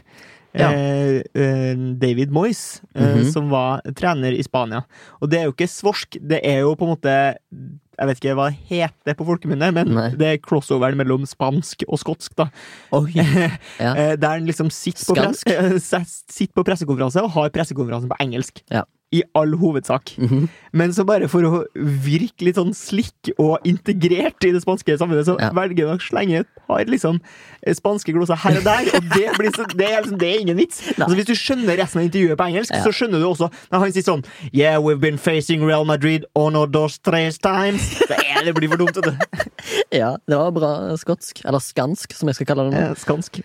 Ja. 0.55 0.69
Eh, 0.71 1.25
eh, 1.33 1.77
David 1.97 2.31
Moyes, 2.31 2.81
mm 2.93 3.05
-hmm. 3.05 3.31
som 3.31 3.49
var 3.49 3.81
trener 3.95 4.31
i 4.31 4.43
Spania. 4.43 4.83
Og 5.21 5.29
det 5.29 5.39
er 5.39 5.43
jo 5.43 5.51
ikke 5.51 5.67
svorsk, 5.67 6.17
det 6.21 6.39
er 6.43 6.59
jo 6.59 6.75
på 6.75 6.85
en 6.85 6.93
måte 6.95 7.35
Jeg 7.95 8.09
vet 8.09 8.21
ikke 8.21 8.35
hva 8.37 8.49
det 8.51 8.59
heter 8.69 9.17
på 9.17 9.27
folkemunne, 9.27 9.69
men 9.75 9.93
Nei. 9.95 10.09
det 10.19 10.27
er 10.29 10.41
crossoveren 10.43 10.99
mellom 10.99 11.27
spansk 11.29 11.85
og 11.87 12.01
skotsk, 12.01 12.35
da. 12.39 12.49
Oi. 12.95 13.13
Ja. 13.85 14.15
Der 14.17 14.37
han 14.37 14.45
liksom 14.47 14.69
sitter 14.73 15.03
på, 15.07 15.15
press, 15.17 15.43
sitter 16.35 16.53
på 16.55 16.63
pressekonferanse 16.67 17.23
og 17.23 17.33
har 17.35 17.51
pressekonferansen 17.55 18.11
på 18.11 18.17
engelsk. 18.23 18.61
Ja. 18.71 18.85
I 19.13 19.21
all 19.37 19.53
hovedsak. 19.61 20.15
Mhm. 20.17 20.47
Men 20.73 20.91
så 20.91 21.05
bare 21.05 21.27
for 21.31 21.45
å 21.45 21.59
virke 21.77 22.43
litt 22.47 22.55
sånn 22.57 22.73
slikk 22.75 23.29
og 23.39 23.59
integrert 23.63 24.43
i 24.43 24.51
det 24.51 24.61
spanske 24.63 24.97
samfunnet, 24.97 25.25
så 25.29 25.37
Ja. 25.39 25.51
velger 25.55 25.87
han 25.87 25.97
å 25.99 26.01
slenge 26.01 26.39
et 26.39 26.47
par 26.67 26.83
liksom 26.83 27.21
spanske 27.69 28.11
gloser 28.11 28.35
her 28.35 28.57
og 28.57 28.63
der, 28.65 28.89
og 28.95 29.03
det, 29.13 29.29
blir 29.37 29.51
så, 29.55 29.63
det, 29.77 29.85
er, 29.87 30.01
liksom, 30.01 30.17
det 30.19 30.27
er 30.35 30.39
ingen 30.41 30.57
vits. 30.57 30.81
Altså, 30.97 31.15
hvis 31.15 31.25
du 31.29 31.33
skjønner 31.33 31.77
resten 31.77 32.01
av 32.01 32.05
intervjuet 32.09 32.35
på 32.37 32.47
engelsk, 32.49 32.73
Ja. 32.73 32.83
så 32.83 32.91
skjønner 32.91 33.19
du 33.21 33.25
også 33.29 33.51
når 33.71 33.79
han 33.79 33.91
sier 33.93 34.03
sånn 34.03 34.25
Yeah, 34.51 34.79
we've 34.81 34.99
been 34.99 35.17
facing 35.17 35.63
Real 35.63 35.85
Madrid 35.85 36.25
uno 36.35 36.65
dos 36.65 36.97
tres 36.99 37.37
times. 37.37 37.99
Det, 38.09 38.17
er, 38.19 38.43
det 38.43 38.55
blir 38.55 38.69
for 38.69 38.77
dumt, 38.77 38.93
du. 38.99 39.11
Ja, 39.93 40.17
det 40.27 40.35
var 40.35 40.51
bra 40.51 40.95
skotsk. 40.97 41.45
Eller 41.45 41.59
skansk, 41.59 42.11
som 42.13 42.27
jeg 42.27 42.35
skal 42.35 42.47
kalle 42.47 42.69
det 42.69 42.73
nå. 42.75 42.89
Eh, 42.89 42.95
Skansk. 42.95 43.39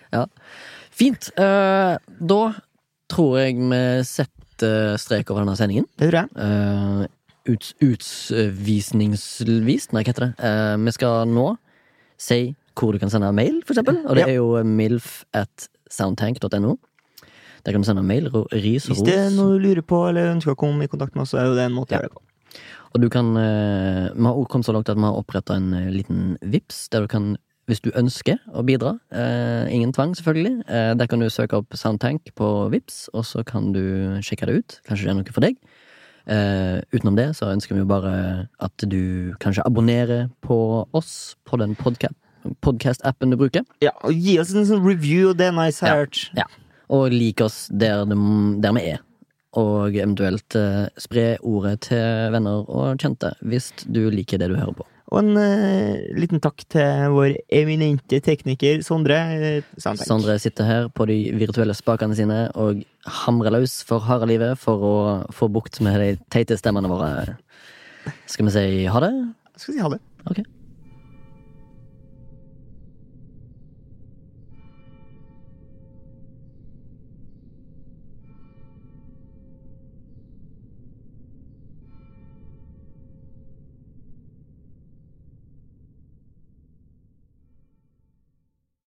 Fint. 0.91 1.29
Uh, 1.39 1.95
da 2.19 2.41
tror 3.11 3.37
jeg 3.39 3.55
vi 3.55 4.03
setter 4.03 4.40
strek 5.01 5.25
over 5.31 5.39
denne 5.45 5.57
sendingen. 5.59 5.85
Det 5.97 6.05
tror 6.11 6.19
jeg. 6.21 6.29
Uh, 6.37 7.01
ut, 7.51 7.65
utsvisningsvis 7.81 9.83
Nei, 9.95 10.01
hva 10.03 10.09
heter 10.13 10.25
det? 10.27 10.33
Uh, 10.41 10.75
vi 10.85 10.91
skal 10.95 11.13
nå 11.31 11.47
si 12.21 12.39
hvor 12.77 12.91
du 12.95 12.99
kan 13.01 13.11
sende 13.11 13.31
mail, 13.35 13.55
for 13.67 13.73
eksempel. 13.75 13.95
Og 14.07 14.13
det 14.15 14.21
Ja. 14.23 14.27
er 14.31 14.35
jo 14.39 14.47
milf 14.63 15.07
at 15.35 15.67
soundtank.no. 15.91 16.77
Der 17.65 17.71
kan 17.73 17.81
du 17.81 17.85
sende 17.85 18.03
mail. 18.03 18.29
Ris 18.51 18.85
og 18.89 18.95
Hvis 18.95 19.03
det 19.05 19.17
er 19.17 19.29
noe 19.35 19.57
du 19.57 19.59
lurer 19.67 19.81
på 19.85 20.07
eller 20.09 20.31
ønsker 20.35 20.51
å 20.53 20.57
komme 20.57 20.83
i 20.85 20.87
kontakt 20.87 21.15
med 21.15 21.21
oss, 21.23 21.31
så 21.33 21.37
er 21.41 21.45
jo 21.49 21.55
det 21.55 21.63
en 21.67 21.73
måte 21.75 21.91
å 21.91 21.93
Ja. 21.93 21.97
gjøre 21.99 22.09
det 22.09 22.15
på. 22.15 22.21
Og 22.93 23.01
du 23.01 23.09
kan 23.09 23.37
eh, 23.37 24.09
Vi 24.15 24.23
har 24.23 24.33
også 24.33 24.47
kommet 24.49 24.65
så 24.65 24.73
langt 24.73 24.89
at 24.89 24.97
vi 24.97 25.01
har 25.03 25.13
oppretta 25.19 25.53
en 25.55 25.73
eh, 25.73 25.91
liten 25.91 26.37
vips 26.41 26.89
der 26.89 27.01
du 27.01 27.07
kan 27.07 27.37
hvis 27.71 27.81
du 27.83 27.91
ønsker 27.95 28.41
å 28.51 28.63
bidra, 28.67 28.97
eh, 29.15 29.71
ingen 29.71 29.93
tvang 29.95 30.11
selvfølgelig, 30.17 30.63
eh, 30.67 30.93
der 30.99 31.07
kan 31.07 31.23
du 31.23 31.29
søke 31.31 31.61
opp 31.61 31.71
Soundtank 31.77 32.33
på 32.35 32.69
Vips, 32.73 33.05
og 33.15 33.23
så 33.23 33.45
kan 33.47 33.71
du 33.71 34.19
sjekke 34.19 34.49
det 34.49 34.57
ut. 34.59 34.79
Kanskje 34.87 35.07
det 35.07 35.13
er 35.13 35.19
noe 35.21 35.35
for 35.35 35.45
deg. 35.45 35.55
Eh, 36.27 36.81
utenom 36.93 37.15
det 37.17 37.31
så 37.37 37.49
ønsker 37.49 37.73
vi 37.73 37.81
jo 37.81 37.89
bare 37.89 38.47
at 38.61 38.85
du 38.85 39.33
kanskje 39.41 39.63
abonnerer 39.65 40.29
på 40.45 40.85
oss 40.93 41.35
på 41.47 41.57
den 41.57 41.75
podcast-appen 41.75 43.31
du 43.31 43.39
bruker. 43.39 43.63
Ja, 43.81 43.95
og 44.03 44.13
Gi 44.13 44.37
oss 44.41 44.53
en 44.53 44.67
sånn 44.67 44.83
review, 44.85 45.33
det 45.33 45.49
er 45.49 45.55
nice 45.55 45.81
Ja. 45.81 46.03
Ja. 46.35 46.49
Og 46.91 47.09
lik 47.15 47.39
oss 47.41 47.69
der, 47.71 48.03
de, 48.05 48.17
der 48.61 48.75
vi 48.75 48.85
er. 48.91 48.99
Og 49.57 49.95
eventuelt 49.95 50.55
eh, 50.55 50.87
spre 50.99 51.37
ordet 51.39 51.87
til 51.87 52.31
venner 52.35 52.67
og 52.67 52.99
kjente 52.99 53.33
hvis 53.41 53.71
du 53.87 54.09
liker 54.11 54.39
det 54.39 54.51
du 54.51 54.59
hører 54.59 54.75
på. 54.75 54.85
Og 55.11 55.19
en 55.19 55.35
uh, 55.35 55.99
liten 56.15 56.39
takk 56.39 56.63
til 56.71 57.11
vår 57.11 57.33
eminente 57.51 58.21
tekniker 58.23 58.79
Sondre. 58.85 59.17
eh, 59.35 59.65
Soundtank. 59.75 60.07
Sondre 60.07 60.37
sitter 60.39 60.67
her 60.69 60.87
på 60.87 61.07
de 61.09 61.17
virtuelle 61.35 61.75
spakene 61.75 62.15
sine 62.15 62.45
og 62.55 62.79
hamrer 63.25 63.51
løs 63.57 63.81
for 63.87 63.99
harde 64.07 64.29
livet 64.31 64.55
for 64.61 64.87
å 64.87 64.95
få 65.35 65.51
bukt 65.51 65.81
med 65.83 65.99
de 65.99 66.13
teite 66.31 66.55
stemmene 66.59 66.91
våre. 66.91 67.35
Skal 68.25 68.47
vi 68.47 68.55
si 68.55 68.65
ha 68.87 69.03
det? 69.03 69.13
Skal 69.57 69.73
vi 69.73 69.79
si 69.79 69.83
ha 69.83 69.91
det. 69.91 69.99
Ok. 70.31 70.43